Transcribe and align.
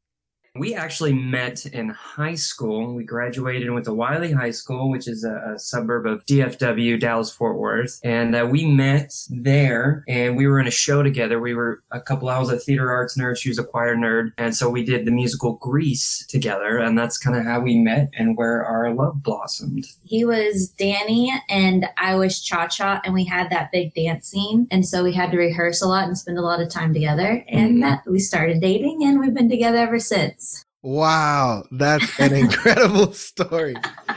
We 0.59 0.75
actually 0.75 1.13
met 1.13 1.67
in 1.67 1.91
high 1.91 2.35
school. 2.35 2.95
We 2.95 3.05
graduated 3.05 3.71
went 3.77 3.85
to 3.85 3.95
Wylie 3.95 4.33
High 4.33 4.53
School, 4.53 4.91
which 4.91 5.07
is 5.07 5.23
a, 5.23 5.55
a 5.55 5.59
suburb 5.59 6.07
of 6.07 6.25
DFW, 6.25 6.99
Dallas 6.99 7.31
Fort 7.31 7.59
Worth. 7.59 8.01
And 8.03 8.35
uh, 8.35 8.49
we 8.51 8.65
met 8.65 9.13
there 9.29 10.03
and 10.09 10.37
we 10.37 10.47
were 10.47 10.59
in 10.59 10.67
a 10.67 10.71
show 10.71 11.03
together. 11.03 11.39
We 11.39 11.55
were 11.55 11.83
a 11.91 12.01
couple, 12.01 12.31
I 12.31 12.39
was 12.39 12.51
a 12.51 12.59
theater 12.59 12.91
arts 12.91 13.19
nerd, 13.19 13.37
she 13.39 13.51
was 13.51 13.59
a 13.59 13.65
choir 13.65 13.97
nerd. 13.97 14.33
And 14.39 14.57
so 14.57 14.71
we 14.71 14.83
did 14.85 15.05
the 15.05 15.11
musical 15.11 15.55
Grease 15.55 16.25
together. 16.27 16.79
And 16.79 16.99
that's 16.99 17.19
kind 17.19 17.37
of 17.37 17.45
how 17.45 17.61
we 17.61 17.79
met 17.79 18.11
and 18.17 18.37
where 18.37 18.65
our 18.65 18.95
love 18.95 19.23
blossomed. 19.23 19.87
He 20.05 20.25
was 20.25 20.69
Danny 20.69 21.33
and 21.51 21.87
I 21.99 22.15
was 22.15 22.41
Cha 22.41 22.69
Cha, 22.69 23.01
and 23.05 23.13
we 23.13 23.25
had 23.25 23.51
that 23.51 23.73
big 23.73 23.95
dance 23.95 24.29
scene. 24.29 24.69
And 24.71 24.87
so 24.87 25.05
we 25.05 25.13
had 25.13 25.31
to 25.33 25.37
rehearse 25.37 25.83
a 25.83 25.87
lot 25.87 26.05
and 26.05 26.17
spend 26.17 26.39
a 26.39 26.43
lot 26.43 26.61
of 26.63 26.71
time 26.71 26.95
together. 26.95 27.45
And 27.49 27.73
mm-hmm. 27.73 27.81
that 27.81 28.03
we 28.07 28.21
started 28.21 28.61
dating 28.61 29.05
and 29.05 29.21
we've 29.21 29.35
been 29.35 29.51
together 29.51 29.79
ever 29.79 29.99
since. 29.99 30.46
Wow, 30.87 31.65
that's 31.73 32.21
an 32.21 32.33
incredible 32.33 33.13
story. 33.13 33.75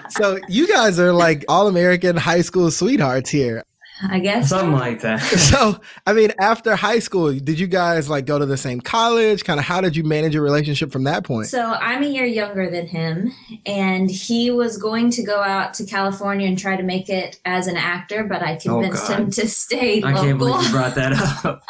So 0.10 0.38
you 0.48 0.68
guys 0.68 1.00
are 1.00 1.12
like 1.12 1.44
all 1.48 1.68
American 1.68 2.16
high 2.16 2.42
school 2.42 2.70
sweethearts 2.70 3.32
here. 3.32 3.64
I 4.02 4.20
guess 4.20 4.50
something 4.50 4.72
like 4.72 5.02
that. 5.02 5.18
so, 5.22 5.80
I 6.08 6.14
mean, 6.14 6.32
after 6.40 6.76
high 6.76 7.00
school, 7.00 7.34
did 7.34 7.60
you 7.60 7.68
guys 7.68 8.10
like 8.10 8.26
go 8.26 8.40
to 8.40 8.46
the 8.46 8.58
same 8.58 8.80
college? 8.80 9.44
Kind 9.44 9.60
of, 9.60 9.66
how 9.66 9.82
did 9.82 9.96
you 9.96 10.04
manage 10.04 10.34
your 10.34 10.44
relationship 10.44 10.92
from 10.92 11.04
that 11.04 11.26
point? 11.26 11.48
So, 11.48 11.62
I'm 11.62 12.04
a 12.04 12.08
year 12.08 12.26
younger 12.26 12.70
than 12.70 12.88
him, 12.88 13.34
and 13.66 14.10
he 14.10 14.52
was 14.52 14.78
going 14.78 15.10
to 15.12 15.24
go 15.24 15.42
out 15.42 15.74
to 15.76 15.86
California 15.86 16.48
and 16.48 16.58
try 16.58 16.78
to 16.78 16.84
make 16.84 17.10
it 17.10 17.40
as 17.46 17.68
an 17.68 17.76
actor, 17.76 18.24
but 18.24 18.42
I 18.42 18.56
convinced 18.56 19.10
oh 19.10 19.16
him 19.16 19.32
to 19.32 19.48
stay. 19.48 20.02
I 20.02 20.12
local. 20.12 20.24
can't 20.24 20.38
believe 20.40 20.64
you 20.64 20.72
brought 20.72 20.96
that 20.96 21.14
up. 21.46 21.62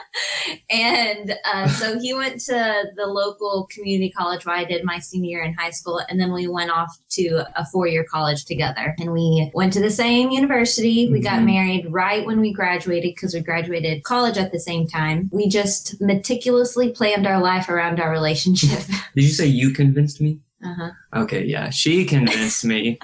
and 0.70 1.36
uh, 1.52 1.68
so 1.68 2.00
he 2.00 2.14
went 2.14 2.42
to 2.42 2.92
the 2.96 3.08
local 3.08 3.68
community 3.72 4.12
college 4.12 4.46
where 4.46 4.56
I 4.56 4.66
did 4.66 4.84
my 4.84 5.00
senior 5.00 5.30
year 5.30 5.44
in 5.44 5.54
high 5.54 5.72
school, 5.72 6.02
and 6.10 6.20
then 6.20 6.32
we 6.32 6.48
went 6.48 6.72
off 6.72 6.98
to 7.12 7.46
a 7.56 7.66
four-year 7.66 8.04
college 8.04 8.46
together, 8.46 8.96
and 9.00 9.12
we 9.12 9.52
went 9.54 9.74
to 9.74 9.80
the 9.80 9.92
same 9.92 10.30
university. 10.30 11.10
We 11.10 11.20
mm-hmm. 11.20 11.24
got 11.24 11.44
married 11.44 11.92
right 11.92 12.19
right 12.20 12.28
when 12.28 12.40
we 12.40 12.54
graduated, 12.54 13.16
because 13.16 13.34
we 13.34 13.40
graduated 13.42 14.04
college 14.04 14.38
at 14.38 14.52
the 14.52 14.60
same 14.60 14.88
time, 14.88 15.30
we 15.32 15.48
just 15.48 16.00
meticulously 16.02 16.92
planned 16.92 17.26
our 17.26 17.42
life 17.42 17.70
around 17.70 18.00
our 18.00 18.12
relationship. 18.12 18.80
Did 19.16 19.24
you 19.24 19.30
say 19.30 19.46
you 19.46 19.72
convinced 19.72 20.22
me? 20.22 20.40
Uh 20.64 20.74
huh. 20.74 20.92
Okay, 21.22 21.46
yeah, 21.46 21.70
she 21.70 22.06
convinced 22.06 22.66
me. 22.66 23.00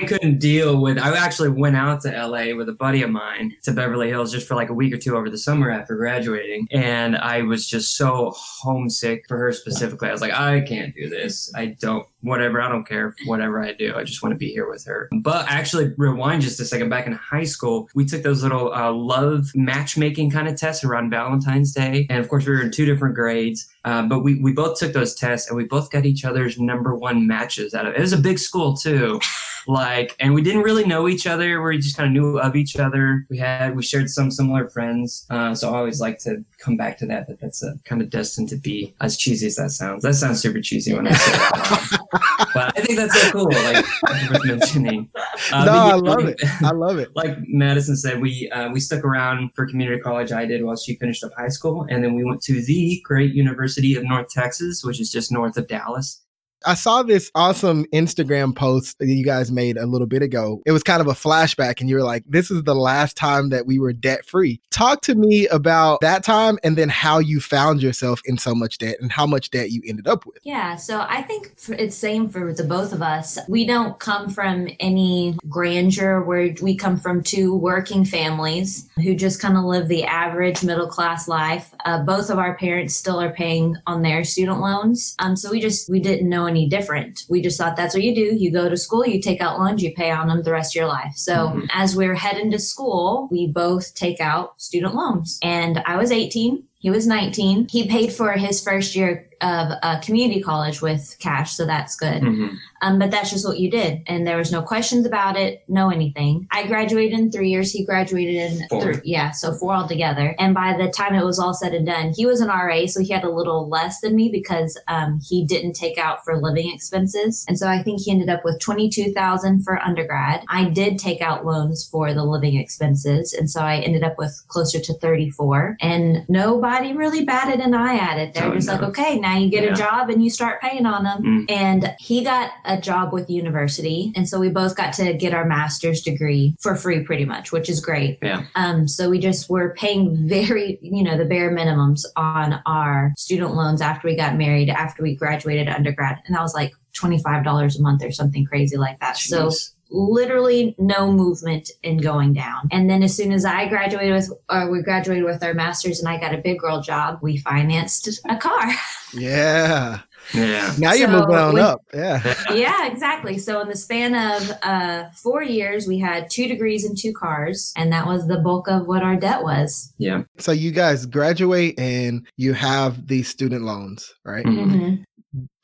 I 0.00 0.04
couldn't 0.04 0.38
deal 0.38 0.80
with. 0.80 0.96
I 0.98 1.16
actually 1.16 1.48
went 1.48 1.74
out 1.74 2.02
to 2.02 2.10
LA 2.10 2.54
with 2.56 2.68
a 2.68 2.72
buddy 2.72 3.02
of 3.02 3.10
mine 3.10 3.56
to 3.64 3.72
Beverly 3.72 4.08
Hills 4.08 4.30
just 4.30 4.46
for 4.46 4.54
like 4.54 4.68
a 4.68 4.74
week 4.74 4.94
or 4.94 4.96
two 4.96 5.16
over 5.16 5.28
the 5.28 5.38
summer 5.38 5.70
after 5.70 5.96
graduating, 5.96 6.68
and 6.70 7.16
I 7.16 7.42
was 7.42 7.66
just 7.66 7.96
so 7.96 8.32
homesick 8.36 9.24
for 9.26 9.36
her 9.38 9.52
specifically. 9.52 10.08
I 10.08 10.12
was 10.12 10.20
like, 10.20 10.32
I 10.32 10.60
can't 10.60 10.94
do 10.94 11.08
this. 11.08 11.52
I 11.56 11.76
don't 11.80 12.06
whatever. 12.20 12.60
I 12.60 12.68
don't 12.68 12.86
care 12.86 13.14
whatever 13.26 13.62
I 13.62 13.72
do. 13.72 13.94
I 13.96 14.04
just 14.04 14.22
want 14.22 14.32
to 14.32 14.38
be 14.38 14.50
here 14.50 14.68
with 14.68 14.84
her. 14.86 15.08
But 15.20 15.46
actually, 15.48 15.92
rewind 15.96 16.42
just 16.42 16.60
a 16.60 16.64
second. 16.64 16.90
Back 16.90 17.06
in 17.06 17.12
high 17.12 17.44
school, 17.44 17.88
we 17.94 18.04
took 18.04 18.22
those 18.22 18.42
little 18.42 18.72
uh, 18.72 18.92
love 18.92 19.50
matchmaking 19.56 20.30
kind 20.30 20.46
of 20.46 20.56
tests 20.56 20.84
around 20.84 21.10
Valentine's 21.10 21.72
Day, 21.72 22.06
and 22.08 22.20
of 22.20 22.28
course, 22.28 22.46
we 22.46 22.52
were 22.52 22.62
in 22.62 22.70
two 22.70 22.86
different 22.86 23.16
grades. 23.16 23.68
Uh, 23.84 24.02
but 24.02 24.20
we, 24.20 24.38
we 24.40 24.52
both 24.52 24.78
took 24.78 24.92
those 24.92 25.14
tests 25.14 25.48
and 25.48 25.56
we 25.56 25.64
both 25.64 25.90
got 25.90 26.04
each 26.04 26.22
other's 26.22 26.58
number 26.58 26.94
one 26.94 27.26
matches 27.26 27.72
out 27.72 27.86
of 27.86 27.94
it. 27.94 27.98
It 27.98 28.02
was 28.02 28.12
a 28.12 28.18
big 28.18 28.38
school 28.38 28.76
too. 28.76 29.18
like, 29.66 29.87
and 30.20 30.34
we 30.34 30.42
didn't 30.42 30.62
really 30.62 30.84
know 30.84 31.08
each 31.08 31.26
other. 31.26 31.62
We 31.62 31.78
just 31.78 31.96
kind 31.96 32.06
of 32.06 32.12
knew 32.12 32.38
of 32.38 32.56
each 32.56 32.76
other. 32.76 33.26
We 33.28 33.38
had, 33.38 33.76
we 33.76 33.82
shared 33.82 34.10
some 34.10 34.30
similar 34.30 34.68
friends. 34.68 35.26
Uh, 35.30 35.54
so 35.54 35.72
I 35.72 35.78
always 35.78 36.00
like 36.00 36.18
to 36.20 36.44
come 36.58 36.76
back 36.76 36.98
to 36.98 37.06
that, 37.06 37.28
that 37.28 37.40
that's 37.40 37.62
a 37.62 37.74
kind 37.84 38.02
of 38.02 38.10
destined 38.10 38.48
to 38.50 38.56
be 38.56 38.94
as 39.00 39.16
cheesy 39.16 39.46
as 39.46 39.56
that 39.56 39.70
sounds. 39.70 40.02
That 40.02 40.14
sounds 40.14 40.40
super 40.40 40.60
cheesy 40.60 40.94
when 40.94 41.06
I 41.06 41.12
say 41.12 41.32
that. 41.32 41.98
but 42.54 42.78
I 42.78 42.80
think 42.80 42.98
that's 42.98 43.20
so 43.20 43.30
cool. 43.30 43.52
Like 43.52 43.84
worth 44.30 44.44
mentioning. 44.44 45.10
Uh, 45.52 45.64
no, 45.64 45.72
I 45.72 45.94
love 45.94 46.24
it. 46.24 46.40
I 46.62 46.72
love 46.72 46.98
it. 46.98 47.14
Like 47.14 47.36
Madison 47.46 47.96
said, 47.96 48.20
we 48.20 48.50
uh, 48.50 48.70
we 48.70 48.80
stuck 48.80 49.04
around 49.04 49.50
for 49.54 49.66
community 49.66 50.00
college. 50.00 50.32
I 50.32 50.46
did 50.46 50.64
while 50.64 50.76
she 50.76 50.96
finished 50.96 51.24
up 51.24 51.32
high 51.36 51.48
school, 51.48 51.86
and 51.88 52.02
then 52.02 52.14
we 52.14 52.24
went 52.24 52.42
to 52.42 52.60
the 52.64 53.00
great 53.04 53.34
University 53.34 53.94
of 53.94 54.04
North 54.04 54.28
Texas, 54.28 54.82
which 54.84 55.00
is 55.00 55.10
just 55.10 55.32
north 55.32 55.56
of 55.56 55.66
Dallas. 55.66 56.22
I 56.66 56.74
saw 56.74 57.02
this 57.02 57.30
awesome 57.34 57.84
Instagram 57.86 58.54
post 58.54 58.98
that 58.98 59.06
you 59.06 59.24
guys 59.24 59.52
made 59.52 59.76
a 59.76 59.86
little 59.86 60.06
bit 60.06 60.22
ago. 60.22 60.62
It 60.66 60.72
was 60.72 60.82
kind 60.82 61.00
of 61.00 61.06
a 61.06 61.12
flashback, 61.12 61.80
and 61.80 61.88
you 61.88 61.96
were 61.96 62.02
like, 62.02 62.24
This 62.26 62.50
is 62.50 62.64
the 62.64 62.74
last 62.74 63.16
time 63.16 63.50
that 63.50 63.66
we 63.66 63.78
were 63.78 63.92
debt 63.92 64.24
free. 64.24 64.60
Talk 64.70 65.02
to 65.02 65.14
me 65.14 65.46
about 65.48 66.00
that 66.00 66.24
time 66.24 66.58
and 66.64 66.76
then 66.76 66.88
how 66.88 67.18
you 67.18 67.40
found 67.40 67.82
yourself 67.82 68.20
in 68.24 68.38
so 68.38 68.54
much 68.54 68.78
debt 68.78 68.96
and 69.00 69.12
how 69.12 69.26
much 69.26 69.50
debt 69.50 69.70
you 69.70 69.82
ended 69.86 70.08
up 70.08 70.26
with. 70.26 70.38
Yeah, 70.42 70.76
so 70.76 71.04
I 71.08 71.22
think 71.22 71.52
it's 71.68 71.96
same 71.96 72.28
for 72.28 72.52
the 72.52 72.64
both 72.64 72.92
of 72.92 73.02
us. 73.02 73.38
We 73.48 73.66
don't 73.66 73.98
come 73.98 74.28
from 74.28 74.68
any 74.80 75.36
grandeur 75.48 76.22
where 76.22 76.54
we 76.60 76.76
come 76.76 76.96
from 76.96 77.22
two 77.22 77.54
working 77.54 78.04
families 78.04 78.88
who 78.96 79.14
just 79.14 79.40
kind 79.40 79.56
of 79.56 79.64
live 79.64 79.88
the 79.88 80.04
average 80.04 80.64
middle 80.64 80.88
class 80.88 81.28
life. 81.28 81.74
Uh, 81.84 82.02
both 82.02 82.30
of 82.30 82.38
our 82.38 82.56
parents 82.56 82.94
still 82.94 83.20
are 83.20 83.32
paying 83.32 83.76
on 83.86 84.02
their 84.02 84.24
student 84.24 84.60
loans. 84.60 85.14
Um, 85.18 85.36
so 85.36 85.50
we 85.50 85.60
just, 85.60 85.88
we 85.88 86.00
didn't 86.00 86.28
know 86.28 86.47
any 86.48 86.68
different. 86.68 87.24
We 87.28 87.40
just 87.40 87.58
thought 87.58 87.76
that's 87.76 87.94
what 87.94 88.02
you 88.02 88.14
do. 88.14 88.36
You 88.36 88.50
go 88.50 88.68
to 88.68 88.76
school, 88.76 89.06
you 89.06 89.20
take 89.20 89.40
out 89.40 89.58
loans, 89.58 89.82
you 89.82 89.94
pay 89.94 90.10
on 90.10 90.28
them 90.28 90.42
the 90.42 90.52
rest 90.52 90.74
of 90.74 90.80
your 90.80 90.88
life. 90.88 91.12
So 91.14 91.48
mm-hmm. 91.48 91.66
as 91.72 91.94
we're 91.94 92.14
heading 92.14 92.50
to 92.50 92.58
school, 92.58 93.28
we 93.30 93.46
both 93.46 93.94
take 93.94 94.20
out 94.20 94.60
student 94.60 94.94
loans. 94.94 95.38
And 95.42 95.78
I 95.86 95.96
was 95.96 96.10
18. 96.10 96.64
He 96.80 96.90
was 96.90 97.06
19. 97.06 97.68
He 97.68 97.88
paid 97.88 98.12
for 98.12 98.32
his 98.32 98.62
first 98.62 98.94
year 98.94 99.28
of 99.40 99.70
a 99.82 100.00
community 100.02 100.40
college 100.40 100.82
with 100.82 101.16
cash, 101.20 101.52
so 101.52 101.64
that's 101.64 101.96
good. 101.96 102.22
Mm-hmm. 102.22 102.56
Um, 102.82 102.98
but 102.98 103.10
that's 103.10 103.30
just 103.30 103.46
what 103.46 103.58
you 103.58 103.70
did, 103.70 104.02
and 104.06 104.26
there 104.26 104.36
was 104.36 104.52
no 104.52 104.62
questions 104.62 105.04
about 105.06 105.36
it, 105.36 105.64
no 105.68 105.90
anything. 105.90 106.46
I 106.50 106.66
graduated 106.66 107.18
in 107.18 107.30
three 107.30 107.50
years. 107.50 107.72
He 107.72 107.84
graduated 107.84 108.36
in 108.36 108.68
four. 108.68 108.82
Three, 108.82 109.00
yeah, 109.04 109.30
so 109.30 109.52
four 109.52 109.74
altogether. 109.74 110.34
And 110.38 110.54
by 110.54 110.76
the 110.76 110.88
time 110.88 111.14
it 111.14 111.24
was 111.24 111.38
all 111.38 111.54
said 111.54 111.74
and 111.74 111.86
done, 111.86 112.12
he 112.16 112.26
was 112.26 112.40
an 112.40 112.48
RA, 112.48 112.86
so 112.86 113.00
he 113.00 113.12
had 113.12 113.24
a 113.24 113.30
little 113.30 113.68
less 113.68 114.00
than 114.00 114.14
me 114.14 114.28
because 114.28 114.78
um, 114.88 115.20
he 115.28 115.44
didn't 115.44 115.74
take 115.74 115.98
out 115.98 116.24
for 116.24 116.40
living 116.40 116.72
expenses, 116.72 117.44
and 117.48 117.58
so 117.58 117.68
I 117.68 117.82
think 117.82 118.00
he 118.00 118.10
ended 118.10 118.28
up 118.28 118.44
with 118.44 118.60
twenty 118.60 118.88
two 118.88 119.12
thousand 119.12 119.62
for 119.62 119.80
undergrad. 119.80 120.44
I 120.48 120.64
did 120.64 120.98
take 120.98 121.20
out 121.20 121.46
loans 121.46 121.88
for 121.88 122.12
the 122.14 122.24
living 122.24 122.56
expenses, 122.56 123.32
and 123.32 123.50
so 123.50 123.60
I 123.60 123.78
ended 123.78 124.04
up 124.04 124.18
with 124.18 124.42
closer 124.48 124.80
to 124.80 124.94
thirty 124.94 125.30
four. 125.30 125.76
And 125.80 126.24
nobody 126.28 126.67
really 126.96 127.24
batted 127.24 127.60
an 127.60 127.74
eye 127.74 127.96
at 127.96 128.18
it. 128.18 128.34
They're 128.34 128.46
oh, 128.46 128.54
just 128.54 128.66
no. 128.66 128.74
like, 128.74 128.82
okay, 128.84 129.18
now 129.18 129.36
you 129.36 129.50
get 129.50 129.64
Yeah. 129.64 129.72
a 129.72 129.76
job 129.76 130.10
and 130.10 130.22
you 130.22 130.30
start 130.30 130.60
paying 130.60 130.86
on 130.86 131.04
them. 131.04 131.22
Mm. 131.22 131.50
And 131.50 131.94
he 131.98 132.22
got 132.22 132.50
a 132.64 132.80
job 132.80 133.12
with 133.12 133.28
university. 133.30 134.12
And 134.16 134.28
so 134.28 134.38
we 134.38 134.48
both 134.48 134.76
got 134.76 134.92
to 134.94 135.14
get 135.14 135.34
our 135.34 135.44
master's 135.44 136.02
degree 136.02 136.54
for 136.60 136.74
free 136.76 137.02
pretty 137.02 137.24
much, 137.24 137.52
which 137.52 137.68
is 137.68 137.80
great. 137.80 138.18
Yeah. 138.22 138.44
Um, 138.54 138.88
so 138.88 139.10
we 139.10 139.18
just 139.18 139.48
were 139.50 139.74
paying 139.74 140.16
very, 140.28 140.78
you 140.82 141.02
know, 141.02 141.16
the 141.16 141.24
bare 141.24 141.50
minimums 141.54 142.04
on 142.16 142.60
our 142.66 143.12
student 143.16 143.54
loans 143.54 143.80
after 143.80 144.08
we 144.08 144.16
got 144.16 144.36
married, 144.36 144.70
after 144.70 145.02
we 145.02 145.14
graduated 145.14 145.68
undergrad. 145.68 146.18
And 146.26 146.34
that 146.34 146.42
was 146.42 146.54
like 146.54 146.72
$25 146.96 147.78
a 147.78 147.82
month 147.82 148.04
or 148.04 148.10
something 148.10 148.44
crazy 148.44 148.76
like 148.76 148.98
that. 149.00 149.16
So 149.16 149.48
Jeez. 149.48 149.72
Literally 149.90 150.74
no 150.78 151.10
movement 151.12 151.70
in 151.82 151.98
going 151.98 152.32
down. 152.34 152.68
And 152.70 152.88
then 152.90 153.02
as 153.02 153.16
soon 153.16 153.32
as 153.32 153.44
I 153.44 153.68
graduated 153.68 154.12
with, 154.12 154.30
or 154.50 154.70
we 154.70 154.82
graduated 154.82 155.24
with 155.24 155.42
our 155.42 155.54
masters 155.54 155.98
and 156.00 156.08
I 156.08 156.18
got 156.20 156.34
a 156.34 156.38
big 156.38 156.58
girl 156.58 156.80
job, 156.82 157.18
we 157.22 157.36
financed 157.38 158.08
a 158.28 158.36
car. 158.36 158.70
Yeah. 159.14 160.00
yeah. 160.34 160.74
Now 160.78 160.92
you're 160.92 161.08
So 161.08 161.20
moving 161.20 161.34
on 161.34 161.54
we- 161.54 161.60
up. 161.62 161.80
Yeah. 161.94 162.34
yeah, 162.52 162.86
exactly. 162.86 163.38
So 163.38 163.58
in 163.62 163.68
the 163.68 163.74
span 163.74 164.14
of 164.14 164.52
uh, 164.62 165.04
four 165.22 165.42
years, 165.42 165.86
we 165.86 165.98
had 165.98 166.28
two 166.28 166.46
degrees 166.46 166.84
and 166.84 166.94
two 166.94 167.14
cars, 167.14 167.72
and 167.74 167.90
that 167.90 168.06
was 168.06 168.26
the 168.28 168.36
bulk 168.36 168.68
of 168.68 168.86
what 168.86 169.02
our 169.02 169.16
debt 169.16 169.42
was. 169.42 169.94
Yeah. 169.96 170.24
So 170.36 170.52
you 170.52 170.70
guys 170.72 171.06
graduate 171.06 171.78
and 171.80 172.26
you 172.36 172.52
have 172.52 173.06
these 173.06 173.28
student 173.28 173.64
loans, 173.64 174.12
right? 174.26 174.44
Mhm. 174.44 175.04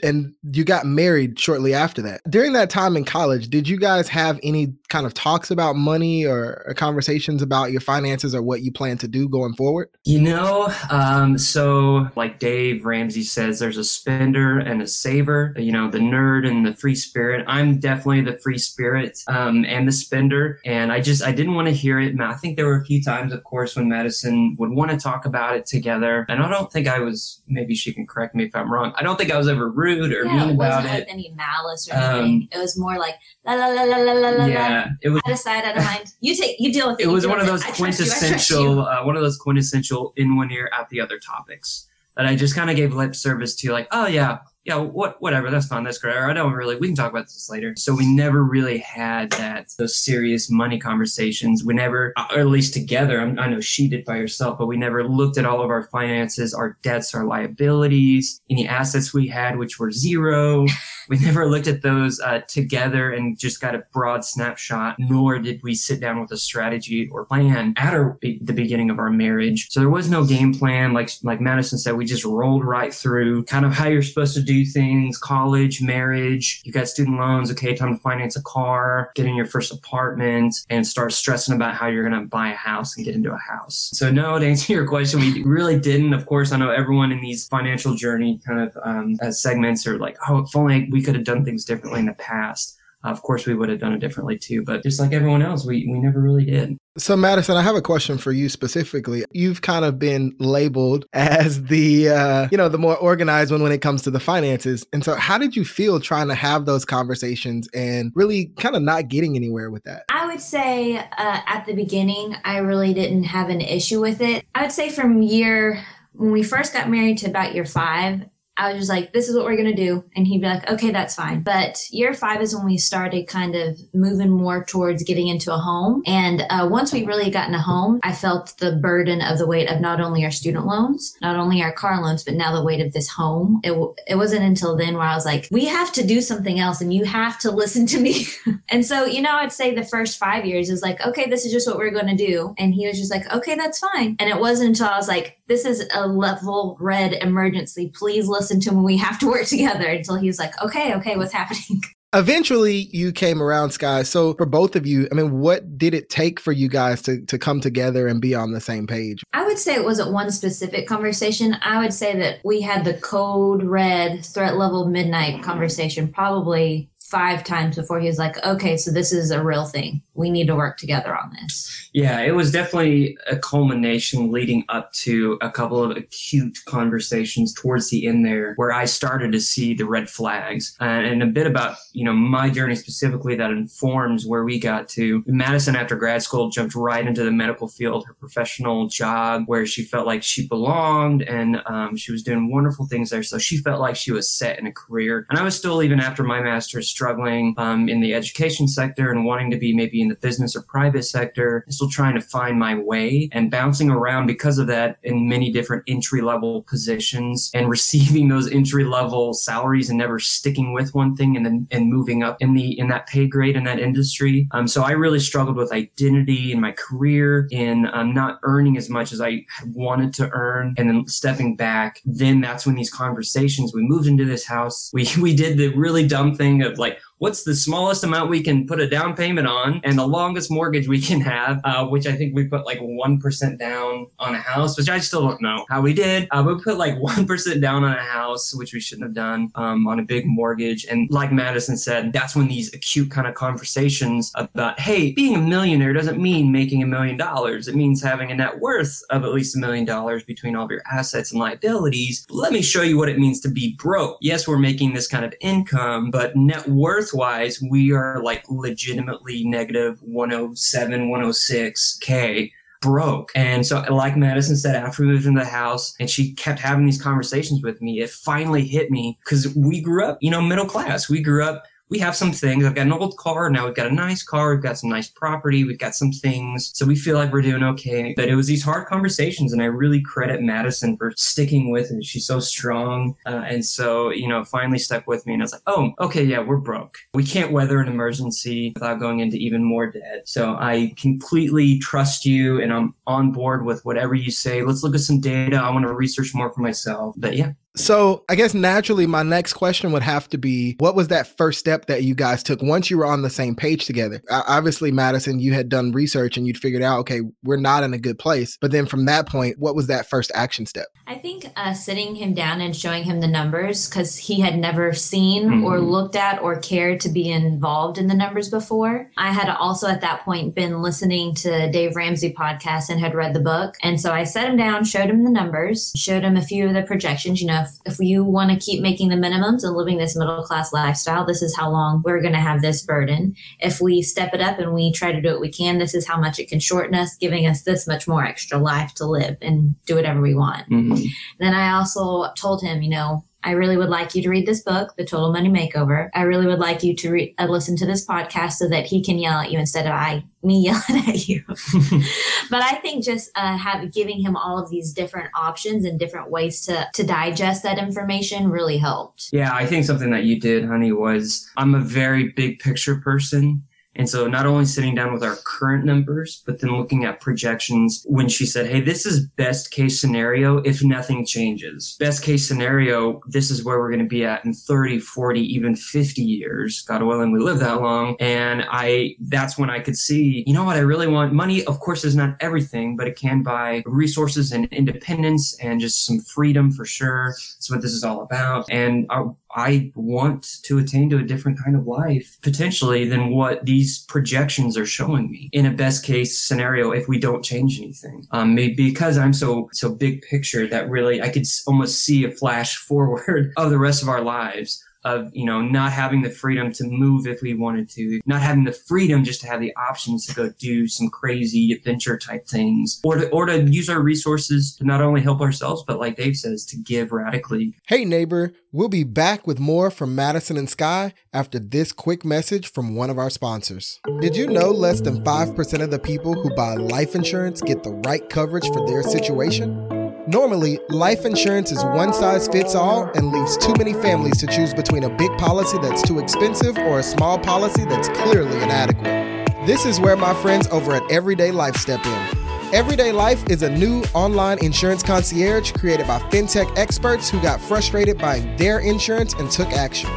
And 0.04 0.34
you 0.52 0.64
got 0.64 0.84
married 0.84 1.38
shortly 1.38 1.72
after 1.72 2.02
that. 2.02 2.20
During 2.28 2.52
that 2.52 2.68
time 2.68 2.96
in 2.96 3.04
college, 3.04 3.48
did 3.48 3.66
you 3.66 3.78
guys 3.78 4.06
have 4.08 4.38
any 4.42 4.74
kind 4.88 5.06
of 5.06 5.14
talks 5.14 5.50
about 5.50 5.76
money 5.76 6.26
or, 6.26 6.62
or 6.66 6.74
conversations 6.74 7.40
about 7.40 7.72
your 7.72 7.80
finances 7.80 8.34
or 8.34 8.42
what 8.42 8.60
you 8.60 8.70
plan 8.70 8.98
to 8.98 9.08
do 9.08 9.28
going 9.28 9.54
forward? 9.54 9.88
You 10.04 10.20
know, 10.20 10.72
um, 10.90 11.38
so 11.38 12.08
like 12.16 12.38
Dave 12.38 12.84
Ramsey 12.84 13.22
says, 13.22 13.58
there's 13.58 13.78
a 13.78 13.84
spender 13.84 14.58
and 14.58 14.82
a 14.82 14.86
saver, 14.86 15.54
you 15.56 15.72
know, 15.72 15.90
the 15.90 15.98
nerd 15.98 16.46
and 16.46 16.66
the 16.66 16.74
free 16.74 16.94
spirit. 16.94 17.44
I'm 17.48 17.78
definitely 17.78 18.20
the 18.20 18.38
free 18.38 18.58
spirit 18.58 19.18
um, 19.26 19.64
and 19.64 19.88
the 19.88 19.92
spender. 19.92 20.60
And 20.66 20.92
I 20.92 21.00
just, 21.00 21.22
I 21.22 21.32
didn't 21.32 21.54
want 21.54 21.68
to 21.68 21.74
hear 21.74 21.98
it. 21.98 22.20
I 22.20 22.34
think 22.34 22.56
there 22.56 22.66
were 22.66 22.80
a 22.80 22.84
few 22.84 23.02
times, 23.02 23.32
of 23.32 23.42
course, 23.42 23.74
when 23.74 23.88
Madison 23.88 24.54
would 24.58 24.70
want 24.70 24.90
to 24.90 24.98
talk 24.98 25.24
about 25.24 25.56
it 25.56 25.64
together. 25.64 26.26
And 26.28 26.42
I 26.42 26.50
don't 26.50 26.70
think 26.70 26.86
I 26.88 26.98
was, 26.98 27.40
maybe 27.48 27.74
she 27.74 27.92
can 27.92 28.06
correct 28.06 28.34
me 28.34 28.44
if 28.44 28.54
I'm 28.54 28.70
wrong. 28.70 28.92
I 28.96 29.02
don't 29.02 29.16
think 29.16 29.32
I 29.32 29.38
was 29.38 29.48
ever 29.48 29.70
rude 29.70 29.93
or 30.00 30.24
Yeah, 30.24 30.32
mean 30.32 30.48
it 30.50 30.54
about 30.54 30.84
wasn't 30.84 30.94
it. 31.00 31.06
any 31.08 31.32
malice 31.36 31.88
or 31.88 31.94
Um, 31.94 32.02
anything. 32.02 32.48
it 32.52 32.58
was 32.58 32.78
more 32.78 32.98
like 32.98 33.14
la 33.46 33.54
la 33.54 33.66
la 33.68 33.82
la 33.82 33.96
la 33.98 34.12
la 34.12 34.28
la. 34.30 34.44
Yeah, 34.46 34.88
it 35.02 35.08
was 35.10 35.22
Out 35.26 35.32
of 35.32 35.38
sight, 35.38 35.64
out 35.64 35.76
of 35.76 35.84
mind. 35.84 36.12
You 36.20 36.34
take, 36.34 36.56
you 36.58 36.72
deal 36.72 36.90
with 36.90 37.00
it. 37.00 37.04
it 37.04 37.08
was 37.08 37.26
one 37.26 37.40
of 37.40 37.46
those 37.46 37.62
it. 37.62 37.68
I 37.68 37.72
trust 37.72 38.00
you, 38.00 38.06
I 38.06 38.08
trust 38.08 38.50
you. 38.50 38.56
quintessential 38.56 38.80
uh, 38.86 39.04
one 39.04 39.16
of 39.16 39.22
those 39.22 39.36
quintessential 39.38 40.12
in 40.16 40.36
one 40.36 40.50
ear 40.50 40.70
out 40.72 40.88
the 40.90 41.00
other 41.00 41.18
topics 41.18 41.86
that 42.16 42.26
i 42.26 42.36
just 42.36 42.54
kind 42.54 42.70
of 42.70 42.76
gave 42.76 42.94
lip 42.94 43.14
service 43.16 43.54
to 43.56 43.72
like 43.72 43.88
oh 43.90 44.06
yeah 44.06 44.38
yeah 44.64 44.76
what 44.76 45.20
whatever 45.20 45.50
that's 45.50 45.66
fine 45.66 45.84
that's 45.84 45.98
great. 45.98 46.16
I 46.16 46.32
don't 46.32 46.52
really 46.52 46.76
we 46.76 46.88
can 46.88 46.96
talk 46.96 47.10
about 47.10 47.24
this 47.24 47.48
later. 47.50 47.74
So 47.76 47.94
we 47.94 48.06
never 48.06 48.42
really 48.42 48.78
had 48.78 49.30
that 49.32 49.68
those 49.78 49.96
serious 49.96 50.50
money 50.50 50.78
conversations. 50.78 51.64
We 51.64 51.74
never 51.74 52.12
uh, 52.16 52.26
or 52.32 52.40
at 52.40 52.46
least 52.46 52.74
together 52.74 53.20
I'm, 53.20 53.38
i 53.38 53.46
know 53.46 53.60
she 53.60 53.88
did 53.88 54.04
by 54.04 54.16
herself 54.18 54.58
but 54.58 54.66
we 54.66 54.76
never 54.76 55.06
looked 55.06 55.38
at 55.38 55.44
all 55.44 55.60
of 55.60 55.70
our 55.70 55.84
finances 55.84 56.54
our 56.54 56.76
debts 56.82 57.14
our 57.14 57.24
liabilities 57.24 58.40
any 58.50 58.66
assets 58.66 59.12
we 59.12 59.28
had 59.28 59.58
which 59.58 59.78
were 59.78 59.90
zero 59.90 60.66
we 61.08 61.18
never 61.18 61.48
looked 61.48 61.66
at 61.66 61.82
those 61.82 62.20
uh, 62.20 62.40
together 62.48 63.12
and 63.12 63.38
just 63.38 63.60
got 63.60 63.74
a 63.74 63.84
broad 63.92 64.24
snapshot 64.24 64.96
nor 64.98 65.38
did 65.38 65.62
we 65.62 65.74
sit 65.74 66.00
down 66.00 66.20
with 66.20 66.30
a 66.30 66.36
strategy 66.36 67.08
or 67.12 67.24
plan 67.26 67.74
at 67.76 67.94
our, 67.94 68.18
the 68.20 68.52
beginning 68.52 68.90
of 68.90 68.98
our 68.98 69.10
marriage. 69.10 69.68
So 69.70 69.80
there 69.80 69.90
was 69.90 70.08
no 70.08 70.24
game 70.24 70.54
plan. 70.54 70.92
Like 70.92 71.10
like 71.22 71.40
madison 71.40 71.78
said 71.78 71.96
we 71.96 72.04
just 72.04 72.24
rolled 72.24 72.64
right 72.64 72.92
through 72.92 73.44
kind 73.44 73.64
of 73.64 73.72
how 73.72 73.88
you're 73.88 74.02
supposed 74.02 74.34
to 74.34 74.42
do 74.42 74.64
things 74.64 75.18
college 75.18 75.82
marriage. 75.82 76.62
You 76.64 76.72
got 76.72 76.88
student 76.88 77.18
loans. 77.18 77.50
Okay 77.50 77.74
time 77.74 77.94
to 77.94 78.00
finance 78.00 78.36
a 78.36 78.42
car 78.42 79.10
get 79.14 79.26
in 79.26 79.34
your 79.34 79.46
first 79.46 79.72
apartment 79.72 80.54
and 80.70 80.86
start 80.86 81.12
stressing 81.12 81.54
about 81.54 81.74
how 81.74 81.86
you're 81.86 82.08
going 82.08 82.20
to 82.20 82.28
buy 82.28 82.50
a 82.50 82.54
house 82.54 82.96
and 82.96 83.04
get 83.04 83.14
into 83.14 83.32
a 83.32 83.38
house. 83.38 83.90
So 83.92 84.10
no 84.10 84.38
to 84.38 84.46
answer 84.46 84.72
your 84.72 84.86
question 84.86 85.20
we 85.20 85.42
really 85.42 85.78
didn't. 85.78 86.14
Of 86.14 86.26
course 86.26 86.52
i 86.52 86.56
know 86.56 86.70
everyone 86.70 87.12
in 87.12 87.20
these 87.20 87.46
financial 87.48 87.94
journey 87.94 88.40
kind 88.46 88.60
of 88.60 88.76
um, 88.82 89.16
segments 89.30 89.86
are 89.86 89.98
like 89.98 90.16
oh 90.28 90.38
if 90.38 90.56
only 90.56 90.86
we 90.94 91.02
could 91.02 91.16
have 91.16 91.24
done 91.24 91.44
things 91.44 91.64
differently 91.64 91.98
in 91.98 92.06
the 92.06 92.14
past 92.14 92.78
uh, 93.04 93.08
of 93.08 93.20
course 93.22 93.46
we 93.46 93.54
would 93.54 93.68
have 93.68 93.80
done 93.80 93.92
it 93.92 93.98
differently 93.98 94.38
too 94.38 94.62
but 94.64 94.82
just 94.84 95.00
like 95.00 95.12
everyone 95.12 95.42
else 95.42 95.66
we, 95.66 95.86
we 95.90 95.98
never 95.98 96.20
really 96.20 96.44
did 96.44 96.78
So, 96.96 97.16
Madison, 97.16 97.56
I 97.56 97.62
have 97.62 97.74
a 97.74 97.82
question 97.82 98.18
for 98.18 98.30
you 98.30 98.48
specifically. 98.48 99.24
You've 99.32 99.62
kind 99.62 99.84
of 99.84 99.98
been 99.98 100.32
labeled 100.38 101.06
as 101.12 101.64
the, 101.64 102.08
uh, 102.08 102.48
you 102.52 102.56
know, 102.56 102.68
the 102.68 102.78
more 102.78 102.96
organized 102.96 103.50
one 103.50 103.64
when 103.64 103.72
it 103.72 103.80
comes 103.82 104.02
to 104.02 104.12
the 104.12 104.20
finances. 104.20 104.86
And 104.92 105.04
so, 105.04 105.16
how 105.16 105.36
did 105.36 105.56
you 105.56 105.64
feel 105.64 105.98
trying 105.98 106.28
to 106.28 106.36
have 106.36 106.66
those 106.66 106.84
conversations 106.84 107.68
and 107.74 108.12
really 108.14 108.52
kind 108.58 108.76
of 108.76 108.82
not 108.82 109.08
getting 109.08 109.34
anywhere 109.34 109.72
with 109.72 109.82
that? 109.82 110.04
I 110.08 110.28
would 110.28 110.40
say 110.40 110.96
uh, 110.96 111.02
at 111.18 111.64
the 111.66 111.74
beginning, 111.74 112.36
I 112.44 112.58
really 112.58 112.94
didn't 112.94 113.24
have 113.24 113.48
an 113.48 113.60
issue 113.60 114.00
with 114.00 114.20
it. 114.20 114.44
I 114.54 114.62
would 114.62 114.72
say 114.72 114.88
from 114.88 115.20
year 115.20 115.84
when 116.12 116.30
we 116.30 116.44
first 116.44 116.72
got 116.72 116.88
married 116.88 117.18
to 117.18 117.26
about 117.28 117.56
year 117.56 117.64
five, 117.64 118.24
I 118.56 118.72
was 118.72 118.78
just 118.78 118.90
like, 118.90 119.12
this 119.12 119.28
is 119.28 119.36
what 119.36 119.44
we're 119.44 119.56
going 119.56 119.74
to 119.74 119.82
do. 119.82 120.04
And 120.14 120.26
he'd 120.26 120.40
be 120.40 120.46
like, 120.46 120.70
okay, 120.70 120.90
that's 120.90 121.14
fine. 121.14 121.42
But 121.42 121.78
year 121.90 122.14
five 122.14 122.40
is 122.40 122.54
when 122.54 122.64
we 122.64 122.78
started 122.78 123.26
kind 123.26 123.54
of 123.54 123.78
moving 123.92 124.30
more 124.30 124.64
towards 124.64 125.02
getting 125.02 125.28
into 125.28 125.52
a 125.52 125.58
home. 125.58 126.02
And 126.06 126.44
uh, 126.50 126.68
once 126.70 126.92
we 126.92 127.04
really 127.04 127.30
got 127.30 127.48
in 127.48 127.54
a 127.54 127.60
home, 127.60 127.98
I 128.02 128.12
felt 128.12 128.56
the 128.58 128.72
burden 128.76 129.20
of 129.20 129.38
the 129.38 129.46
weight 129.46 129.68
of 129.68 129.80
not 129.80 130.00
only 130.00 130.24
our 130.24 130.30
student 130.30 130.66
loans, 130.66 131.16
not 131.20 131.36
only 131.36 131.62
our 131.62 131.72
car 131.72 132.00
loans, 132.00 132.22
but 132.22 132.34
now 132.34 132.54
the 132.54 132.64
weight 132.64 132.80
of 132.80 132.92
this 132.92 133.08
home. 133.08 133.60
It, 133.64 133.70
w- 133.70 133.94
it 134.06 134.16
wasn't 134.16 134.44
until 134.44 134.76
then 134.76 134.94
where 134.94 135.02
I 135.02 135.14
was 135.14 135.24
like, 135.24 135.48
we 135.50 135.64
have 135.66 135.92
to 135.92 136.06
do 136.06 136.20
something 136.20 136.60
else 136.60 136.80
and 136.80 136.94
you 136.94 137.04
have 137.04 137.38
to 137.40 137.50
listen 137.64 137.86
to 137.86 138.00
me. 138.00 138.26
and 138.68 138.84
so, 138.84 139.04
you 139.04 139.20
know, 139.20 139.32
I'd 139.32 139.52
say 139.52 139.74
the 139.74 139.84
first 139.84 140.18
five 140.18 140.44
years 140.44 140.70
is 140.70 140.82
like, 140.82 141.04
okay, 141.04 141.28
this 141.28 141.44
is 141.44 141.52
just 141.52 141.66
what 141.66 141.76
we're 141.76 141.90
going 141.90 142.06
to 142.06 142.16
do. 142.16 142.54
And 142.58 142.72
he 142.72 142.86
was 142.86 142.98
just 142.98 143.10
like, 143.10 143.30
okay, 143.32 143.56
that's 143.56 143.80
fine. 143.80 144.16
And 144.20 144.30
it 144.30 144.38
wasn't 144.38 144.68
until 144.68 144.86
I 144.86 144.96
was 144.96 145.08
like, 145.08 145.38
this 145.46 145.64
is 145.64 145.86
a 145.94 146.06
level 146.06 146.76
red 146.80 147.12
emergency. 147.14 147.90
Please 147.94 148.28
listen 148.28 148.60
to 148.60 148.72
me. 148.72 148.82
We 148.82 148.96
have 148.98 149.18
to 149.20 149.26
work 149.26 149.46
together 149.46 149.86
until 149.86 150.16
he 150.16 150.26
was 150.26 150.38
like, 150.38 150.60
okay, 150.62 150.94
okay, 150.94 151.16
what's 151.16 151.32
happening? 151.32 151.82
Eventually, 152.14 152.88
you 152.92 153.10
came 153.10 153.42
around, 153.42 153.70
Sky. 153.70 154.04
So, 154.04 154.34
for 154.34 154.46
both 154.46 154.76
of 154.76 154.86
you, 154.86 155.08
I 155.10 155.16
mean, 155.16 155.40
what 155.40 155.76
did 155.76 155.94
it 155.94 156.08
take 156.08 156.38
for 156.38 156.52
you 156.52 156.68
guys 156.68 157.02
to, 157.02 157.20
to 157.22 157.38
come 157.38 157.60
together 157.60 158.06
and 158.06 158.20
be 158.20 158.36
on 158.36 158.52
the 158.52 158.60
same 158.60 158.86
page? 158.86 159.24
I 159.32 159.44
would 159.44 159.58
say 159.58 159.74
it 159.74 159.82
wasn't 159.82 160.12
one 160.12 160.30
specific 160.30 160.86
conversation. 160.86 161.56
I 161.60 161.80
would 161.80 161.92
say 161.92 162.16
that 162.20 162.38
we 162.44 162.60
had 162.60 162.84
the 162.84 162.94
code 162.94 163.64
red 163.64 164.24
threat 164.24 164.56
level 164.56 164.86
midnight 164.86 165.42
conversation 165.42 166.06
probably 166.06 166.88
five 167.04 167.44
times 167.44 167.76
before 167.76 168.00
he 168.00 168.06
was 168.06 168.16
like, 168.16 168.42
okay, 168.46 168.78
so 168.78 168.90
this 168.90 169.12
is 169.12 169.30
a 169.30 169.44
real 169.44 169.66
thing. 169.66 170.02
We 170.14 170.30
need 170.30 170.46
to 170.46 170.56
work 170.56 170.78
together 170.78 171.14
on 171.14 171.36
this. 171.38 171.90
Yeah, 171.92 172.20
it 172.20 172.32
was 172.32 172.50
definitely 172.50 173.18
a 173.28 173.36
culmination 173.36 174.32
leading 174.32 174.64
up 174.70 174.90
to 174.94 175.38
a 175.42 175.50
couple 175.50 175.82
of 175.82 175.96
acute 175.96 176.58
conversations 176.66 177.52
towards 177.52 177.90
the 177.90 178.06
end 178.06 178.24
there 178.24 178.54
where 178.56 178.72
I 178.72 178.86
started 178.86 179.32
to 179.32 179.40
see 179.40 179.74
the 179.74 179.84
red 179.84 180.08
flags 180.08 180.74
uh, 180.80 180.84
and 180.84 181.22
a 181.22 181.26
bit 181.26 181.46
about, 181.46 181.76
you 181.92 182.04
know, 182.04 182.14
my 182.14 182.48
journey 182.48 182.74
specifically 182.74 183.36
that 183.36 183.50
informs 183.50 184.26
where 184.26 184.42
we 184.42 184.58
got 184.58 184.88
to. 184.90 185.22
Madison 185.26 185.76
after 185.76 185.96
grad 185.96 186.22
school 186.22 186.48
jumped 186.48 186.74
right 186.74 187.06
into 187.06 187.22
the 187.22 187.30
medical 187.30 187.68
field, 187.68 188.06
her 188.06 188.14
professional 188.14 188.88
job 188.88 189.42
where 189.46 189.66
she 189.66 189.84
felt 189.84 190.06
like 190.06 190.22
she 190.22 190.48
belonged 190.48 191.22
and 191.22 191.60
um, 191.66 191.96
she 191.96 192.12
was 192.12 192.22
doing 192.22 192.50
wonderful 192.50 192.86
things 192.86 193.10
there. 193.10 193.22
So 193.22 193.38
she 193.38 193.58
felt 193.58 193.80
like 193.80 193.94
she 193.94 194.10
was 194.10 194.30
set 194.30 194.58
in 194.58 194.66
a 194.66 194.72
career. 194.72 195.26
And 195.28 195.38
I 195.38 195.42
was 195.42 195.54
still, 195.54 195.82
even 195.82 196.00
after 196.00 196.24
my 196.24 196.40
master's, 196.40 196.93
struggling 196.94 197.54
um, 197.56 197.88
in 197.88 198.00
the 198.00 198.14
education 198.14 198.68
sector 198.68 199.10
and 199.10 199.24
wanting 199.24 199.50
to 199.50 199.56
be 199.56 199.74
maybe 199.74 200.00
in 200.00 200.08
the 200.08 200.14
business 200.14 200.54
or 200.54 200.62
private 200.62 201.02
sector, 201.02 201.64
still 201.68 201.90
trying 201.90 202.14
to 202.14 202.20
find 202.20 202.56
my 202.58 202.76
way 202.76 203.28
and 203.32 203.50
bouncing 203.50 203.90
around 203.90 204.26
because 204.26 204.58
of 204.58 204.68
that 204.68 204.98
in 205.02 205.28
many 205.28 205.50
different 205.50 205.82
entry 205.88 206.20
level 206.20 206.62
positions 206.62 207.50
and 207.52 207.68
receiving 207.76 208.28
those 208.28 208.50
entry 208.50 208.84
level 208.84 209.34
salaries 209.34 209.90
and 209.90 209.98
never 209.98 210.20
sticking 210.20 210.72
with 210.72 210.94
one 210.94 211.16
thing 211.16 211.36
and 211.36 211.44
then 211.44 211.66
and 211.72 211.88
moving 211.88 212.22
up 212.22 212.36
in 212.40 212.54
the 212.54 212.78
in 212.78 212.88
that 212.88 213.08
pay 213.08 213.26
grade 213.26 213.56
in 213.56 213.64
that 213.64 213.80
industry. 213.80 214.46
Um, 214.52 214.68
so 214.68 214.82
I 214.82 214.92
really 214.92 215.18
struggled 215.18 215.56
with 215.56 215.72
identity 215.72 216.52
in 216.52 216.60
my 216.60 216.72
career 216.72 217.48
in 217.50 217.88
um, 217.92 218.14
not 218.14 218.38
earning 218.44 218.76
as 218.76 218.88
much 218.88 219.12
as 219.12 219.20
I 219.20 219.44
wanted 219.66 220.14
to 220.14 220.30
earn 220.30 220.74
and 220.78 220.88
then 220.88 221.06
stepping 221.08 221.56
back. 221.56 222.00
Then 222.04 222.40
that's 222.40 222.66
when 222.66 222.76
these 222.76 222.90
conversations 222.90 223.72
we 223.74 223.82
moved 223.82 224.06
into 224.06 224.24
this 224.24 224.46
house. 224.46 224.90
We 224.92 225.08
we 225.20 225.34
did 225.34 225.58
the 225.58 225.68
really 225.68 226.06
dumb 226.06 226.34
thing 226.36 226.62
of 226.62 226.78
like 226.84 226.98
what's 227.18 227.44
the 227.44 227.54
smallest 227.54 228.04
amount 228.04 228.28
we 228.28 228.42
can 228.42 228.66
put 228.66 228.80
a 228.80 228.88
down 228.88 229.14
payment 229.14 229.46
on 229.46 229.80
and 229.84 229.98
the 229.98 230.06
longest 230.06 230.50
mortgage 230.50 230.88
we 230.88 231.00
can 231.00 231.20
have, 231.20 231.60
uh, 231.64 231.86
which 231.86 232.06
I 232.06 232.12
think 232.12 232.34
we 232.34 232.44
put 232.44 232.66
like 232.66 232.80
1% 232.80 233.58
down 233.58 234.06
on 234.18 234.34
a 234.34 234.38
house, 234.38 234.76
which 234.76 234.88
I 234.88 234.98
still 234.98 235.22
don't 235.22 235.40
know 235.40 235.64
how 235.68 235.80
we 235.80 235.92
did. 235.92 236.26
Uh, 236.30 236.44
we 236.46 236.60
put 236.62 236.76
like 236.76 236.94
1% 236.94 237.60
down 237.60 237.84
on 237.84 237.92
a 237.92 238.02
house, 238.02 238.54
which 238.54 238.74
we 238.74 238.80
shouldn't 238.80 239.06
have 239.06 239.14
done 239.14 239.50
um, 239.54 239.86
on 239.86 239.98
a 239.98 240.02
big 240.02 240.26
mortgage. 240.26 240.84
And 240.84 241.08
like 241.10 241.32
Madison 241.32 241.76
said, 241.76 242.12
that's 242.12 242.34
when 242.34 242.48
these 242.48 242.72
acute 242.74 243.10
kind 243.10 243.26
of 243.26 243.34
conversations 243.34 244.32
about, 244.34 244.80
hey, 244.80 245.12
being 245.12 245.36
a 245.36 245.40
millionaire 245.40 245.92
doesn't 245.92 246.20
mean 246.20 246.50
making 246.50 246.82
a 246.82 246.86
million 246.86 247.16
dollars. 247.16 247.68
It 247.68 247.76
means 247.76 248.02
having 248.02 248.30
a 248.30 248.34
net 248.34 248.60
worth 248.60 249.02
of 249.10 249.24
at 249.24 249.32
least 249.32 249.56
a 249.56 249.58
million 249.58 249.84
dollars 249.84 250.24
between 250.24 250.56
all 250.56 250.64
of 250.64 250.70
your 250.70 250.82
assets 250.90 251.30
and 251.30 251.40
liabilities. 251.40 252.26
Let 252.28 252.52
me 252.52 252.62
show 252.62 252.82
you 252.82 252.98
what 252.98 253.08
it 253.08 253.18
means 253.18 253.40
to 253.40 253.48
be 253.48 253.76
broke. 253.76 254.18
Yes, 254.20 254.48
we're 254.48 254.58
making 254.58 254.94
this 254.94 255.06
kind 255.06 255.24
of 255.24 255.34
income, 255.40 256.10
but 256.10 256.34
net 256.36 256.68
worth 256.68 257.03
wise, 257.12 257.60
we 257.60 257.92
are 257.92 258.22
like 258.22 258.44
legitimately 258.48 259.44
negative 259.44 259.98
107, 260.02 261.10
106K 261.10 262.52
broke. 262.80 263.32
And 263.34 263.66
so, 263.66 263.80
like 263.90 264.16
Madison 264.16 264.56
said, 264.56 264.76
after 264.76 265.02
we 265.02 265.08
moved 265.08 265.26
into 265.26 265.40
the 265.40 265.46
house 265.46 265.94
and 265.98 266.08
she 266.08 266.34
kept 266.34 266.60
having 266.60 266.84
these 266.84 267.00
conversations 267.00 267.62
with 267.62 267.80
me, 267.80 268.00
it 268.00 268.10
finally 268.10 268.64
hit 268.64 268.90
me 268.90 269.18
because 269.24 269.54
we 269.56 269.80
grew 269.80 270.04
up, 270.04 270.18
you 270.20 270.30
know, 270.30 270.42
middle 270.42 270.66
class. 270.66 271.08
We 271.08 271.22
grew 271.22 271.42
up 271.42 271.64
we 271.90 271.98
have 271.98 272.16
some 272.16 272.32
things. 272.32 272.64
I've 272.64 272.74
got 272.74 272.86
an 272.86 272.92
old 272.92 273.16
car. 273.18 273.50
Now 273.50 273.66
we've 273.66 273.74
got 273.74 273.86
a 273.86 273.94
nice 273.94 274.22
car. 274.22 274.52
We've 274.52 274.62
got 274.62 274.78
some 274.78 274.90
nice 274.90 275.08
property. 275.08 275.64
We've 275.64 275.78
got 275.78 275.94
some 275.94 276.10
things. 276.10 276.70
So 276.74 276.86
we 276.86 276.96
feel 276.96 277.16
like 277.16 277.32
we're 277.32 277.42
doing 277.42 277.62
okay. 277.62 278.14
But 278.16 278.28
it 278.28 278.34
was 278.34 278.46
these 278.46 278.64
hard 278.64 278.86
conversations. 278.86 279.52
And 279.52 279.62
I 279.62 279.66
really 279.66 280.00
credit 280.00 280.42
Madison 280.42 280.96
for 280.96 281.12
sticking 281.16 281.70
with 281.70 281.90
it. 281.90 282.04
She's 282.04 282.26
so 282.26 282.40
strong. 282.40 283.14
Uh, 283.26 283.44
and 283.46 283.64
so, 283.64 284.10
you 284.10 284.26
know, 284.26 284.44
finally 284.44 284.78
stuck 284.78 285.06
with 285.06 285.26
me. 285.26 285.34
And 285.34 285.42
I 285.42 285.44
was 285.44 285.52
like, 285.52 285.62
oh, 285.66 285.92
okay, 286.00 286.24
yeah, 286.24 286.40
we're 286.40 286.56
broke. 286.56 286.96
We 287.12 287.24
can't 287.24 287.52
weather 287.52 287.80
an 287.80 287.88
emergency 287.88 288.72
without 288.74 288.98
going 288.98 289.20
into 289.20 289.36
even 289.36 289.62
more 289.62 289.90
debt. 289.90 290.26
So 290.26 290.56
I 290.58 290.94
completely 290.96 291.78
trust 291.78 292.24
you 292.24 292.60
and 292.60 292.72
I'm 292.72 292.94
on 293.06 293.30
board 293.30 293.64
with 293.64 293.84
whatever 293.84 294.14
you 294.14 294.30
say. 294.30 294.62
Let's 294.62 294.82
look 294.82 294.94
at 294.94 295.00
some 295.00 295.20
data. 295.20 295.56
I 295.56 295.70
want 295.70 295.84
to 295.84 295.92
research 295.92 296.34
more 296.34 296.50
for 296.50 296.60
myself. 296.62 297.14
But 297.18 297.36
yeah, 297.36 297.52
so 297.76 298.24
I 298.28 298.34
guess 298.36 298.54
naturally, 298.54 299.06
my 299.06 299.22
next 299.22 299.54
question 299.54 299.92
would 299.92 300.02
have 300.02 300.28
to 300.28 300.38
be, 300.38 300.76
what 300.78 300.94
was 300.94 301.08
that 301.08 301.36
first 301.36 301.58
step 301.58 301.86
that 301.86 302.04
you 302.04 302.14
guys 302.14 302.42
took 302.42 302.62
once 302.62 302.90
you 302.90 302.98
were 302.98 303.06
on 303.06 303.22
the 303.22 303.30
same 303.30 303.56
page 303.56 303.86
together? 303.86 304.22
Obviously, 304.30 304.92
Madison, 304.92 305.40
you 305.40 305.52
had 305.54 305.68
done 305.68 305.92
research 305.92 306.36
and 306.36 306.46
you'd 306.46 306.58
figured 306.58 306.82
out, 306.82 307.00
okay, 307.00 307.22
we're 307.42 307.56
not 307.56 307.82
in 307.82 307.92
a 307.92 307.98
good 307.98 308.18
place. 308.18 308.56
But 308.60 308.70
then 308.70 308.86
from 308.86 309.06
that 309.06 309.26
point, 309.26 309.58
what 309.58 309.74
was 309.74 309.88
that 309.88 310.08
first 310.08 310.30
action 310.34 310.66
step? 310.66 310.86
I 311.06 311.16
think 311.16 311.46
uh, 311.56 311.74
sitting 311.74 312.14
him 312.14 312.32
down 312.32 312.60
and 312.60 312.74
showing 312.74 313.04
him 313.04 313.20
the 313.20 313.28
numbers 313.28 313.88
because 313.88 314.16
he 314.16 314.40
had 314.40 314.56
never 314.56 314.92
seen 314.94 315.48
mm-hmm. 315.48 315.64
or 315.64 315.80
looked 315.80 316.16
at 316.16 316.40
or 316.40 316.58
cared 316.58 317.00
to 317.00 317.08
be 317.08 317.30
involved 317.30 317.98
in 317.98 318.06
the 318.06 318.14
numbers 318.14 318.48
before. 318.48 319.10
I 319.16 319.32
had 319.32 319.50
also 319.50 319.88
at 319.88 320.00
that 320.00 320.24
point 320.24 320.54
been 320.54 320.80
listening 320.80 321.34
to 321.36 321.70
Dave 321.70 321.96
Ramsey 321.96 322.32
podcast 322.32 322.88
and 322.88 323.00
had 323.00 323.14
read 323.14 323.34
the 323.34 323.40
book. 323.40 323.76
And 323.82 324.00
so 324.00 324.12
I 324.12 324.24
sat 324.24 324.48
him 324.48 324.56
down, 324.56 324.84
showed 324.84 325.10
him 325.10 325.24
the 325.24 325.30
numbers, 325.30 325.92
showed 325.94 326.22
him 326.22 326.36
a 326.36 326.42
few 326.42 326.66
of 326.66 326.74
the 326.74 326.82
projections, 326.82 327.40
you 327.40 327.48
know, 327.48 327.63
if, 327.64 327.94
if 327.94 327.98
you 327.98 328.24
want 328.24 328.50
to 328.50 328.64
keep 328.64 328.80
making 328.80 329.08
the 329.08 329.16
minimums 329.16 329.64
and 329.64 329.74
living 329.74 329.98
this 329.98 330.16
middle 330.16 330.42
class 330.42 330.72
lifestyle, 330.72 331.24
this 331.24 331.42
is 331.42 331.56
how 331.56 331.70
long 331.70 332.02
we're 332.04 332.20
going 332.20 332.32
to 332.32 332.38
have 332.38 332.62
this 332.62 332.82
burden. 332.82 333.34
If 333.60 333.80
we 333.80 334.02
step 334.02 334.34
it 334.34 334.40
up 334.40 334.58
and 334.58 334.74
we 334.74 334.92
try 334.92 335.12
to 335.12 335.20
do 335.20 335.30
what 335.30 335.40
we 335.40 335.50
can, 335.50 335.78
this 335.78 335.94
is 335.94 336.06
how 336.06 336.18
much 336.18 336.38
it 336.38 336.48
can 336.48 336.60
shorten 336.60 336.94
us, 336.94 337.16
giving 337.16 337.46
us 337.46 337.62
this 337.62 337.86
much 337.86 338.06
more 338.06 338.24
extra 338.24 338.58
life 338.58 338.94
to 338.94 339.06
live 339.06 339.36
and 339.42 339.74
do 339.86 339.96
whatever 339.96 340.20
we 340.20 340.34
want. 340.34 340.68
Mm-hmm. 340.70 341.04
Then 341.38 341.54
I 341.54 341.72
also 341.72 342.32
told 342.34 342.62
him, 342.62 342.82
you 342.82 342.90
know, 342.90 343.24
I 343.44 343.50
really 343.52 343.76
would 343.76 343.90
like 343.90 344.14
you 344.14 344.22
to 344.22 344.30
read 344.30 344.46
this 344.46 344.62
book, 344.62 344.96
The 344.96 345.04
Total 345.04 345.30
Money 345.30 345.50
Makeover. 345.50 346.08
I 346.14 346.22
really 346.22 346.46
would 346.46 346.58
like 346.58 346.82
you 346.82 346.96
to 346.96 347.10
re- 347.10 347.34
uh, 347.38 347.46
listen 347.46 347.76
to 347.76 347.86
this 347.86 348.06
podcast 348.06 348.52
so 348.52 348.68
that 348.70 348.86
he 348.86 349.04
can 349.04 349.18
yell 349.18 349.40
at 349.40 349.52
you 349.52 349.58
instead 349.58 349.84
of 349.86 349.92
I 349.92 350.24
me 350.42 350.62
yelling 350.64 351.08
at 351.08 351.28
you. 351.28 351.42
but 352.50 352.62
I 352.62 352.76
think 352.76 353.04
just 353.04 353.30
uh, 353.36 353.56
have 353.56 353.92
giving 353.92 354.20
him 354.20 354.34
all 354.34 354.58
of 354.58 354.70
these 354.70 354.92
different 354.92 355.30
options 355.36 355.84
and 355.84 355.98
different 355.98 356.30
ways 356.30 356.64
to 356.66 356.88
to 356.94 357.04
digest 357.04 357.62
that 357.62 357.78
information 357.78 358.50
really 358.50 358.78
helped. 358.78 359.28
Yeah, 359.32 359.54
I 359.54 359.66
think 359.66 359.84
something 359.84 360.10
that 360.10 360.24
you 360.24 360.40
did, 360.40 360.64
honey, 360.64 360.92
was 360.92 361.48
I'm 361.56 361.74
a 361.74 361.80
very 361.80 362.28
big 362.30 362.60
picture 362.60 362.96
person. 362.96 363.62
And 363.96 364.08
so 364.08 364.26
not 364.26 364.46
only 364.46 364.64
sitting 364.64 364.94
down 364.94 365.12
with 365.12 365.22
our 365.22 365.36
current 365.44 365.84
numbers, 365.84 366.42
but 366.46 366.60
then 366.60 366.76
looking 366.76 367.04
at 367.04 367.20
projections 367.20 368.02
when 368.06 368.28
she 368.28 368.46
said, 368.46 368.66
Hey, 368.66 368.80
this 368.80 369.06
is 369.06 369.20
best 369.20 369.70
case 369.70 370.00
scenario 370.00 370.58
if 370.58 370.82
nothing 370.82 371.24
changes. 371.24 371.96
Best 371.98 372.22
case 372.22 372.46
scenario, 372.46 373.20
this 373.26 373.50
is 373.50 373.64
where 373.64 373.78
we're 373.78 373.90
going 373.90 374.00
to 374.00 374.06
be 374.06 374.24
at 374.24 374.44
in 374.44 374.52
30, 374.52 374.98
40, 374.98 375.40
even 375.40 375.76
50 375.76 376.22
years. 376.22 376.82
God 376.82 377.02
willing, 377.02 377.32
we 377.32 377.38
live 377.38 377.58
that 377.60 377.80
long. 377.80 378.16
And 378.20 378.64
I, 378.70 379.16
that's 379.20 379.56
when 379.58 379.70
I 379.70 379.80
could 379.80 379.96
see, 379.96 380.44
you 380.46 380.54
know 380.54 380.64
what 380.64 380.76
I 380.76 380.80
really 380.80 381.06
want? 381.06 381.32
Money, 381.32 381.64
of 381.64 381.80
course, 381.80 382.04
is 382.04 382.16
not 382.16 382.36
everything, 382.40 382.96
but 382.96 383.06
it 383.06 383.16
can 383.16 383.42
buy 383.42 383.82
resources 383.86 384.52
and 384.52 384.66
independence 384.72 385.56
and 385.60 385.80
just 385.80 386.04
some 386.04 386.18
freedom 386.20 386.70
for 386.70 386.84
sure. 386.84 387.30
That's 387.30 387.70
what 387.70 387.82
this 387.82 387.92
is 387.92 388.04
all 388.04 388.22
about. 388.22 388.66
And 388.70 389.06
our, 389.10 389.34
I 389.54 389.92
want 389.94 390.62
to 390.64 390.78
attain 390.78 391.10
to 391.10 391.18
a 391.18 391.22
different 391.22 391.62
kind 391.62 391.76
of 391.76 391.86
life 391.86 392.38
potentially 392.42 393.08
than 393.08 393.30
what 393.30 393.64
these 393.64 394.04
projections 394.04 394.76
are 394.76 394.86
showing 394.86 395.30
me 395.30 395.48
in 395.52 395.66
a 395.66 395.70
best 395.70 396.04
case 396.04 396.38
scenario 396.38 396.90
if 396.90 397.08
we 397.08 397.18
don't 397.18 397.44
change 397.44 397.78
anything. 397.78 398.26
Um, 398.32 398.54
maybe 398.54 398.74
because 398.74 399.16
I'm 399.16 399.32
so 399.32 399.68
so 399.72 399.94
big 399.94 400.22
picture 400.22 400.66
that 400.66 400.90
really 400.90 401.22
I 401.22 401.28
could 401.28 401.46
almost 401.66 402.00
see 402.00 402.24
a 402.24 402.30
flash 402.30 402.76
forward 402.88 403.52
of 403.56 403.70
the 403.70 403.78
rest 403.78 404.02
of 404.02 404.08
our 404.08 404.20
lives 404.20 404.82
of 405.04 405.30
you 405.34 405.44
know 405.44 405.60
not 405.60 405.92
having 405.92 406.22
the 406.22 406.30
freedom 406.30 406.72
to 406.72 406.84
move 406.84 407.26
if 407.26 407.42
we 407.42 407.54
wanted 407.54 407.88
to 407.90 408.20
not 408.26 408.40
having 408.40 408.64
the 408.64 408.72
freedom 408.72 409.24
just 409.24 409.40
to 409.40 409.46
have 409.46 409.60
the 409.60 409.74
options 409.76 410.26
to 410.26 410.34
go 410.34 410.50
do 410.58 410.88
some 410.88 411.08
crazy 411.08 411.72
adventure 411.72 412.18
type 412.18 412.46
things 412.46 413.00
or 413.04 413.16
to 413.16 413.28
or 413.30 413.46
to 413.46 413.62
use 413.64 413.88
our 413.88 414.00
resources 414.00 414.74
to 414.76 414.84
not 414.84 415.00
only 415.00 415.20
help 415.20 415.40
ourselves 415.40 415.84
but 415.86 415.98
like 416.00 416.16
dave 416.16 416.36
says 416.36 416.64
to 416.64 416.76
give 416.76 417.12
radically. 417.12 417.74
Hey 417.86 418.04
neighbor 418.04 418.52
we'll 418.72 418.88
be 418.88 419.04
back 419.04 419.46
with 419.46 419.58
more 419.58 419.90
from 419.90 420.14
madison 420.14 420.56
and 420.56 420.68
sky 420.68 421.12
after 421.32 421.58
this 421.58 421.92
quick 421.92 422.24
message 422.24 422.70
from 422.70 422.94
one 422.94 423.10
of 423.10 423.18
our 423.18 423.30
sponsors. 423.30 424.00
Did 424.20 424.36
you 424.36 424.46
know 424.46 424.70
less 424.70 425.00
than 425.00 425.22
5% 425.22 425.82
of 425.82 425.90
the 425.90 425.98
people 425.98 426.34
who 426.34 426.54
buy 426.54 426.74
life 426.74 427.14
insurance 427.14 427.60
get 427.60 427.82
the 427.82 427.92
right 428.06 428.28
coverage 428.28 428.66
for 428.68 428.86
their 428.86 429.02
situation 429.02 429.93
Normally, 430.26 430.78
life 430.88 431.26
insurance 431.26 431.70
is 431.70 431.84
one 431.84 432.14
size 432.14 432.48
fits 432.48 432.74
all 432.74 433.10
and 433.14 433.30
leaves 433.30 433.58
too 433.58 433.74
many 433.76 433.92
families 433.92 434.38
to 434.38 434.46
choose 434.46 434.72
between 434.72 435.04
a 435.04 435.10
big 435.10 435.30
policy 435.36 435.76
that's 435.82 436.00
too 436.00 436.18
expensive 436.18 436.78
or 436.78 437.00
a 437.00 437.02
small 437.02 437.38
policy 437.38 437.84
that's 437.84 438.08
clearly 438.08 438.56
inadequate. 438.62 439.66
This 439.66 439.84
is 439.84 440.00
where 440.00 440.16
my 440.16 440.32
friends 440.40 440.66
over 440.68 440.92
at 440.92 441.10
Everyday 441.10 441.50
Life 441.50 441.76
step 441.76 442.04
in. 442.06 442.38
Everyday 442.72 443.12
Life 443.12 443.44
is 443.50 443.62
a 443.62 443.68
new 443.68 444.02
online 444.14 444.58
insurance 444.64 445.02
concierge 445.02 445.72
created 445.72 446.06
by 446.06 446.18
fintech 446.30 446.74
experts 446.78 447.28
who 447.28 447.38
got 447.42 447.60
frustrated 447.60 448.16
buying 448.16 448.56
their 448.56 448.78
insurance 448.78 449.34
and 449.34 449.50
took 449.50 449.68
action. 449.72 450.08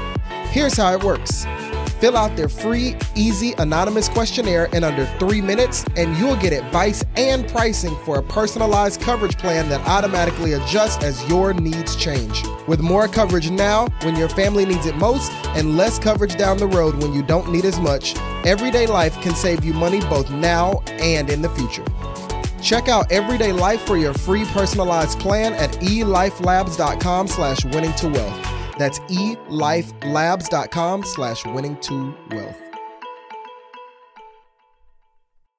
Here's 0.52 0.78
how 0.78 0.94
it 0.94 1.04
works. 1.04 1.46
Fill 2.00 2.16
out 2.16 2.36
their 2.36 2.48
free, 2.48 2.96
easy, 3.16 3.54
anonymous 3.58 4.08
questionnaire 4.08 4.66
in 4.66 4.84
under 4.84 5.06
three 5.20 5.42
minutes, 5.42 5.84
and 5.96 6.16
you'll 6.18 6.36
get 6.36 6.54
advice 6.54 7.04
and 7.16 7.48
pricing 7.48 7.96
for 8.06 8.20
a 8.20 8.24
personalized 8.24 9.02
coverage 9.02 9.38
plan 9.38 9.68
that 9.70 9.86
automatically 9.88 10.54
adjusts 10.54 11.04
as 11.04 11.28
your 11.28 11.54
needs 11.54 11.96
change. 11.96 12.44
With 12.68 12.82
more 12.82 13.08
coverage 13.08 13.50
now 13.50 13.88
when 14.04 14.16
your 14.16 14.30
family 14.30 14.66
needs 14.66 14.86
it 14.86 14.96
most, 14.96 15.32
and 15.56 15.76
less 15.76 15.98
coverage 15.98 16.36
down 16.36 16.58
the 16.58 16.68
road 16.68 17.02
when 17.02 17.14
you 17.14 17.24
don't 17.24 17.52
need 17.52 17.66
as 17.66 17.80
much, 17.80 18.16
Everyday 18.46 18.86
Life 18.86 19.20
can 19.22 19.34
save 19.34 19.66
you 19.66 19.74
money 19.74 20.00
both 20.02 20.30
now 20.30 20.82
and 21.00 21.30
in 21.30 21.42
the 21.42 21.50
future. 21.50 21.86
Check 22.62 22.88
out 22.90 23.12
Everyday 23.12 23.54
Life 23.54 23.82
for 23.82 23.98
your 23.98 24.14
free 24.14 24.46
personalized 24.46 25.20
plan 25.20 25.54
at 25.54 25.72
elifelabs.com 25.82 27.28
slash 27.28 27.66
winning 27.66 27.94
to 27.94 28.08
wealth. 28.08 28.57
That's 28.78 29.00
elifelabs.com 29.00 31.04
slash 31.04 31.46
winning 31.46 31.78
to 31.82 32.16
wealth. 32.32 32.62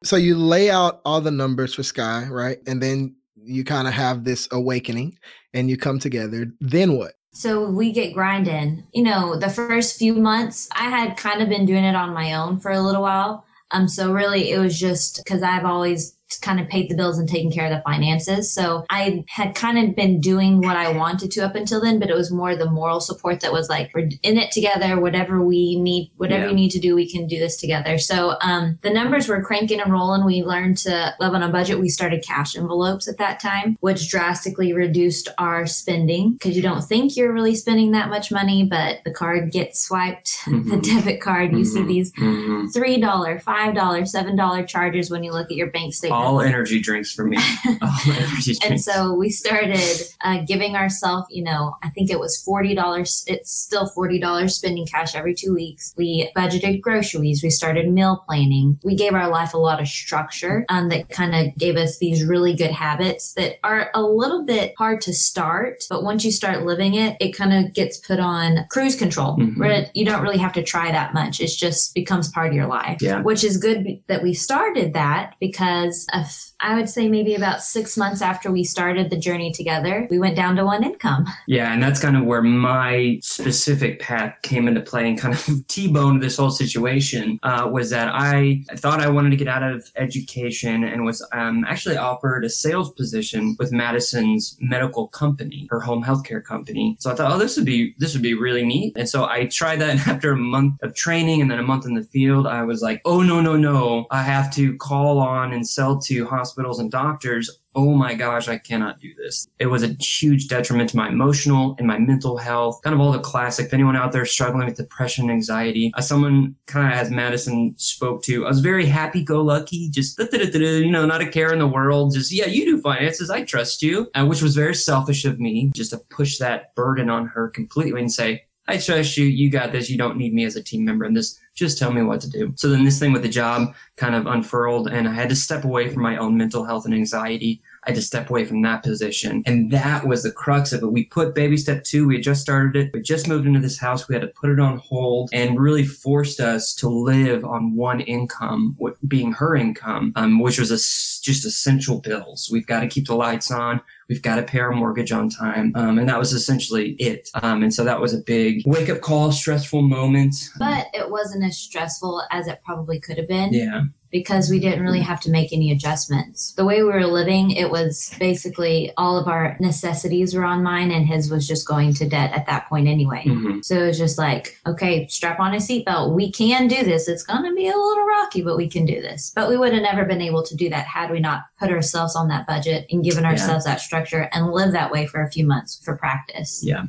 So 0.05 0.17
you 0.17 0.37
lay 0.37 0.71
out 0.71 1.01
all 1.05 1.21
the 1.21 1.33
numbers 1.33 1.75
for 1.75 1.83
Sky, 1.83 2.27
right? 2.31 2.59
And 2.67 2.83
then 2.83 3.17
you 3.35 3.65
kind 3.65 3.89
of 3.89 3.95
have 3.95 4.25
this 4.25 4.49
awakening 4.53 5.19
and 5.53 5.69
you 5.69 5.77
come 5.77 5.99
together. 5.99 6.47
Then 6.61 6.97
what? 6.97 7.15
So 7.33 7.69
we 7.71 7.93
get 7.93 8.15
grinding. 8.15 8.87
You 8.93 9.03
know, 9.03 9.37
the 9.37 9.49
first 9.49 9.99
few 9.99 10.15
months, 10.15 10.69
I 10.73 10.91
had 10.91 11.17
kind 11.17 11.43
of 11.43 11.49
been 11.49 11.67
doing 11.67 11.85
it 11.85 11.95
on 11.95 12.15
my 12.15 12.35
own 12.35 12.59
for 12.59 12.71
a 12.71 12.81
little 12.81 13.03
while. 13.03 13.45
Um, 13.71 13.89
so 13.89 14.13
really 14.13 14.51
it 14.51 14.59
was 14.59 14.79
just 14.79 15.19
because 15.19 15.43
I've 15.43 15.65
always 15.65 16.15
kind 16.37 16.61
of 16.61 16.69
paid 16.69 16.91
the 16.91 16.95
bills 16.95 17.19
and 17.19 17.29
taken 17.29 17.51
care 17.51 17.65
of 17.67 17.71
the 17.73 17.81
finances. 17.83 18.53
So 18.53 18.85
I 18.91 19.25
had 19.29 19.55
kind 19.55 19.79
of 19.79 19.97
been 19.97 20.21
doing 20.21 20.61
what 20.61 20.77
I 20.77 20.91
wanted 20.93 21.31
to 21.33 21.41
up 21.41 21.55
until 21.55 21.81
then, 21.81 21.99
but 21.99 22.11
it 22.11 22.15
was 22.17 22.31
more 22.31 22.55
the 22.55 22.71
moral 22.71 23.01
support 23.01 23.41
that 23.41 23.53
was 23.53 23.69
like, 23.69 23.91
we're 23.95 24.11
in 24.23 24.37
it 24.37 24.51
together. 24.53 25.01
Whatever 25.01 25.43
we 25.43 25.81
need, 25.81 26.11
whatever 26.17 26.45
Yeah. 26.45 26.49
we 26.51 26.55
need 26.55 26.71
to 26.73 26.79
do, 26.79 26.95
we 26.95 27.11
can 27.11 27.27
do 27.27 27.39
this 27.39 27.57
together. 27.57 27.97
So 27.99 28.37
um, 28.43 28.79
the 28.83 28.91
numbers 28.91 29.27
were 29.29 29.43
cranking 29.43 29.81
and 29.81 29.91
rolling. 29.91 30.25
We 30.27 30.43
learned 30.43 30.77
to 30.79 31.15
live 31.19 31.33
on 31.35 31.43
a 31.43 31.49
budget. 31.49 31.81
We 31.81 31.89
started 31.89 32.23
cash 32.25 32.57
envelopes 32.57 33.09
at 33.09 33.17
that 33.19 33.41
time, 33.41 33.77
which 33.81 34.11
drastically 34.11 34.73
reduced 34.73 35.29
our 35.39 35.67
spending 35.67 36.33
because 36.35 36.57
you 36.57 36.63
don't 36.63 36.83
think 36.85 37.17
you're 37.17 37.33
really 37.33 37.55
spending 37.55 37.93
that 37.93 38.11
much 38.11 38.31
money, 38.31 38.65
but 38.65 38.99
the 39.05 39.11
card 39.13 39.51
gets 39.51 39.81
swiped, 39.81 40.39
the 40.47 40.51
Mhm. 40.53 40.83
debit 40.85 41.21
card, 41.21 41.53
you 41.53 41.65
see 41.65 41.81
Mhm. 41.81 41.89
these 41.89 42.13
Mhm. 42.13 42.73
three 42.73 43.01
dollar, 43.01 43.39
five 43.41 43.75
dollar, 43.75 44.05
seven 44.05 44.37
dollar 44.37 44.63
charges 44.65 45.11
when 45.11 45.25
you 45.25 45.33
look 45.33 45.51
at 45.51 45.57
your 45.57 45.71
bank 45.71 45.95
statement. 45.95 46.18
All 46.19 46.41
energy 46.41 46.81
drinks 46.81 47.13
for 47.13 47.25
me. 47.25 47.39
All 47.83 47.95
energy 48.07 48.55
drinks. 48.55 48.59
And 48.65 48.81
so 48.81 49.15
we 49.15 49.31
started 49.31 49.81
uh, 50.23 50.43
giving 50.47 50.77
ourselves, 50.77 51.27
you 51.31 51.43
know, 51.45 51.77
I 51.83 51.91
think 51.91 52.11
it 52.11 52.19
was 52.19 52.41
forty 52.43 52.75
dollars. 52.75 53.25
It's 53.27 53.51
still 53.51 53.87
forty 53.87 54.19
dollars 54.19 54.55
spending 54.57 54.87
cash 54.87 55.15
every 55.15 55.35
two 55.35 55.55
weeks. 55.55 55.95
We 55.97 56.31
budgeted 56.37 56.81
groceries. 56.81 57.43
We 57.43 57.51
started 57.51 57.89
meal 57.91 58.23
planning. 58.27 58.79
We 58.85 58.95
gave 58.97 59.15
our 59.15 59.29
life 59.29 59.55
a 59.55 59.59
lot 59.59 59.81
of 59.81 59.89
structure, 59.89 60.65
um, 60.69 60.89
that 60.89 61.09
kind 61.11 61.35
of 61.35 61.55
gave 61.57 61.77
us 61.77 61.99
these 61.99 62.25
really 62.25 62.55
good 62.55 62.71
habits 62.71 63.35
that 63.35 63.57
are 63.65 63.91
a 63.95 64.03
little 64.03 64.45
bit 64.45 64.75
hard 64.79 65.01
to 65.03 65.13
start, 65.13 65.85
but 65.89 66.03
once 66.03 66.25
you 66.25 66.33
start 66.33 66.65
living 66.65 66.95
it, 66.95 67.17
it 67.21 67.33
kind 67.37 67.53
of 67.53 67.73
gets 67.75 67.97
put 67.99 68.19
on 68.19 68.67
cruise 68.71 68.97
control. 68.97 69.37
Mhm. 69.37 69.59
Where 69.59 69.87
you 69.95 70.05
don't 70.05 70.23
really 70.23 70.39
have 70.39 70.53
to 70.55 70.63
try 70.63 70.91
that 70.91 71.15
much. 71.15 71.41
It 71.41 71.49
just 71.49 71.95
becomes 71.95 72.29
part 72.31 72.49
of 72.49 72.55
your 72.55 72.67
life 72.67 73.01
Yeah. 73.01 73.23
which 73.23 73.45
is 73.45 73.57
good 73.57 74.01
that 74.09 74.23
we 74.23 74.35
started 74.35 74.95
that 74.95 75.35
because 75.41 76.07
of, 76.13 76.48
I 76.61 76.75
would 76.75 76.89
say 76.89 77.09
maybe 77.09 77.35
about 77.35 77.63
six 77.63 77.97
months 77.97 78.21
after 78.21 78.51
we 78.51 78.65
started 78.65 79.11
the 79.11 79.17
journey 79.17 79.53
together, 79.53 80.09
we 80.11 80.19
went 80.19 80.35
down 80.35 80.57
to 80.57 80.65
one 80.65 80.83
income. 80.83 81.25
Yeah, 81.47 81.73
and 81.73 81.81
that's 81.81 82.01
kind 82.01 82.17
of 82.17 82.25
where 82.25 82.43
my 82.43 83.21
specific 83.23 84.01
path 84.01 84.35
came 84.43 84.67
into 84.67 84.81
play 84.81 85.09
and 85.09 85.19
kind 85.19 85.35
of 85.35 85.67
T-boned 85.69 86.21
this 86.21 86.37
whole 86.37 86.51
situation 86.51 87.39
uh, 87.45 87.69
was 87.73 87.91
that 87.91 88.09
I 88.13 88.65
thought 88.75 89.01
I 89.01 89.09
wanted 89.09 89.31
to 89.31 89.37
get 89.37 89.47
out 89.47 89.63
of 89.63 89.91
education 89.97 90.83
and 90.83 91.05
was 91.05 91.25
um, 91.33 91.65
actually 91.65 91.97
offered 91.97 92.45
a 92.45 92.51
sales 92.51 92.91
position 92.93 93.55
with 93.59 93.71
Madison's 93.71 94.57
medical 94.61 95.07
company, 95.09 95.69
her 95.71 95.81
home 95.81 96.03
healthcare 96.03 96.43
company. 96.43 96.97
So 96.99 97.11
I 97.11 97.15
thought, 97.15 97.31
oh, 97.31 97.39
this 97.39 97.57
would 97.57 97.67
be 97.67 97.95
this 97.99 98.15
would 98.15 98.23
be 98.23 98.35
really 98.35 98.65
neat. 98.65 98.97
And 98.97 99.09
so 99.09 99.27
I 99.27 99.47
tried 99.47 99.81
that. 99.81 99.89
And 99.99 100.01
after 100.01 100.33
a 100.33 100.37
month 100.37 100.75
of 100.83 100.95
training 100.95 101.41
and 101.41 101.51
then 101.51 101.59
a 101.59 101.63
month 101.63 101.87
in 101.87 101.95
the 101.95 102.03
field, 102.03 102.47
I 102.47 102.63
was 102.63 102.83
like, 102.83 103.01
oh 103.07 103.23
no 103.23 103.41
no 103.41 103.57
no, 103.57 104.07
I 104.11 104.23
have 104.23 104.53
to 104.57 104.77
call 104.77 105.19
on 105.19 105.53
and 105.53 105.67
sell 105.67 105.99
to 106.01 106.27
hospitals 106.27 106.48
and 106.57 106.91
doctors 106.91 107.61
oh 107.79 107.95
my 107.95 108.13
gosh, 108.13 108.49
I 108.49 108.59
cannot 108.59 108.99
do 108.99 109.15
this. 109.15 109.47
It 109.61 109.67
was 109.67 109.85
a 109.85 109.95
huge 110.01 110.49
detriment 110.49 110.91
to 110.91 110.97
my 110.97 111.09
emotional 111.09 111.77
and 111.79 111.87
my 111.87 111.97
mental 111.97 112.37
health. 112.37 112.81
Kind 112.83 112.93
of 112.93 113.01
all 113.01 113.13
the 113.13 113.21
classic. 113.21 113.67
If 113.67 113.75
anyone 113.75 113.95
out 113.95 114.11
there 114.11 114.27
struggling 114.27 114.67
with 114.67 114.77
depression, 114.77 115.31
anxiety, 115.31 115.93
someone 116.01 116.57
kind 116.67 116.93
of 116.93 116.99
as 116.99 117.09
Madison 117.11 117.75
spoke 117.79 118.25
to, 118.25 118.45
I 118.47 118.49
was 118.49 118.59
very 118.59 118.87
happy 118.87 119.23
go 119.23 119.43
lucky, 119.43 119.91
just 119.91 120.19
you 120.19 120.91
know, 120.91 121.07
not 121.07 121.21
a 121.21 121.29
care 121.29 121.53
in 121.53 121.61
the 121.61 121.69
world. 121.69 122.15
Just, 122.15 122.33
yeah, 122.33 122.47
you 122.47 122.65
do 122.65 122.81
finances. 122.81 123.31
I 123.31 123.45
trust 123.45 123.81
you. 123.81 124.11
Uh, 124.13 124.27
which 124.27 124.43
was 124.43 124.57
very 124.57 124.75
selfish 124.75 125.25
of 125.25 125.39
me 125.39 125.71
just 125.73 125.93
to 125.93 125.99
push 126.11 126.39
that 126.39 126.75
burden 126.75 127.09
on 127.09 127.27
her 127.27 127.49
completely 127.49 128.01
and 128.01 128.13
say, 128.13 128.43
I 128.67 128.79
trust 128.79 129.17
you. 129.17 129.25
You 129.25 129.51
got 129.51 129.71
this. 129.71 129.89
You 129.89 129.97
don't 129.97 130.17
need 130.17 130.35
me 130.35 130.45
as 130.45 130.57
a 130.57 130.63
team 130.63 130.85
member 130.85 131.05
in 131.05 131.15
this. 131.15 131.39
Just 131.59 131.77
tell 131.77 131.91
me 131.91 132.03
what 132.03 132.21
to 132.21 132.31
do. 132.31 132.53
So 132.55 132.69
then 132.69 132.85
this 132.85 133.01
thing 133.01 133.13
with 133.13 133.23
the 133.23 133.29
job 133.29 133.75
kind 133.97 134.15
of 134.15 134.27
unfurled 134.27 134.89
and 134.89 135.09
I 135.09 135.13
had 135.13 135.29
to 135.31 135.35
step 135.35 135.65
away 135.65 135.89
from 135.89 136.03
my 136.03 136.17
own 136.17 136.37
mental 136.37 136.65
health 136.65 136.85
and 136.85 136.95
anxiety. 136.95 137.61
I 137.89 137.93
had 137.93 137.97
to 137.97 138.03
step 138.03 138.29
away 138.29 138.45
from 138.45 138.61
that 138.63 138.83
position. 138.83 139.43
And 139.47 139.71
that 139.71 140.07
was 140.07 140.23
the 140.23 140.31
crux 140.31 140.75
of 140.75 140.83
it. 140.83 140.93
We 140.93 141.07
put 141.07 141.35
baby 141.35 141.57
step 141.57 141.85
two. 141.85 142.07
We 142.07 142.17
had 142.17 142.23
just 142.23 142.43
started 142.43 142.77
it. 142.77 142.91
We 142.93 143.01
just 143.01 143.27
moved 143.27 143.47
into 143.47 143.61
this 143.61 143.79
house. 143.79 144.07
We 144.07 144.15
had 144.15 144.21
to 144.21 144.29
put 144.29 144.51
it 144.51 144.61
on 144.61 144.77
hold 144.77 145.31
and 145.33 145.59
really 145.59 145.87
forced 145.87 146.39
us 146.39 146.75
to 146.77 146.89
live 146.91 147.47
on 147.47 147.75
one 147.77 148.01
income, 148.01 148.75
what 148.77 148.97
being 149.09 149.33
her 149.33 149.57
income, 149.57 150.13
um, 150.17 150.39
which 150.39 150.59
was 150.59 150.71
a 150.71 150.77
just 150.77 151.47
essential 151.47 152.01
bills. 152.01 152.51
We've 152.53 152.67
got 152.67 152.81
to 152.81 152.89
keep 152.89 153.07
the 153.07 153.15
lights 153.15 153.51
on. 153.51 153.81
We've 154.11 154.23
got 154.23 154.37
to 154.37 154.43
pay 154.43 154.61
our 154.61 154.73
mortgage 154.73 155.11
on 155.13 155.31
time. 155.31 155.73
Um, 155.75 155.99
and 155.99 156.09
that 156.11 156.19
was 156.19 156.35
essentially 156.35 156.91
it. 156.93 157.31
Um, 157.43 157.63
and 157.63 157.73
so 157.73 157.85
that 157.85 158.01
was 158.01 158.13
a 158.13 158.19
big 158.19 158.63
wake 158.67 158.91
up 158.91 159.01
call, 159.01 159.33
stressful 159.33 159.81
moment. 159.81 160.35
But 160.59 160.89
it 160.93 161.11
wasn't 161.11 161.45
as 161.45 161.57
stressful 161.57 162.23
as 162.31 162.49
it 162.49 162.61
probably 162.65 163.01
could 163.01 163.17
have 163.17 163.29
been 163.29 163.53
Yeah. 163.53 163.85
Because 164.11 164.51
we 164.51 164.59
didn't 164.59 164.83
really 164.83 165.01
have 165.01 165.21
to 165.21 165.31
make 165.31 165.53
any 165.53 165.71
adjustments. 165.71 166.53
The 166.53 166.65
way 166.65 166.83
we 166.83 166.89
were 166.89 167.07
living, 167.07 167.51
it 167.51 167.71
was 167.71 168.15
basically 168.19 168.93
all 168.97 169.19
of 169.19 169.29
our 169.29 169.57
necessities 169.61 170.35
were 170.35 170.45
on 170.45 170.63
mine 170.63 170.91
and 170.91 171.07
his 171.07 171.31
was 171.31 171.47
just 171.47 171.67
going 171.69 171.95
to 171.95 172.09
debt 172.09 172.33
at 172.33 172.47
that 172.47 172.69
point 172.69 172.89
anyway. 172.89 173.23
hmm 173.25 173.61
So 173.63 173.77
it 173.83 173.87
was 173.89 173.99
just 173.99 174.19
like, 174.19 174.59
okay, 174.67 175.07
strap 175.09 175.39
on 175.41 175.53
a 175.55 175.59
seatbelt. 175.59 176.15
We 176.15 176.31
can 176.33 176.69
do 176.69 176.83
this. 176.85 177.09
It's 177.09 177.23
going 177.23 177.45
to 177.45 177.55
be 177.55 177.67
a 177.69 177.77
little 177.77 178.07
rocky, 178.07 178.43
but 178.43 178.57
we 178.57 178.69
can 178.69 178.85
do 178.87 179.01
this. 179.03 179.33
But 179.35 179.49
we 179.49 179.57
would 179.57 179.73
have 179.73 179.83
never 179.83 180.05
been 180.05 180.23
able 180.23 180.43
to 180.45 180.57
do 180.57 180.69
that 180.71 180.87
had 180.87 181.11
we 181.11 181.21
not 181.21 181.43
put 181.59 181.71
ourselves 181.71 182.17
on 182.17 182.29
that 182.29 182.47
budget 182.47 182.87
and 182.91 183.05
given 183.05 183.25
Yeah. 183.25 183.31
ourselves 183.31 183.65
that 183.65 183.81
structure 183.81 184.29
and 184.33 184.53
live 184.53 184.73
that 184.73 184.91
way 184.91 185.07
for 185.07 185.23
a 185.23 185.31
few 185.31 185.47
months 185.47 185.81
for 185.85 185.97
practice. 185.97 186.63
Yeah. 186.65 186.85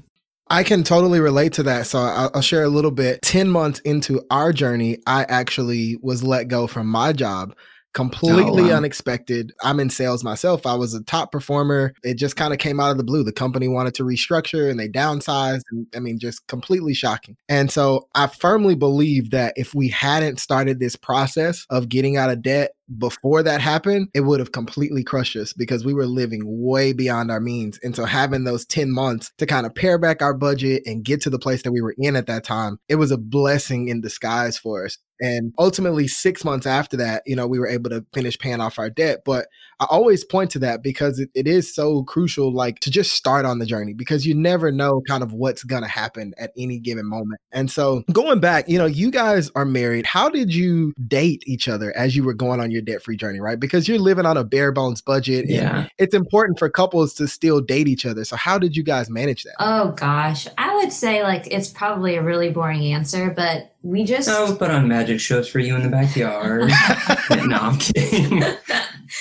I 0.49 0.63
can 0.63 0.83
totally 0.83 1.19
relate 1.19 1.53
to 1.53 1.63
that. 1.63 1.85
So 1.87 1.99
I'll, 1.99 2.31
I'll 2.35 2.41
share 2.41 2.63
a 2.63 2.69
little 2.69 2.91
bit. 2.91 3.21
10 3.21 3.49
months 3.49 3.79
into 3.81 4.21
our 4.31 4.51
journey, 4.51 4.97
I 5.05 5.23
actually 5.29 5.97
was 6.01 6.23
let 6.23 6.47
go 6.47 6.65
from 6.67 6.87
my 6.87 7.13
job. 7.13 7.53
Completely 7.93 8.63
Oh, 8.65 8.67
wow. 8.69 8.77
unexpected. 8.77 9.51
I'm 9.63 9.79
in 9.79 9.89
sales 9.89 10.23
myself. 10.23 10.67
I 10.67 10.75
was 10.75 10.93
a 10.93 11.03
top 11.03 11.31
performer. 11.31 11.93
It 12.03 12.15
just 12.19 12.35
kind 12.35 12.53
of 12.53 12.59
came 12.59 12.79
out 12.79 12.91
of 12.91 12.97
the 12.97 13.03
blue. 13.03 13.23
The 13.23 13.31
company 13.33 13.67
wanted 13.67 13.95
to 13.95 14.03
restructure 14.03 14.69
and 14.69 14.79
they 14.79 14.87
downsized. 14.87 15.61
And 15.71 15.87
I 15.95 15.99
mean, 15.99 16.19
just 16.19 16.45
completely 16.47 16.93
shocking. 16.93 17.35
And 17.49 17.71
so 17.71 18.07
I 18.13 18.27
firmly 18.27 18.75
believe 18.75 19.31
that 19.31 19.53
if 19.55 19.73
we 19.73 19.87
hadn't 19.89 20.39
started 20.39 20.79
this 20.79 20.95
process 20.95 21.65
of 21.71 21.89
getting 21.89 22.15
out 22.15 22.29
of 22.29 22.43
debt 22.43 22.71
before 22.97 23.43
that 23.43 23.61
happened, 23.61 24.09
it 24.13 24.21
would 24.21 24.39
have 24.39 24.51
completely 24.51 25.03
crushed 25.03 25.35
us 25.35 25.53
because 25.53 25.85
we 25.85 25.93
were 25.93 26.05
living 26.05 26.41
way 26.45 26.93
beyond 26.93 27.31
our 27.31 27.39
means. 27.39 27.79
And 27.83 27.95
so 27.95 28.05
having 28.05 28.43
those 28.43 28.65
10 28.65 28.91
months 28.91 29.31
to 29.37 29.45
kind 29.45 29.65
of 29.65 29.75
pare 29.75 29.97
back 29.97 30.21
our 30.21 30.33
budget 30.33 30.83
and 30.85 31.03
get 31.03 31.21
to 31.21 31.29
the 31.29 31.39
place 31.39 31.63
that 31.63 31.71
we 31.71 31.81
were 31.81 31.95
in 31.97 32.15
at 32.15 32.27
that 32.27 32.43
time, 32.43 32.79
it 32.87 32.95
was 32.95 33.11
a 33.11 33.17
blessing 33.17 33.87
in 33.87 34.01
disguise 34.01 34.57
for 34.57 34.85
us. 34.85 34.97
And 35.21 35.53
ultimately, 35.59 36.07
six 36.07 36.45
months 36.45 36.65
after 36.65 36.95
that, 36.97 37.23
you 37.25 37.35
know, 37.35 37.45
we 37.45 37.59
were 37.59 37.67
able 37.67 37.89
to 37.89 38.05
finish 38.13 38.39
paying 38.39 38.61
off 38.61 38.79
our 38.79 38.89
debt. 38.89 39.19
But 39.25 39.47
I 39.81 39.85
always 39.89 40.23
point 40.23 40.49
to 40.51 40.59
that 40.59 40.81
because 40.81 41.19
it, 41.19 41.29
it 41.35 41.45
is 41.45 41.73
so 41.73 42.03
crucial, 42.03 42.53
like 42.53 42.79
to 42.79 42.91
just 42.91 43.13
start 43.13 43.45
on 43.45 43.59
the 43.59 43.65
journey 43.65 43.93
because 43.93 44.25
you 44.25 44.33
never 44.33 44.71
know 44.71 45.01
kind 45.07 45.21
of 45.21 45.33
what's 45.33 45.63
going 45.63 45.83
to 45.83 45.89
happen 45.89 46.33
at 46.37 46.51
any 46.57 46.79
given 46.79 47.05
moment. 47.05 47.41
And 47.51 47.69
so 47.69 48.03
going 48.13 48.39
back, 48.39 48.69
you 48.69 48.77
know, 48.77 48.85
you 48.85 49.11
guys 49.11 49.51
are 49.55 49.65
married. 49.65 50.05
How 50.05 50.29
did 50.29 50.53
you 50.53 50.93
date 51.07 51.43
each 51.45 51.67
other 51.67 51.95
as 51.97 52.15
you 52.15 52.23
were 52.23 52.33
going 52.33 52.61
on 52.61 52.71
your 52.71 52.78
debt 52.81 53.01
free 53.03 53.17
journey, 53.17 53.39
right? 53.39 53.59
Because 53.59 53.87
you're 53.87 53.99
living 53.99 54.25
on 54.25 54.37
a 54.37 54.43
bare 54.43 54.71
bones 54.71 55.01
budget. 55.01 55.45
and 55.45 55.53
Yeah. 55.53 55.87
It's 55.97 56.13
important 56.13 56.59
for 56.59 56.69
couples 56.69 57.13
to 57.15 57.27
still 57.27 57.61
date 57.61 57.87
each 57.87 58.05
other. 58.05 58.23
So 58.25 58.35
how 58.35 58.57
did 58.57 58.75
you 58.75 58.83
guys 58.83 59.09
manage 59.09 59.43
that? 59.43 59.55
Oh 59.59 59.91
gosh, 59.91 60.47
I 60.57 60.75
would 60.75 60.91
say 60.91 61.23
like 61.23 61.47
it's 61.51 61.69
probably 61.69 62.15
a 62.15 62.23
really 62.23 62.49
boring 62.49 62.83
answer, 62.93 63.31
but 63.35 63.73
we 63.81 64.03
just 64.03 64.27
I 64.27 64.43
would 64.49 64.59
put 64.59 64.71
on 64.71 64.87
magic 64.87 65.19
shows 65.21 65.47
for 65.47 65.59
you 65.59 65.75
in 65.75 65.83
the 65.83 65.89
backyard. 65.89 66.69
Yeah, 66.69 67.15
no, 67.45 67.55
I'm 67.57 67.77
kidding. 67.77 68.43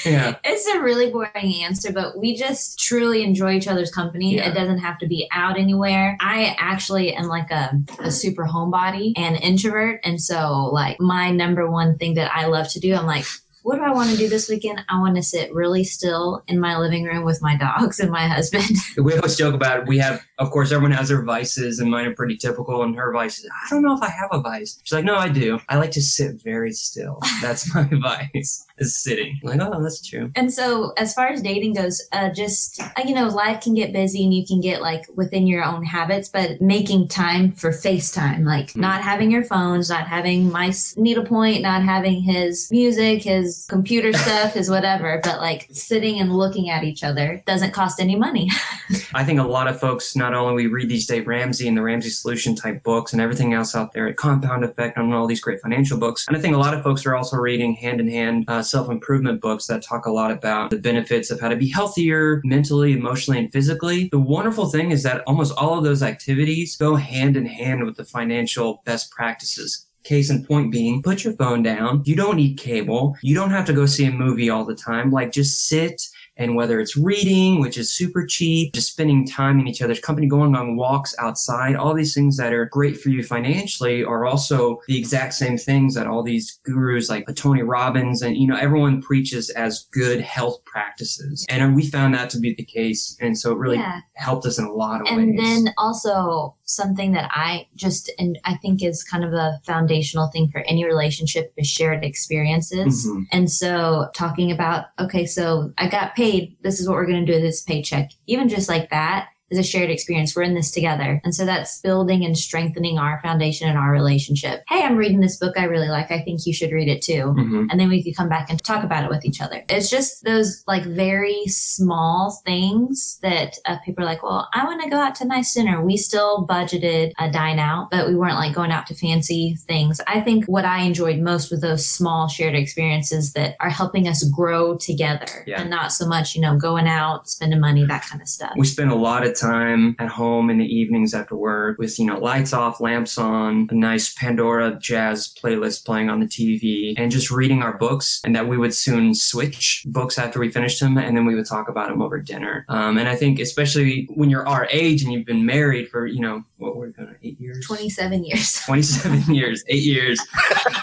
yeah. 0.04 0.34
It's 0.44 0.66
a 0.66 0.80
really 0.80 1.10
boring 1.10 1.62
answer, 1.62 1.92
but 1.92 2.18
we 2.18 2.34
just 2.34 2.78
truly 2.80 3.22
enjoy 3.22 3.52
each 3.54 3.68
other's 3.68 3.90
company. 3.92 4.34
Yeah. 4.36 4.48
It 4.50 4.54
doesn't 4.54 4.78
have 4.78 4.98
to 4.98 5.06
be 5.06 5.28
out 5.32 5.56
anywhere. 5.58 6.16
I 6.20 6.56
actually 6.58 7.14
am 7.14 7.26
like 7.26 7.50
a, 7.52 7.72
a 8.00 8.10
super 8.10 8.44
homebody 8.46 9.12
and 9.16 9.36
introvert. 9.36 10.00
And 10.02 10.20
so, 10.20 10.70
like, 10.72 11.00
my 11.00 11.30
number 11.30 11.70
one 11.70 11.96
thing 11.96 12.14
that 12.14 12.34
I 12.34 12.46
love 12.46 12.68
to 12.70 12.80
do, 12.80 12.94
I'm 12.94 13.06
like, 13.06 13.24
what 13.68 13.76
do 13.76 13.82
I 13.82 13.90
want 13.90 14.08
to 14.08 14.16
do 14.16 14.30
this 14.30 14.48
weekend? 14.48 14.82
I 14.88 14.98
want 14.98 15.16
to 15.16 15.22
sit 15.22 15.52
really 15.52 15.84
still 15.84 16.42
in 16.48 16.58
my 16.58 16.78
living 16.78 17.04
room 17.04 17.22
with 17.22 17.42
my 17.42 17.54
dogs 17.54 18.00
and 18.00 18.10
my 18.10 18.26
husband. 18.26 18.64
We 18.96 19.14
always 19.14 19.36
joke 19.36 19.54
about 19.54 19.80
it. 19.80 19.86
We 19.86 19.98
have, 19.98 20.22
of 20.38 20.50
course, 20.50 20.72
everyone 20.72 20.92
has 20.92 21.08
their 21.08 21.22
vices, 21.22 21.78
and 21.78 21.90
mine 21.90 22.06
are 22.06 22.14
pretty 22.14 22.36
typical. 22.36 22.82
And 22.82 22.96
her 22.96 23.12
vice 23.12 23.38
is, 23.38 23.50
I 23.66 23.68
don't 23.68 23.82
know 23.82 23.94
if 23.94 24.02
I 24.02 24.08
have 24.08 24.30
a 24.32 24.40
vice. 24.40 24.80
She's 24.82 24.94
like, 24.94 25.04
No, 25.04 25.16
I 25.16 25.28
do. 25.28 25.60
I 25.68 25.76
like 25.76 25.90
to 25.92 26.02
sit 26.02 26.42
very 26.42 26.72
still. 26.72 27.18
That's 27.42 27.74
my 27.74 27.84
vice, 27.92 28.64
is 28.78 28.96
sitting. 28.96 29.38
I'm 29.42 29.58
like, 29.58 29.60
oh, 29.72 29.82
that's 29.82 30.06
true. 30.06 30.30
And 30.34 30.52
so, 30.52 30.92
as 30.96 31.14
far 31.14 31.28
as 31.28 31.42
dating 31.42 31.74
goes, 31.74 32.02
uh, 32.12 32.30
just, 32.30 32.80
uh, 32.80 32.88
you 33.06 33.14
know, 33.14 33.28
life 33.28 33.60
can 33.62 33.74
get 33.74 33.92
busy 33.92 34.24
and 34.24 34.32
you 34.34 34.46
can 34.46 34.60
get 34.60 34.80
like 34.82 35.06
within 35.14 35.46
your 35.46 35.64
own 35.64 35.84
habits, 35.84 36.28
but 36.28 36.60
making 36.60 37.08
time 37.08 37.52
for 37.52 37.70
FaceTime, 37.70 38.44
like 38.44 38.68
Mm. 38.68 38.76
not 38.76 39.02
having 39.02 39.30
your 39.30 39.44
phones, 39.44 39.88
not 39.88 40.06
having 40.06 40.50
my 40.50 40.72
needlepoint, 40.96 41.62
not 41.62 41.82
having 41.82 42.20
his 42.22 42.68
music, 42.70 43.22
his 43.22 43.66
computer 43.68 44.12
stuff, 44.24 44.54
his 44.54 44.68
whatever, 44.70 45.20
but 45.22 45.38
like 45.40 45.68
sitting 45.72 46.20
and 46.20 46.36
looking 46.36 46.70
at 46.70 46.84
each 46.84 47.02
other 47.04 47.42
doesn't 47.46 47.72
cost 47.72 48.00
any 48.00 48.16
money. 48.16 48.50
I 49.14 49.24
think 49.24 49.38
a 49.40 49.44
lot 49.44 49.68
of 49.68 49.78
folks 49.80 50.14
not 50.16 50.34
only 50.34 50.54
we 50.54 50.66
read 50.66 50.88
these 50.88 51.06
Dave 51.06 51.26
Ramsey 51.26 51.66
and 51.68 51.76
the 51.76 51.82
Ramsey 51.82 52.10
Solution 52.10 52.54
type 52.54 52.82
books 52.82 53.12
and 53.12 53.22
everything 53.22 53.54
else 53.54 53.74
out 53.74 53.92
there, 53.92 54.06
at 54.08 54.16
Compound 54.16 54.64
Effect, 54.64 54.96
and 54.98 55.12
all 55.14 55.26
these 55.26 55.40
great 55.40 55.60
financial 55.60 55.98
books. 55.98 56.26
And 56.28 56.36
I 56.36 56.40
think 56.40 56.54
a 56.54 56.58
lot 56.58 56.74
of 56.74 56.82
folks 56.82 57.06
are 57.06 57.14
also 57.14 57.36
reading 57.36 57.74
hand 57.74 58.00
in 58.00 58.08
hand 58.08 58.44
uh, 58.48 58.62
self 58.68 58.90
improvement 58.90 59.40
books 59.40 59.66
that 59.66 59.82
talk 59.82 60.06
a 60.06 60.10
lot 60.10 60.30
about 60.30 60.70
the 60.70 60.78
benefits 60.78 61.30
of 61.30 61.40
how 61.40 61.48
to 61.48 61.56
be 61.56 61.68
healthier 61.68 62.40
mentally, 62.44 62.92
emotionally, 62.92 63.38
and 63.38 63.52
physically. 63.52 64.08
The 64.10 64.20
wonderful 64.20 64.66
thing 64.66 64.90
is 64.90 65.02
that 65.02 65.22
almost 65.26 65.56
all 65.56 65.78
of 65.78 65.84
those 65.84 66.02
activities 66.02 66.76
go 66.76 66.96
hand 66.96 67.36
in 67.36 67.46
hand 67.46 67.84
with 67.84 67.96
the 67.96 68.04
financial 68.04 68.82
best 68.84 69.10
practices. 69.10 69.86
Case 70.04 70.30
in 70.30 70.44
point 70.44 70.72
being, 70.72 71.02
put 71.02 71.24
your 71.24 71.34
phone 71.34 71.62
down. 71.62 72.02
You 72.06 72.16
don't 72.16 72.36
need 72.36 72.56
cable. 72.56 73.16
You 73.22 73.34
don't 73.34 73.50
have 73.50 73.66
to 73.66 73.72
go 73.72 73.84
see 73.84 74.06
a 74.06 74.10
movie 74.10 74.48
all 74.48 74.64
the 74.64 74.74
time. 74.74 75.10
Like 75.10 75.32
just 75.32 75.66
sit 75.66 76.08
and 76.38 76.54
whether 76.54 76.80
it's 76.80 76.96
reading, 76.96 77.60
which 77.60 77.76
is 77.76 77.92
super 77.92 78.24
cheap, 78.24 78.72
just 78.72 78.92
spending 78.92 79.26
time 79.26 79.58
in 79.58 79.66
each 79.66 79.82
other's 79.82 80.00
company, 80.00 80.28
going 80.28 80.54
on 80.54 80.76
walks 80.76 81.14
outside, 81.18 81.74
all 81.74 81.92
these 81.92 82.14
things 82.14 82.36
that 82.36 82.52
are 82.52 82.66
great 82.66 82.98
for 82.98 83.08
you 83.08 83.22
financially 83.22 84.04
are 84.04 84.24
also 84.24 84.80
the 84.86 84.96
exact 84.96 85.34
same 85.34 85.58
things 85.58 85.94
that 85.94 86.06
all 86.06 86.22
these 86.22 86.60
gurus 86.62 87.10
like 87.10 87.26
Tony 87.34 87.62
Robbins 87.62 88.22
and, 88.22 88.36
you 88.36 88.46
know, 88.46 88.56
everyone 88.56 89.02
preaches 89.02 89.50
as 89.50 89.86
good 89.92 90.20
health 90.20 90.64
practices. 90.64 91.44
And 91.48 91.74
we 91.74 91.86
found 91.86 92.14
that 92.14 92.30
to 92.30 92.38
be 92.38 92.54
the 92.54 92.64
case. 92.64 93.16
And 93.20 93.36
so 93.36 93.52
it 93.52 93.58
really 93.58 93.76
yeah. 93.76 94.00
helped 94.14 94.46
us 94.46 94.58
in 94.58 94.64
a 94.64 94.72
lot 94.72 95.00
of 95.00 95.08
and 95.08 95.16
ways. 95.16 95.40
And 95.40 95.66
then 95.66 95.74
also 95.76 96.54
something 96.68 97.12
that 97.12 97.28
I 97.32 97.66
just, 97.74 98.12
and 98.18 98.38
I 98.44 98.54
think 98.56 98.82
is 98.82 99.02
kind 99.02 99.24
of 99.24 99.32
a 99.32 99.60
foundational 99.64 100.28
thing 100.28 100.48
for 100.48 100.60
any 100.68 100.84
relationship 100.84 101.52
is 101.56 101.66
shared 101.66 102.04
experiences. 102.04 103.08
Mm-hmm. 103.08 103.22
And 103.32 103.50
so 103.50 104.08
talking 104.14 104.52
about, 104.52 104.86
okay, 105.00 105.26
so 105.26 105.72
I 105.78 105.88
got 105.88 106.14
paid 106.14 106.28
paid. 106.28 106.56
This 106.62 106.80
is 106.80 106.88
what 106.88 106.94
we're 106.94 107.06
going 107.06 107.24
to 107.24 107.32
do 107.32 107.36
with 107.36 107.42
this 107.42 107.62
paycheck. 107.62 108.10
Even 108.26 108.48
just 108.48 108.68
like 108.68 108.90
that, 108.90 109.28
is 109.50 109.58
a 109.58 109.62
shared 109.62 109.90
experience. 109.90 110.34
We're 110.34 110.42
in 110.42 110.54
this 110.54 110.70
together. 110.70 111.20
And 111.24 111.34
so 111.34 111.44
that's 111.44 111.80
building 111.80 112.24
and 112.24 112.36
strengthening 112.36 112.98
our 112.98 113.20
foundation 113.20 113.68
and 113.68 113.78
our 113.78 113.90
relationship. 113.90 114.62
Hey, 114.68 114.82
I'm 114.82 114.96
reading 114.96 115.20
this 115.20 115.36
book 115.36 115.58
I 115.58 115.64
really 115.64 115.88
like. 115.88 116.10
I 116.10 116.20
think 116.20 116.46
you 116.46 116.52
should 116.52 116.72
read 116.72 116.88
it 116.88 117.02
too. 117.02 117.34
Mm-hmm. 117.36 117.66
And 117.70 117.80
then 117.80 117.88
we 117.88 118.02
could 118.02 118.16
come 118.16 118.28
back 118.28 118.50
and 118.50 118.62
talk 118.62 118.84
about 118.84 119.04
it 119.04 119.10
with 119.10 119.24
each 119.24 119.40
other. 119.40 119.64
It's 119.68 119.90
just 119.90 120.24
those 120.24 120.62
like 120.66 120.84
very 120.84 121.46
small 121.46 122.40
things 122.44 123.18
that 123.22 123.56
uh, 123.64 123.78
people 123.84 124.04
are 124.04 124.06
like, 124.06 124.22
well, 124.22 124.48
I 124.52 124.64
want 124.64 124.82
to 124.82 124.90
go 124.90 124.96
out 124.96 125.14
to 125.16 125.24
nice 125.24 125.54
dinner. 125.54 125.84
We 125.84 125.96
still 125.96 126.46
budgeted 126.46 127.12
a 127.18 127.30
dine 127.30 127.58
out, 127.58 127.90
but 127.90 128.08
we 128.08 128.14
weren't 128.14 128.36
like 128.36 128.54
going 128.54 128.70
out 128.70 128.86
to 128.88 128.94
fancy 128.94 129.56
things. 129.66 130.00
I 130.06 130.20
think 130.20 130.44
what 130.46 130.64
I 130.64 130.80
enjoyed 130.80 131.18
most 131.18 131.50
was 131.50 131.60
those 131.60 131.88
small 131.88 132.28
shared 132.28 132.54
experiences 132.54 133.32
that 133.32 133.56
are 133.60 133.70
helping 133.70 134.08
us 134.08 134.22
grow 134.24 134.76
together 134.76 135.44
yeah. 135.46 135.60
and 135.60 135.70
not 135.70 135.92
so 135.92 136.06
much, 136.06 136.34
you 136.34 136.40
know, 136.40 136.58
going 136.58 136.86
out, 136.86 137.28
spending 137.28 137.60
money, 137.60 137.84
that 137.86 138.04
kind 138.04 138.20
of 138.20 138.28
stuff. 138.28 138.52
We 138.56 138.66
spend 138.66 138.90
a 138.90 138.94
lot 138.94 139.26
of 139.26 139.37
time 139.38 139.96
at 139.98 140.08
home 140.08 140.50
in 140.50 140.58
the 140.58 140.66
evenings 140.66 141.14
after 141.14 141.36
work 141.36 141.78
with, 141.78 141.98
you 141.98 142.06
know, 142.06 142.18
lights 142.18 142.52
off, 142.52 142.80
lamps 142.80 143.18
on, 143.18 143.68
a 143.70 143.74
nice 143.74 144.12
Pandora 144.14 144.78
jazz 144.80 145.32
playlist 145.32 145.84
playing 145.84 146.10
on 146.10 146.20
the 146.20 146.26
TV, 146.26 146.94
and 146.96 147.10
just 147.10 147.30
reading 147.30 147.62
our 147.62 147.76
books. 147.76 148.20
And 148.24 148.34
that 148.34 148.48
we 148.48 148.56
would 148.56 148.74
soon 148.74 149.14
switch 149.14 149.84
books 149.86 150.18
after 150.18 150.38
we 150.38 150.50
finished 150.50 150.80
them, 150.80 150.98
and 150.98 151.16
then 151.16 151.24
we 151.24 151.34
would 151.34 151.46
talk 151.46 151.68
about 151.68 151.88
them 151.88 152.02
over 152.02 152.20
dinner. 152.20 152.64
Um, 152.68 152.98
and 152.98 153.08
I 153.08 153.16
think, 153.16 153.38
especially 153.38 154.08
when 154.14 154.30
you're 154.30 154.46
our 154.46 154.68
age 154.70 155.02
and 155.02 155.12
you've 155.12 155.26
been 155.26 155.46
married 155.46 155.88
for, 155.88 156.06
you 156.06 156.20
know, 156.20 156.44
what 156.58 156.76
were 156.76 156.88
going 156.88 157.14
eight 157.22 157.40
years? 157.40 157.64
27 157.66 158.24
years. 158.24 158.60
27 158.66 159.34
years, 159.34 159.64
eight 159.68 159.84
years. 159.84 160.20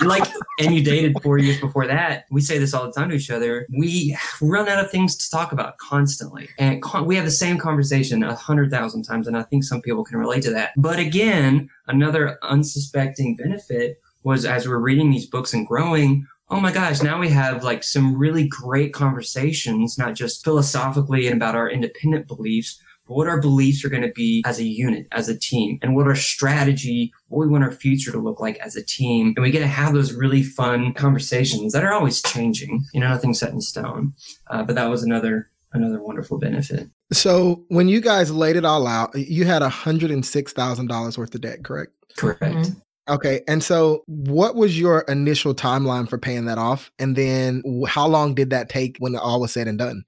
like, 0.02 0.24
and 0.60 0.74
you 0.74 0.84
dated 0.84 1.16
four 1.22 1.38
years 1.38 1.60
before 1.60 1.86
that. 1.88 2.26
We 2.32 2.42
say 2.42 2.58
this 2.58 2.74
all 2.74 2.86
the 2.86 2.94
time 2.94 3.10
to 3.10 3.16
each 3.16 3.30
other. 3.30 3.68
We 3.78 4.18
run 4.42 4.68
out 4.68 4.84
of 4.84 4.90
things 4.90 5.16
to 5.18 5.30
talk 5.30 5.52
about 5.52 5.78
constantly. 5.78 6.50
And 6.58 6.82
con- 6.82 7.06
we 7.06 7.16
have 7.16 7.26
the 7.26 7.32
same 7.32 7.58
conversation 7.58 8.24
a 8.24 8.36
hundred 8.46 8.72
thousand 8.72 9.04
times. 9.04 9.28
And 9.28 9.38
I 9.38 9.44
think 9.44 9.64
some 9.64 9.82
people 9.82 10.04
can 10.04 10.18
relate 10.18 10.44
to 10.44 10.52
that. 10.52 10.72
But 10.78 11.00
again, 11.00 11.70
another 11.88 12.38
unsuspecting 12.44 13.36
benefit 13.36 14.00
was 14.24 14.46
as 14.46 14.68
we're 14.68 14.80
reading 14.80 15.12
these 15.12 15.26
books 15.26 15.54
and 15.54 15.68
growing, 15.68 16.26
oh 16.50 16.60
my 16.60 16.72
gosh, 16.72 17.02
now 17.02 17.20
we 17.20 17.30
have 17.30 17.64
like 17.64 17.84
some 17.84 18.18
really 18.18 18.48
great 18.48 18.94
conversations, 18.94 19.98
not 19.98 20.16
just 20.16 20.44
philosophically 20.44 21.28
and 21.28 21.36
about 21.36 21.56
our 21.56 21.70
independent 21.70 22.28
beliefs, 22.28 22.80
but 23.08 23.16
what 23.16 23.28
our 23.28 23.40
beliefs 23.40 23.84
are 23.86 23.90
going 23.90 24.02
to 24.02 24.12
be 24.12 24.44
as 24.46 24.60
a 24.60 24.64
unit, 24.64 25.08
as 25.12 25.30
a 25.30 25.38
team, 25.38 25.80
and 25.82 25.96
what 25.96 26.08
our 26.08 26.16
strategy, 26.16 27.12
what 27.28 27.40
we 27.40 27.52
want 27.52 27.64
our 27.64 27.72
future 27.72 28.12
to 28.12 28.20
look 28.20 28.40
like 28.40 28.58
as 28.58 28.76
a 28.76 28.84
team. 28.84 29.34
And 29.36 29.44
we 29.44 29.52
get 29.52 29.60
to 29.60 29.68
have 29.68 29.94
those 29.94 30.14
really 30.14 30.44
fun 30.44 30.94
conversations 30.94 31.74
that 31.74 31.84
are 31.84 31.94
always 31.94 32.22
changing. 32.22 32.84
You 32.94 33.02
know, 33.02 33.10
nothing 33.10 33.34
set 33.34 33.54
in 33.54 33.62
stone. 33.62 34.14
Uh, 34.48 34.64
but 34.64 34.76
that 34.76 34.90
was 34.90 35.04
another 35.04 35.50
another 35.74 36.02
wonderful 36.02 36.40
benefit. 36.40 36.90
So 37.12 37.64
when 37.68 37.88
you 37.88 38.02
guys 38.02 38.32
laid 38.32 38.56
it 38.56 38.66
all 38.66 38.88
out, 38.88 39.16
you 39.16 39.46
had 39.46 39.62
hundred 39.62 40.12
and 40.12 40.26
six 40.26 40.54
thousand 40.54 40.88
dollars 40.88 41.18
worth 41.18 41.36
of 41.36 41.42
debt, 41.42 41.64
correct? 41.64 41.92
Correct. 42.18 42.42
Mm-hmm. 42.42 42.80
Okay. 43.08 43.42
And 43.48 43.64
so 43.64 44.04
what 44.08 44.56
was 44.56 44.80
your 44.80 45.02
initial 45.02 45.54
timeline 45.54 46.10
for 46.10 46.18
paying 46.18 46.46
that 46.46 46.58
off? 46.58 46.92
And 46.98 47.16
then 47.16 47.62
how 47.88 48.08
long 48.08 48.34
did 48.34 48.50
that 48.50 48.70
take 48.70 48.98
when 48.98 49.16
all 49.16 49.42
was 49.42 49.52
said 49.52 49.68
and 49.68 49.78
done? 49.78 50.04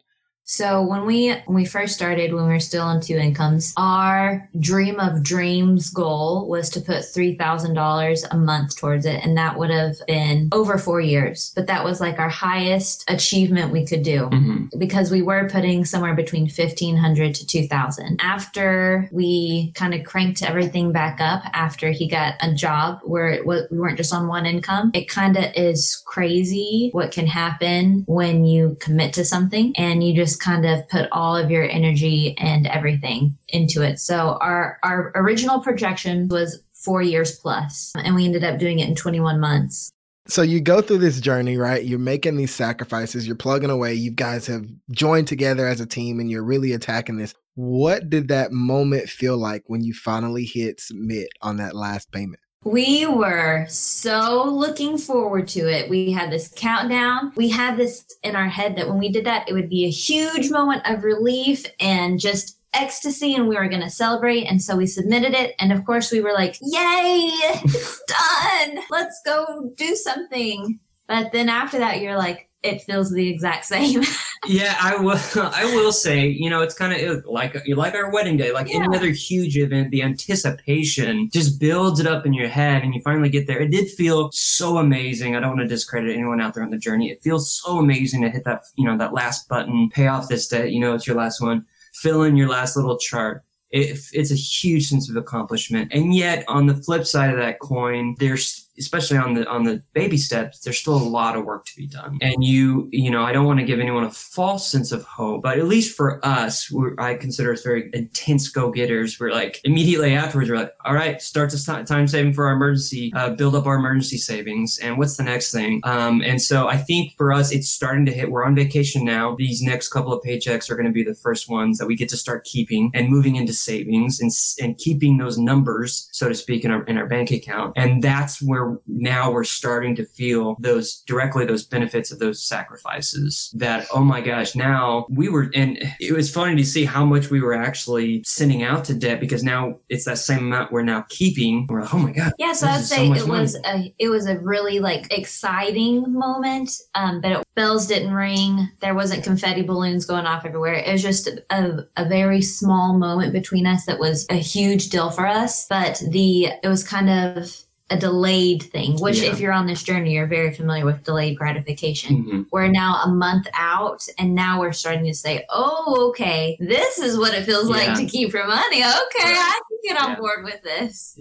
So 0.50 0.82
when 0.82 1.06
we 1.06 1.34
when 1.46 1.56
we 1.56 1.66
first 1.66 1.94
started, 1.94 2.34
when 2.34 2.46
we 2.46 2.54
were 2.54 2.62
still 2.62 2.84
on 2.84 3.02
two 3.02 3.18
incomes, 3.18 3.74
our 3.76 4.50
dream 4.58 4.98
of 4.98 5.22
dreams 5.22 5.90
goal 5.90 6.48
was 6.48 6.70
to 6.70 6.80
put 6.80 7.04
three 7.04 7.36
thousand 7.36 7.74
dollars 7.74 8.24
a 8.32 8.38
month 8.38 8.78
towards 8.78 9.06
it, 9.06 9.26
and 9.26 9.38
that 9.38 9.60
would 9.60 9.70
have 9.70 9.98
been 10.08 10.48
over 10.54 10.78
four 10.78 11.02
years. 11.02 11.52
But 11.54 11.68
that 11.68 11.84
was 11.84 12.00
like 12.00 12.18
our 12.18 12.30
highest 12.30 13.04
achievement 13.10 13.74
we 13.74 13.86
could 13.86 14.04
do 14.04 14.30
mm-hmm. 14.32 14.78
because 14.80 15.12
we 15.12 15.22
were 15.22 15.50
putting 15.50 15.84
somewhere 15.84 16.16
between 16.16 16.48
fifteen 16.48 16.96
hundred 16.96 17.36
to 17.36 17.46
two 17.46 17.68
thousand. 17.68 18.22
After 18.24 19.10
we 19.12 19.74
kind 19.76 19.94
of 19.94 20.06
cranked 20.06 20.44
everything 20.44 20.94
back 20.94 21.20
up, 21.20 21.44
after 21.52 21.92
he 21.92 22.08
got 22.08 22.36
a 22.40 22.54
job 22.54 23.02
where 23.04 23.28
it 23.28 23.46
was, 23.46 23.68
we 23.70 23.80
weren't 23.80 23.98
just 23.98 24.14
on 24.14 24.28
one 24.30 24.46
income, 24.46 24.92
it 24.94 25.10
kind 25.10 25.36
of 25.36 25.44
is 25.58 26.02
crazy 26.06 26.90
what 26.94 27.12
can 27.12 27.28
happen 27.28 28.06
when 28.08 28.46
you 28.46 28.78
commit 28.80 29.12
to 29.16 29.26
something 29.26 29.74
and 29.76 30.06
you 30.06 30.16
just 30.16 30.37
kind 30.38 30.66
of 30.66 30.88
put 30.90 31.10
all 31.12 31.36
of 31.36 31.52
your 31.52 31.64
energy 31.70 32.38
and 32.38 32.68
everything 32.68 33.38
into 33.50 33.82
it. 33.82 34.00
So 34.00 34.38
our 34.42 34.80
our 34.84 35.12
original 35.16 35.60
projection 35.60 36.28
was 36.30 36.62
4 36.74 37.02
years 37.02 37.40
plus 37.40 37.94
and 37.98 38.16
we 38.16 38.26
ended 38.26 38.44
up 38.44 38.60
doing 38.60 38.80
it 38.80 38.88
in 38.88 38.96
21 38.96 39.40
months. 39.40 39.92
So 40.30 40.42
you 40.42 40.60
go 40.60 40.82
through 40.82 40.98
this 40.98 41.22
journey, 41.22 41.56
right? 41.56 41.86
You're 41.86 42.00
making 42.00 42.36
these 42.36 42.54
sacrifices, 42.54 43.26
you're 43.26 43.38
plugging 43.38 43.70
away. 43.70 43.94
You 43.94 44.12
guys 44.12 44.46
have 44.48 44.66
joined 44.92 45.28
together 45.28 45.66
as 45.66 45.80
a 45.80 45.86
team 45.86 46.20
and 46.20 46.30
you're 46.30 46.44
really 46.44 46.74
attacking 46.74 47.18
this. 47.18 47.34
What 47.56 48.10
did 48.10 48.28
that 48.28 48.52
moment 48.52 49.10
feel 49.10 49.38
like 49.38 49.64
when 49.68 49.84
you 49.84 49.94
finally 49.94 50.44
hit 50.44 50.82
submit 50.82 51.30
on 51.42 51.58
that 51.58 51.76
last 51.76 52.12
payment? 52.12 52.42
We 52.64 53.06
were 53.06 53.66
so 53.70 54.44
looking 54.44 54.98
forward 54.98 55.48
to 55.50 55.72
it. 55.72 55.90
We 55.90 56.12
had 56.12 56.32
this 56.32 56.52
countdown. 56.56 57.32
We 57.36 57.50
had 57.50 57.78
this 57.78 58.06
in 58.24 58.36
our 58.36 58.50
head 58.50 58.76
that 58.76 58.88
when 58.88 58.98
we 58.98 59.10
did 59.10 59.26
that, 59.26 59.48
it 59.48 59.54
would 59.54 59.70
be 59.70 59.86
a 59.86 59.90
huge 59.90 60.50
moment 60.50 60.82
of 60.86 61.04
relief 61.04 61.66
and 61.80 62.20
just 62.20 62.58
ecstasy 62.74 63.36
and 63.36 63.48
we 63.48 63.56
were 63.56 63.68
going 63.70 63.82
to 63.82 63.90
celebrate. 63.90 64.46
And 64.46 64.62
so 64.62 64.76
we 64.76 64.88
submitted 64.88 65.34
it. 65.34 65.56
And 65.60 65.72
of 65.72 65.86
course, 65.86 66.12
we 66.12 66.22
were 66.22 66.34
like, 66.34 66.58
yay, 66.62 67.30
it's 67.64 68.04
done. 68.08 68.84
Let's 68.90 69.22
go 69.26 69.72
do 69.76 69.96
something. 69.96 70.80
But 71.08 71.32
then 71.32 71.50
after 71.50 71.78
that, 71.80 72.02
you're 72.02 72.18
like, 72.18 72.47
it 72.64 72.82
feels 72.82 73.12
the 73.12 73.30
exact 73.30 73.66
same. 73.66 74.04
yeah, 74.48 74.76
I 74.80 74.98
will. 74.98 75.20
I 75.36 75.66
will 75.76 75.92
say, 75.92 76.28
you 76.28 76.50
know, 76.50 76.62
it's 76.62 76.74
kind 76.74 76.94
of 76.94 77.26
like 77.26 77.56
like 77.68 77.94
our 77.94 78.12
wedding 78.12 78.38
day, 78.38 78.52
like 78.52 78.70
yeah. 78.70 78.78
any 78.78 78.96
other 78.96 79.10
huge 79.10 79.58
event. 79.58 79.92
The 79.92 80.04
anticipation 80.04 81.30
just 81.32 81.60
builds 81.60 82.00
it 82.00 82.08
up 82.08 82.26
in 82.26 82.34
your 82.34 82.48
head, 82.48 82.84
and 82.84 82.94
you 82.94 83.02
finally 83.02 83.30
get 83.30 83.48
there. 83.48 83.60
It 83.60 83.72
did 83.72 83.90
feel 83.90 84.32
so 84.32 84.78
amazing. 84.78 85.36
I 85.36 85.40
don't 85.40 85.58
want 85.58 85.62
to 85.62 85.68
discredit 85.68 86.14
anyone 86.14 86.42
out 86.42 86.54
there 86.54 86.64
on 86.64 86.72
the 86.72 86.78
journey. 86.78 87.12
It 87.12 87.22
feels 87.22 87.52
so 87.52 87.78
amazing 87.78 88.22
to 88.24 88.30
hit 88.30 88.44
that, 88.46 88.64
you 88.76 88.86
know, 88.86 88.98
that 88.98 89.14
last 89.14 89.48
button, 89.48 89.90
pay 89.90 90.08
off 90.08 90.28
this 90.28 90.48
debt. 90.48 90.72
You 90.72 90.80
know, 90.80 90.94
it's 90.94 91.08
your 91.08 91.18
last 91.18 91.42
one. 91.42 91.66
Fill 91.94 92.24
in 92.24 92.36
your 92.36 92.50
last 92.50 92.76
little 92.76 92.98
chart 92.98 93.44
it, 93.72 94.00
it's 94.14 94.32
a 94.32 94.36
huge 94.36 94.88
sense 94.88 95.10
of 95.10 95.16
accomplishment. 95.16 95.92
And 95.94 96.16
yet, 96.16 96.46
on 96.48 96.68
the 96.68 96.76
flip 96.76 97.06
side 97.06 97.32
of 97.32 97.38
that 97.38 97.60
coin, 97.60 98.16
there's 98.20 98.67
especially 98.80 99.18
on 99.18 99.34
the 99.34 99.48
on 99.48 99.64
the 99.64 99.84
baby 99.94 100.18
steps, 100.18 100.60
there's 100.60 100.78
still 100.78 100.96
a 100.96 100.98
lot 100.98 101.36
of 101.36 101.46
work 101.46 101.66
to 101.66 101.76
be 101.76 101.88
done. 101.88 102.18
And 102.22 102.44
you, 102.44 102.90
you 102.92 103.10
know, 103.10 103.24
I 103.24 103.32
don't 103.32 103.46
want 103.46 103.60
to 103.60 103.66
give 103.66 103.80
anyone 103.80 104.04
a 104.04 104.12
false 104.12 104.70
sense 104.70 104.92
of 104.92 105.04
hope, 105.04 105.44
but 105.44 105.58
at 105.58 105.66
least 105.66 105.96
for 105.96 106.24
us, 106.26 106.72
I 106.98 107.16
consider 107.16 107.54
us 107.54 107.64
very 107.64 107.90
intense 107.94 108.50
go 108.50 108.72
getters. 108.72 109.20
We're 109.20 109.32
like 109.32 109.62
immediately 109.64 110.14
afterwards, 110.14 110.50
we're 110.50 110.58
like, 110.58 110.74
all 110.86 110.94
right, 110.94 111.22
start 111.22 111.50
to 111.52 111.84
time 111.86 112.08
saving 112.08 112.34
for 112.34 112.48
our 112.48 112.54
emergency, 112.54 113.12
uh, 113.16 113.32
build 113.32 113.56
up 113.56 113.66
our 113.66 113.76
emergency 113.76 114.18
savings, 114.18 114.80
and 114.80 114.98
what's 114.98 115.18
the 115.18 115.24
next 115.24 115.52
thing? 115.52 115.82
Um, 115.84 116.22
and 116.22 116.42
so 116.42 116.68
I 116.68 116.78
think 116.78 117.14
for 117.18 117.34
us, 117.34 117.52
it's 117.52 117.70
starting 117.70 118.06
to 118.06 118.12
hit. 118.12 118.32
We're 118.32 118.46
on 118.46 118.56
vacation 118.56 119.04
now. 119.04 119.36
These 119.38 119.62
next 119.62 119.90
couple 119.90 120.14
of 120.14 120.24
paychecks 120.24 120.70
are 120.70 120.76
going 120.76 120.86
to 120.86 120.92
be 120.92 121.04
the 121.04 121.14
first 121.14 121.50
ones 121.50 121.78
that 121.78 121.88
we 121.88 121.96
get 121.96 122.10
to 122.10 122.18
start 122.18 122.44
keeping 122.44 122.92
and 122.94 123.10
moving 123.10 123.36
into 123.36 123.54
savings 123.54 124.20
and 124.20 124.32
and 124.62 124.78
keeping 124.78 125.18
those 125.18 125.38
numbers, 125.38 126.08
so 126.12 126.30
to 126.30 126.36
speak, 126.36 126.64
in 126.64 126.72
our 126.72 126.84
in 126.84 126.98
our 126.98 127.08
bank 127.08 127.32
account. 127.32 127.74
And 127.76 128.04
that's 128.04 128.42
where 128.42 128.67
where 128.68 128.80
now 128.88 129.32
we're 129.32 129.44
starting 129.44 129.96
to 129.96 130.06
feel 130.06 130.56
those 130.60 131.02
directly 131.08 131.46
those 131.46 131.64
benefits 131.64 132.12
of 132.12 132.20
those 132.20 132.42
sacrifices 132.42 133.52
that 133.56 133.86
oh 133.94 134.04
my 134.04 134.22
gosh 134.22 134.56
now 134.56 135.06
we 135.10 135.30
were 135.30 135.50
and 135.54 135.78
it 136.00 136.14
was 136.14 136.32
funny 136.32 136.56
to 136.56 136.66
see 136.66 136.86
how 136.86 137.06
much 137.06 137.30
we 137.30 137.42
were 137.42 137.54
actually 137.54 138.24
sending 138.24 138.64
out 138.64 138.86
to 138.86 138.94
debt 138.94 139.20
because 139.20 139.44
now 139.44 139.78
it's 139.90 140.06
that 140.06 140.18
same 140.18 140.40
amount 140.40 140.72
we're 140.72 140.84
now 140.84 141.06
keeping 141.10 141.66
we're 141.70 141.82
like 141.82 141.94
oh 141.94 142.00
my 142.00 142.12
god 142.12 142.32
Yeah, 142.38 142.54
so 142.54 142.68
I'd 142.68 142.84
so 142.84 142.96
say 142.96 143.10
much 143.10 143.20
it 143.20 143.28
was 143.28 143.58
a 143.66 143.94
it 144.00 144.10
was 144.10 144.28
a 144.28 144.38
really 144.40 144.80
like 144.80 145.12
exciting 145.12 146.14
moment. 146.14 146.72
Um, 146.96 147.22
but 147.22 147.32
it, 147.32 147.44
bells 147.56 147.88
didn't 147.88 148.14
ring. 148.14 148.70
There 148.82 148.96
wasn't 148.96 149.24
confetti 149.24 149.64
balloons 149.64 150.06
going 150.06 150.26
off 150.26 150.46
everywhere. 150.46 150.74
It 150.74 150.92
was 150.92 151.02
just 151.02 151.28
a, 151.50 151.86
a 151.96 152.08
very 152.08 152.42
small 152.42 152.98
moment 152.98 153.34
between 153.34 153.66
us 153.66 153.86
that 153.86 154.00
was 154.00 154.26
a 154.30 154.36
huge 154.36 154.90
deal 154.90 155.10
for 155.10 155.26
us. 155.26 155.66
But 155.68 156.02
the 156.10 156.48
it 156.64 156.68
was 156.68 156.84
kind 156.84 157.10
of 157.10 157.67
a 157.90 157.98
delayed 157.98 158.64
thing, 158.64 159.00
which 159.00 159.20
Yeah. 159.22 159.32
if 159.32 159.40
you're 159.40 159.54
on 159.54 159.66
this 159.66 159.82
journey, 159.82 160.14
you're 160.14 160.28
very 160.28 160.54
familiar 160.54 160.84
with 160.84 161.04
delayed 161.06 161.38
gratification. 161.38 162.26
Mhm. 162.26 162.46
We're 162.52 162.68
now 162.68 163.02
a 163.06 163.08
month 163.08 163.48
out, 163.54 164.06
and 164.18 164.36
now 164.36 164.60
we're 164.60 164.74
starting 164.74 165.06
to 165.06 165.14
say, 165.14 165.46
"Oh, 165.50 166.08
okay, 166.10 166.58
this 166.60 167.00
is 167.00 167.18
what 167.18 167.34
it 167.34 167.46
feels 167.46 167.70
Yeah. 167.70 167.76
like 167.78 167.98
to 167.98 168.06
keep 168.06 168.34
your 168.34 168.46
money. 168.46 168.84
Okay, 168.84 169.24
I 169.24 169.60
can 169.70 169.78
get 169.96 170.02
on 170.04 170.10
Yeah. 170.12 170.16
board 170.20 170.44
with 170.44 170.62
this." 170.64 171.18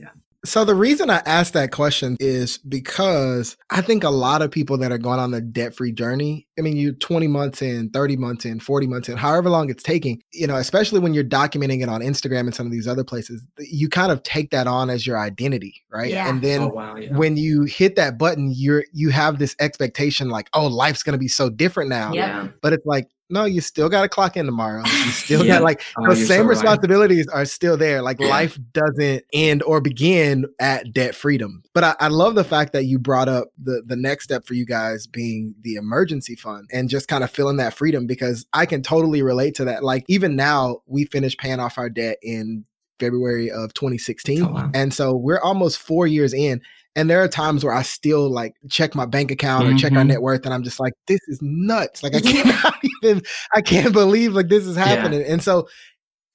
So 0.47 0.65
the 0.65 0.75
reason 0.75 1.11
I 1.11 1.23
asked 1.27 1.55
that 1.55 1.73
question 1.73 2.17
is 2.21 2.59
because 2.59 3.57
I 3.71 3.81
think 3.81 4.05
a 4.05 4.11
lot 4.11 4.43
of 4.43 4.51
people 4.51 4.79
that 4.79 4.93
are 4.93 4.99
going 4.99 5.19
on 5.19 5.33
the 5.33 5.41
debt-free 5.41 5.93
journey, 5.93 6.47
I 6.57 6.63
mean, 6.63 6.77
you 6.77 6.93
20 6.93 7.27
months 7.27 7.63
in, 7.63 7.91
30 7.91 8.17
months 8.17 8.45
in, 8.45 8.61
40 8.61 8.87
months 8.87 9.09
in, 9.09 9.17
however 9.17 9.51
long 9.51 9.69
it's 9.71 9.83
taking, 9.83 10.23
you 10.33 10.47
know, 10.47 10.57
especially 10.57 11.01
when 11.01 11.15
you're 11.15 11.25
documenting 11.25 11.83
it 11.83 11.89
on 11.89 12.01
Instagram 12.01 12.41
and 12.41 12.55
some 12.55 12.65
of 12.65 12.73
these 12.73 12.87
other 12.87 13.03
places, 13.03 13.45
you 13.59 13.89
kind 13.89 14.13
of 14.13 14.23
take 14.23 14.51
that 14.51 14.69
on 14.69 14.89
as 14.89 15.07
your 15.07 15.19
identity, 15.19 15.83
right? 15.91 16.11
Yeah. 16.11 16.29
And 16.29 16.41
then 16.41 16.63
oh 16.63 16.69
wow 16.69 16.97
yeah 16.97 17.13
when 17.17 17.37
you 17.37 17.65
hit 17.65 17.97
that 17.97 18.17
button, 18.17 18.53
you're 18.55 18.85
you 18.93 19.11
have 19.11 19.39
this 19.39 19.57
expectation 19.59 20.29
like, 20.29 20.49
oh, 20.55 20.67
life's 20.67 21.03
gonna 21.03 21.19
be 21.19 21.29
so 21.29 21.51
different 21.51 21.91
now. 21.91 22.13
Yeah 22.13 22.49
But 22.63 22.73
it's 22.73 22.87
like, 22.87 23.09
no, 23.29 23.45
you 23.45 23.61
still 23.61 23.89
gotta 23.89 24.09
clock 24.09 24.37
in 24.37 24.47
tomorrow. 24.47 24.83
You 24.87 25.11
still 25.11 25.45
Yeah. 25.45 25.55
got 25.57 25.63
like 25.65 25.83
Oh, 25.99 26.07
those 26.07 26.19
same 26.19 26.27
so 26.29 26.37
right. 26.43 26.49
responsibilities 26.49 27.27
are 27.29 27.45
still 27.45 27.77
there. 27.77 28.03
Like 28.03 28.21
Yeah. 28.21 28.29
life 28.29 28.59
doesn't 28.73 29.25
end 29.33 29.63
or 29.65 29.81
begin 29.81 30.47
at 30.61 30.93
debt 30.93 31.15
freedom. 31.15 31.63
But 31.75 31.85
I, 31.85 31.95
I 32.01 32.09
love 32.09 32.35
the 32.35 32.45
fact 32.45 32.73
that 32.73 32.85
you 32.85 32.99
brought 32.99 33.29
up 33.29 33.49
the 33.63 33.83
the 33.87 33.97
next 33.97 34.25
step 34.25 34.47
for 34.47 34.55
you 34.55 34.65
guys 34.67 35.07
being 35.07 35.55
the 35.63 35.75
emergency 35.75 36.37
fund 36.37 36.69
and 36.73 36.89
just 36.89 37.09
kind 37.09 37.25
of 37.25 37.31
feeling 37.31 37.57
that 37.57 37.75
freedom 37.75 38.07
because 38.07 38.47
I 38.53 38.67
can 38.67 38.83
totally 38.83 39.23
relate 39.23 39.55
to 39.57 39.65
that. 39.65 39.83
Like 39.83 40.05
even 40.09 40.37
now, 40.37 40.79
we 40.87 41.07
finished 41.07 41.39
paying 41.39 41.61
off 41.61 41.79
our 41.79 41.91
debt 41.91 42.19
in 42.23 42.65
February 43.01 43.51
of 43.51 43.75
2016. 43.75 44.43
Oh, 44.43 44.49
wow. 44.49 44.71
And 44.73 44.95
so 44.95 45.15
we're 45.15 45.41
almost 45.41 45.79
four 45.79 46.07
years 46.07 46.33
in. 46.33 46.63
And 46.97 47.09
there 47.11 47.23
are 47.23 47.29
times 47.29 47.63
where 47.63 47.75
I 47.75 47.83
still 47.83 48.29
like 48.31 48.55
check 48.71 48.95
my 48.95 49.05
bank 49.07 49.31
account 49.31 49.69
or 49.69 49.75
check 49.75 49.93
our 49.93 49.99
mm-hmm. 49.99 50.09
net 50.09 50.23
worth, 50.23 50.45
and 50.47 50.55
I'm 50.55 50.63
just 50.63 50.81
like, 50.81 50.95
this 51.07 51.21
is 51.29 51.39
nuts. 51.43 52.03
Like 52.03 52.15
I 52.15 52.21
can't 52.21 52.75
even, 53.05 53.23
I 53.55 53.61
can't 53.61 53.93
believe 53.93 54.33
like 54.33 54.49
this 54.49 54.67
is 54.67 54.77
Yeah. 54.77 54.87
happening. 54.87 55.23
And 55.23 55.43
so 55.43 55.69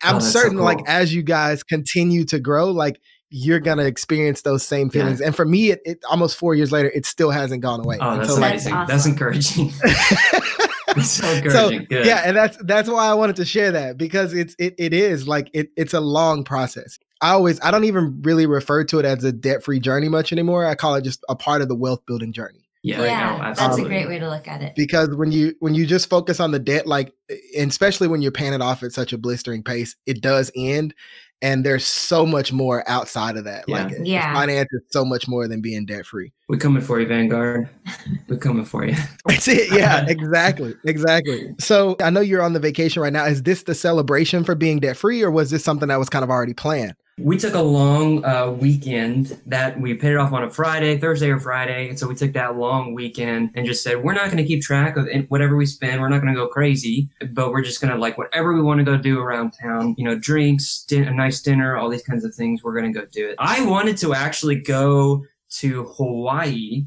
I'm 0.04 0.16
Oh, 0.16 0.20
that's 0.20 0.32
so 0.32 0.40
certain 0.40 0.60
like 0.60 0.80
as 0.88 1.14
you 1.14 1.24
guys 1.24 1.64
continue 1.64 2.24
to 2.26 2.40
grow, 2.40 2.70
like 2.70 3.02
you're 3.32 3.60
gonna 3.60 3.86
experience 3.86 4.44
those 4.44 4.62
same 4.64 4.88
Yeah. 4.88 5.02
feelings. 5.02 5.22
And 5.22 5.36
for 5.36 5.46
me, 5.46 5.72
it, 5.72 5.82
it 5.84 6.00
almost 6.10 6.38
four 6.38 6.54
years 6.54 6.72
later, 6.72 6.92
it 6.94 7.06
still 7.06 7.32
hasn't 7.32 7.62
gone 7.64 7.80
away. 7.80 7.98
oh 8.00 8.18
that's 8.18 8.30
so, 8.30 8.40
like, 8.40 8.52
amazing 8.52 8.74
That's 8.74 8.92
that's 8.92 9.06
encouraging 9.08 9.72
that's 10.88 11.10
so 11.10 11.24
so 11.24 11.32
encouraging 11.32 11.86
Good. 11.90 12.06
yeah, 12.06 12.22
and 12.26 12.36
that's 12.38 12.58
that's 12.64 12.90
why 12.90 13.08
I 13.08 13.14
wanted 13.14 13.38
to 13.38 13.46
share 13.46 13.72
that 13.72 13.98
because 13.98 14.34
it's 14.34 14.56
it 14.60 14.76
it 14.78 14.94
is 14.94 15.28
like 15.28 15.50
it 15.54 15.70
it's 15.76 15.94
a 15.94 16.02
long 16.02 16.44
process. 16.44 17.00
I 17.22 17.32
always 17.32 17.60
I 17.62 17.72
don't 17.72 17.84
even 17.86 18.22
really 18.24 18.46
refer 18.46 18.84
to 18.86 19.00
it 19.00 19.06
as 19.06 19.24
a 19.24 19.32
debt 19.32 19.64
free 19.64 19.80
journey 19.80 20.10
much 20.10 20.32
anymore. 20.32 20.66
I 20.66 20.76
call 20.76 20.96
it 20.96 21.04
just 21.04 21.24
a 21.30 21.36
part 21.36 21.62
of 21.62 21.68
the 21.68 21.76
wealth 21.76 22.06
building 22.06 22.34
journey. 22.34 22.66
yeah, 22.84 23.04
yeah, 23.04 23.38
no, 23.38 23.54
that's 23.54 23.78
a 23.78 23.84
great 23.84 24.08
way 24.08 24.18
to 24.18 24.28
look 24.30 24.48
at 24.48 24.62
it. 24.64 24.74
because 24.76 25.10
when 25.16 25.32
you 25.32 25.54
when 25.60 25.76
you 25.76 25.86
just 25.86 26.10
focus 26.10 26.40
on 26.40 26.50
the 26.52 26.58
debt 26.60 26.88
like 26.88 27.14
and 27.58 27.70
especially 27.70 28.08
when 28.08 28.22
you're 28.24 28.32
paying 28.32 28.54
it 28.54 28.62
off 28.62 28.82
at 28.82 28.92
such 28.92 29.14
a 29.14 29.20
blistering 29.20 29.62
pace 29.64 29.96
it 30.08 30.20
does 30.22 30.50
end 30.56 30.96
and 31.44 31.64
there's 31.66 31.86
so 31.86 32.24
much 32.26 32.54
more 32.54 32.84
outside 32.88 33.36
of 33.36 33.46
that. 33.46 33.66
Yeah. 33.68 33.84
like 33.84 33.94
Yeah. 34.04 34.34
finance 34.34 34.70
is 34.72 34.82
so 34.90 35.04
much 35.06 35.28
more 35.28 35.48
than 35.48 35.62
being 35.62 35.86
debt 35.86 36.06
free 36.08 36.34
we're 36.50 36.58
coming 36.58 36.82
for 36.82 37.00
you 37.00 37.06
vanguard. 37.08 37.70
We're 38.28 38.38
coming 38.38 38.66
for 38.66 38.84
you. 38.86 38.96
That's 39.26 39.48
it. 39.48 39.72
Yeah 39.72 40.06
exactly. 40.08 40.74
Exactly. 40.86 41.54
So 41.60 41.96
i 42.02 42.10
know 42.10 42.20
you're 42.22 42.42
on 42.42 42.54
the 42.54 42.60
vacation 42.60 43.02
right 43.04 43.14
now. 43.14 43.26
Is 43.26 43.44
this 43.44 43.62
the 43.64 43.76
celebration 43.76 44.44
for 44.44 44.56
being 44.56 44.80
debt 44.80 44.98
free 44.98 45.22
or 45.22 45.30
was 45.32 45.52
this 45.52 45.64
something 45.64 45.88
that 45.90 46.00
was 46.00 46.10
kind 46.10 46.24
of 46.24 46.30
already 46.32 46.54
planned 46.56 46.96
We 47.24 47.38
took 47.38 47.54
a 47.54 47.62
long 47.62 48.26
uh, 48.26 48.52
weekend 48.52 49.40
that 49.46 49.80
we 49.80 49.94
paid 49.94 50.14
it 50.14 50.18
off 50.18 50.34
on 50.34 50.44
a 50.44 50.50
Friday, 50.50 50.98
Thursday 50.98 51.30
or 51.30 51.40
Friday. 51.40 51.90
And 51.90 51.98
so 51.98 52.08
we 52.08 52.16
took 52.16 52.34
that 52.34 52.58
long 52.58 52.94
weekend 52.94 53.52
and 53.56 53.66
just 53.66 53.84
said, 53.84 54.04
we're 54.04 54.14
not 54.14 54.26
going 54.26 54.38
to 54.38 54.46
keep 54.46 54.62
track 54.62 54.98
of 54.98 55.08
whatever 55.30 55.56
we 55.56 55.66
spend. 55.66 56.02
We're 56.02 56.10
not 56.10 56.22
going 56.22 56.34
to 56.34 56.40
go 56.40 56.48
crazy, 56.48 57.10
but 57.32 57.52
we're 57.52 57.62
just 57.62 57.82
going 57.82 57.94
to 57.94 58.00
like 58.00 58.18
whatever 58.18 58.54
we 58.54 58.62
want 58.62 58.80
to 58.80 58.84
go 58.84 58.98
do 58.98 59.20
around 59.20 59.52
town, 59.52 59.96
you 59.98 60.04
know, 60.04 60.18
drinks, 60.18 60.84
din- 60.88 61.08
a 61.08 61.14
nice 61.14 61.42
dinner, 61.42 61.78
all 61.78 61.90
these 61.90 62.04
kinds 62.04 62.26
of 62.26 62.34
things. 62.34 62.64
We're 62.64 62.80
going 62.80 62.92
to 62.92 63.00
go 63.00 63.06
do 63.12 63.30
it. 63.30 63.36
I 63.40 63.66
wanted 63.66 63.98
to 63.98 64.14
actually 64.14 64.56
go 64.56 65.26
to 65.52 65.84
Hawaii. 65.84 66.86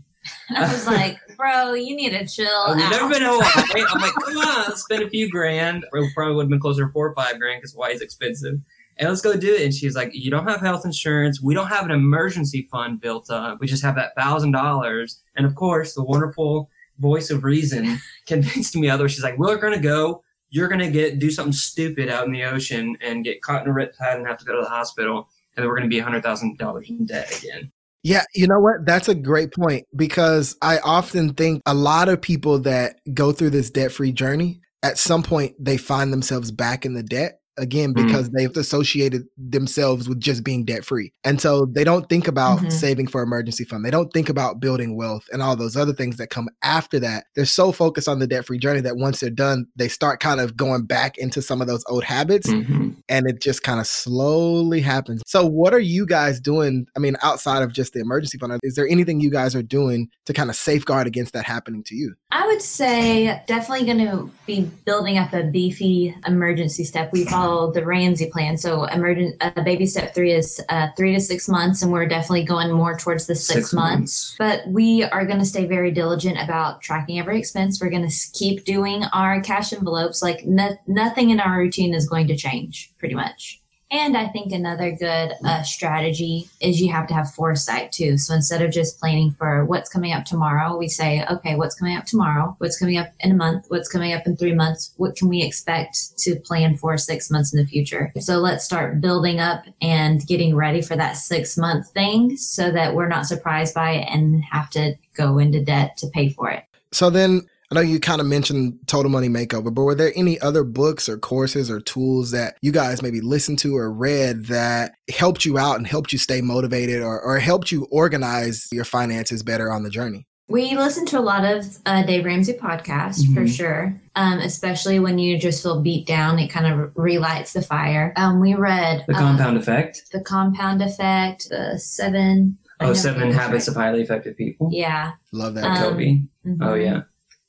I 0.50 0.72
was 0.72 0.86
like, 0.86 1.18
bro, 1.36 1.74
you 1.74 1.94
need 1.94 2.10
to 2.10 2.26
chill 2.26 2.64
I've 2.66 2.78
never 2.90 3.08
been 3.08 3.20
to 3.20 3.28
Hawaii. 3.30 3.86
I'm 3.88 4.00
like, 4.00 4.14
come 4.14 4.36
on, 4.38 4.76
spend 4.76 5.02
a 5.02 5.08
few 5.08 5.30
grand. 5.30 5.84
Or 5.92 6.08
probably 6.14 6.34
would 6.34 6.44
have 6.44 6.50
been 6.50 6.60
closer 6.60 6.86
to 6.86 6.92
four 6.92 7.06
or 7.06 7.14
five 7.14 7.38
grand 7.38 7.60
because 7.60 7.72
Hawaii's 7.72 8.00
expensive. 8.00 8.58
And 8.96 9.08
let's 9.08 9.20
go 9.20 9.36
do 9.36 9.54
it. 9.54 9.62
And 9.62 9.74
she's 9.74 9.96
like, 9.96 10.14
you 10.14 10.30
don't 10.30 10.46
have 10.46 10.60
health 10.60 10.84
insurance. 10.84 11.40
We 11.42 11.54
don't 11.54 11.66
have 11.66 11.84
an 11.84 11.90
emergency 11.90 12.68
fund 12.70 13.00
built 13.00 13.30
up. 13.30 13.58
We 13.60 13.66
just 13.66 13.82
have 13.82 13.96
that 13.96 14.14
thousand 14.16 14.52
dollars. 14.52 15.20
And 15.36 15.44
of 15.44 15.54
course, 15.54 15.94
the 15.94 16.04
wonderful 16.04 16.70
voice 16.98 17.30
of 17.30 17.44
reason 17.44 17.98
convinced 18.26 18.76
me 18.76 18.88
otherwise. 18.88 19.12
She's 19.12 19.24
like, 19.24 19.38
we're 19.38 19.56
going 19.56 19.74
to 19.74 19.80
go. 19.80 20.22
You're 20.50 20.68
going 20.68 20.80
to 20.80 20.90
get 20.90 21.18
do 21.18 21.30
something 21.30 21.52
stupid 21.52 22.08
out 22.08 22.26
in 22.26 22.32
the 22.32 22.44
ocean 22.44 22.96
and 23.00 23.24
get 23.24 23.42
caught 23.42 23.64
in 23.64 23.68
a 23.68 23.72
rip 23.72 23.96
tide 23.96 24.16
and 24.16 24.26
have 24.26 24.38
to 24.38 24.44
go 24.44 24.54
to 24.54 24.62
the 24.62 24.68
hospital. 24.68 25.28
And 25.56 25.62
then 25.62 25.68
we're 25.68 25.76
going 25.76 25.90
to 25.90 25.94
be 25.94 25.98
a 25.98 26.04
$100,000 26.04 26.88
in 26.88 27.06
debt 27.06 27.38
again. 27.38 27.72
Yeah, 28.04 28.24
you 28.34 28.46
know 28.46 28.60
what? 28.60 28.84
That's 28.84 29.08
a 29.08 29.14
great 29.14 29.52
point 29.52 29.86
because 29.96 30.56
I 30.60 30.78
often 30.78 31.32
think 31.32 31.62
a 31.64 31.74
lot 31.74 32.08
of 32.10 32.20
people 32.20 32.58
that 32.60 33.00
go 33.14 33.32
through 33.32 33.50
this 33.50 33.70
debt 33.70 33.92
free 33.92 34.12
journey, 34.12 34.60
at 34.82 34.98
some 34.98 35.22
point 35.22 35.54
they 35.58 35.78
find 35.78 36.12
themselves 36.12 36.50
back 36.50 36.84
in 36.84 36.92
the 36.92 37.02
debt 37.02 37.40
again 37.56 37.92
Mhm. 37.94 38.06
because 38.06 38.30
they've 38.30 38.56
associated 38.56 39.24
themselves 39.36 40.08
with 40.08 40.20
just 40.20 40.42
being 40.44 40.64
debt 40.64 40.84
free. 40.84 41.12
And 41.22 41.40
so 41.40 41.66
they 41.66 41.84
don't 41.84 42.08
think 42.08 42.26
about 42.26 42.60
Mhm. 42.60 42.72
saving 42.72 43.06
for 43.08 43.22
emergency 43.22 43.64
fund. 43.64 43.84
They 43.84 43.90
don't 43.90 44.12
think 44.12 44.28
about 44.28 44.60
building 44.60 44.96
wealth 44.96 45.24
and 45.32 45.40
all 45.42 45.56
those 45.56 45.76
other 45.76 45.92
things 45.92 46.16
that 46.16 46.30
come 46.30 46.48
after 46.62 46.98
that. 47.00 47.26
They're 47.36 47.44
so 47.44 47.72
focused 47.72 48.08
on 48.08 48.18
the 48.18 48.26
debt 48.26 48.46
free 48.46 48.58
journey 48.58 48.80
that 48.80 48.96
once 48.96 49.20
they're 49.20 49.30
done, 49.30 49.66
they 49.76 49.88
start 49.88 50.20
kind 50.20 50.40
of 50.40 50.56
going 50.56 50.82
back 50.86 51.16
into 51.18 51.40
some 51.42 51.60
of 51.60 51.66
those 51.66 51.84
old 51.88 52.04
habits 52.04 52.48
Mhm. 52.48 52.96
and 53.08 53.26
it 53.28 53.40
just 53.40 53.62
kind 53.62 53.80
of 53.80 53.86
slowly 53.86 54.80
happens. 54.80 55.22
So, 55.26 55.46
what 55.46 55.72
are 55.74 55.78
you 55.80 56.06
guys 56.06 56.40
doing? 56.40 56.86
I 56.96 56.98
mean, 56.98 57.16
outside 57.22 57.62
of 57.62 57.72
just 57.72 57.92
the 57.92 58.00
emergency 58.00 58.38
fund, 58.38 58.58
is 58.62 58.74
there 58.74 58.88
anything 58.88 59.20
you 59.20 59.30
guys 59.30 59.54
are 59.54 59.62
doing 59.62 60.08
to 60.26 60.32
kind 60.32 60.50
of 60.50 60.56
safeguard 60.56 61.06
against 61.06 61.32
that 61.34 61.44
happening 61.44 61.82
to 61.84 61.94
you? 61.94 62.14
I 62.36 62.48
would 62.48 62.60
say 62.60 63.40
definitely 63.46 63.86
going 63.86 64.04
to 64.08 64.28
be 64.44 64.62
building 64.84 65.18
up 65.18 65.32
a 65.32 65.44
beefy 65.44 66.16
emergency 66.26 66.82
step. 66.82 67.12
We 67.12 67.26
follow 67.26 67.70
the 67.70 67.86
Ramsey 67.86 68.28
plan. 68.28 68.58
So, 68.58 68.86
emergent 68.86 69.36
uh, 69.40 69.62
baby 69.62 69.86
step 69.86 70.16
three 70.16 70.32
is 70.32 70.60
uh, 70.68 70.88
three 70.96 71.14
to 71.14 71.20
six 71.20 71.48
months, 71.48 71.80
and 71.80 71.92
we're 71.92 72.08
definitely 72.08 72.42
going 72.42 72.72
more 72.72 72.98
towards 72.98 73.28
the 73.28 73.36
six, 73.36 73.72
months. 73.72 74.34
But 74.36 74.66
we 74.66 75.04
are 75.04 75.24
going 75.24 75.38
to 75.38 75.44
stay 75.44 75.66
very 75.66 75.92
diligent 75.92 76.36
about 76.42 76.82
tracking 76.82 77.20
every 77.20 77.38
expense. 77.38 77.80
We're 77.80 77.90
going 77.90 78.08
to 78.08 78.16
keep 78.32 78.64
doing 78.64 79.04
our 79.12 79.40
cash 79.40 79.72
envelopes. 79.72 80.20
Like 80.20 80.44
no- 80.44 80.76
nothing 80.88 81.30
in 81.30 81.38
our 81.38 81.56
routine 81.56 81.94
is 81.94 82.08
going 82.08 82.26
to 82.26 82.36
change, 82.36 82.92
pretty 82.98 83.14
much. 83.14 83.62
And 83.94 84.16
I 84.16 84.26
think 84.26 84.50
another 84.50 84.90
good 84.90 85.34
uh, 85.44 85.62
strategy 85.62 86.48
is 86.60 86.80
you 86.80 86.90
have 86.90 87.06
to 87.06 87.14
have 87.14 87.30
foresight 87.30 87.92
too. 87.92 88.18
So 88.18 88.34
instead 88.34 88.60
of 88.60 88.72
just 88.72 88.98
planning 88.98 89.30
for 89.30 89.64
what's 89.66 89.88
coming 89.88 90.12
up 90.12 90.24
tomorrow, 90.24 90.76
we 90.76 90.88
say, 90.88 91.24
okay, 91.30 91.54
what's 91.54 91.76
coming 91.76 91.96
up 91.96 92.04
tomorrow? 92.04 92.56
What's 92.58 92.76
coming 92.76 92.98
up 92.98 93.12
in 93.20 93.30
a 93.30 93.36
month? 93.36 93.66
What's 93.68 93.88
coming 93.88 94.12
up 94.12 94.26
in 94.26 94.36
three 94.36 94.52
months? 94.52 94.92
What 94.96 95.14
can 95.14 95.28
we 95.28 95.42
expect 95.42 96.18
to 96.18 96.34
plan 96.40 96.76
for 96.76 96.98
six 96.98 97.30
months 97.30 97.54
in 97.54 97.60
the 97.60 97.68
future? 97.68 98.12
So 98.18 98.38
let's 98.38 98.64
start 98.64 99.00
building 99.00 99.38
up 99.38 99.64
and 99.80 100.26
getting 100.26 100.56
ready 100.56 100.82
for 100.82 100.96
that 100.96 101.12
six 101.12 101.56
month 101.56 101.88
thing 101.92 102.36
so 102.36 102.72
that 102.72 102.96
we're 102.96 103.06
not 103.06 103.26
surprised 103.26 103.76
by 103.76 103.92
it 103.92 104.08
and 104.10 104.42
have 104.42 104.70
to 104.70 104.96
go 105.16 105.38
into 105.38 105.64
debt 105.64 105.96
to 105.98 106.08
pay 106.08 106.30
for 106.30 106.50
it. 106.50 106.64
So, 106.90 107.10
then 107.10 107.42
I 107.70 107.74
know 107.74 107.80
you 107.80 107.98
kind 107.98 108.20
of 108.20 108.26
mentioned 108.26 108.78
Total 108.86 109.10
Money 109.10 109.28
Makeover, 109.28 109.74
but 109.74 109.82
were 109.82 109.94
there 109.94 110.12
any 110.14 110.38
other 110.40 110.64
books 110.64 111.08
or 111.08 111.18
courses 111.18 111.70
or 111.70 111.80
tools 111.80 112.30
that 112.30 112.56
you 112.62 112.70
guys 112.72 113.02
maybe 113.02 113.20
listened 113.20 113.58
to 113.60 113.76
or 113.76 113.90
read 113.92 114.46
that 114.46 114.92
helped 115.10 115.44
you 115.44 115.58
out 115.58 115.76
and 115.76 115.86
helped 115.86 116.12
you 116.12 116.18
stay 116.18 116.40
motivated 116.40 117.02
or, 117.02 117.20
or 117.20 117.38
helped 117.38 117.72
you 117.72 117.86
organize 117.90 118.68
your 118.70 118.84
finances 118.84 119.42
better 119.42 119.72
on 119.72 119.82
the 119.82 119.90
journey? 119.90 120.26
We 120.46 120.76
listen 120.76 121.06
to 121.06 121.18
a 121.18 121.22
lot 121.22 121.46
of 121.46 121.64
uh, 121.86 122.02
Dave 122.02 122.26
Ramsey 122.26 122.52
podcasts 122.52 123.24
for 123.32 123.40
Mhm. 123.44 123.56
sure, 123.56 124.00
um, 124.14 124.40
especially 124.40 124.98
when 124.98 125.18
you 125.18 125.38
just 125.38 125.62
feel 125.62 125.80
beat 125.80 126.06
down. 126.06 126.38
It 126.38 126.48
kind 126.48 126.66
of 126.66 126.92
relights 126.96 127.54
the 127.54 127.62
fire. 127.62 128.12
Um, 128.16 128.40
we 128.40 128.54
read 128.54 129.04
The 129.08 129.14
uh, 129.14 129.18
compound 129.18 129.56
effect. 129.56 130.02
the 130.12 130.20
compound 130.20 130.82
effect, 130.82 131.48
the 131.48 131.78
seven 131.78 132.58
I 132.78 132.86
Oh, 132.88 132.92
Seven 132.92 133.30
Habits 133.32 133.68
right. 133.68 133.76
of 133.76 133.82
Highly 133.82 134.02
Effective 134.02 134.36
People. 134.36 134.68
Yeah. 134.70 135.12
Love 135.32 135.54
that. 135.54 135.64
Um, 135.64 135.76
Covey. 135.76 136.26
Mhm. 136.46 136.58
Oh 136.60 136.74
yeah, 136.74 137.02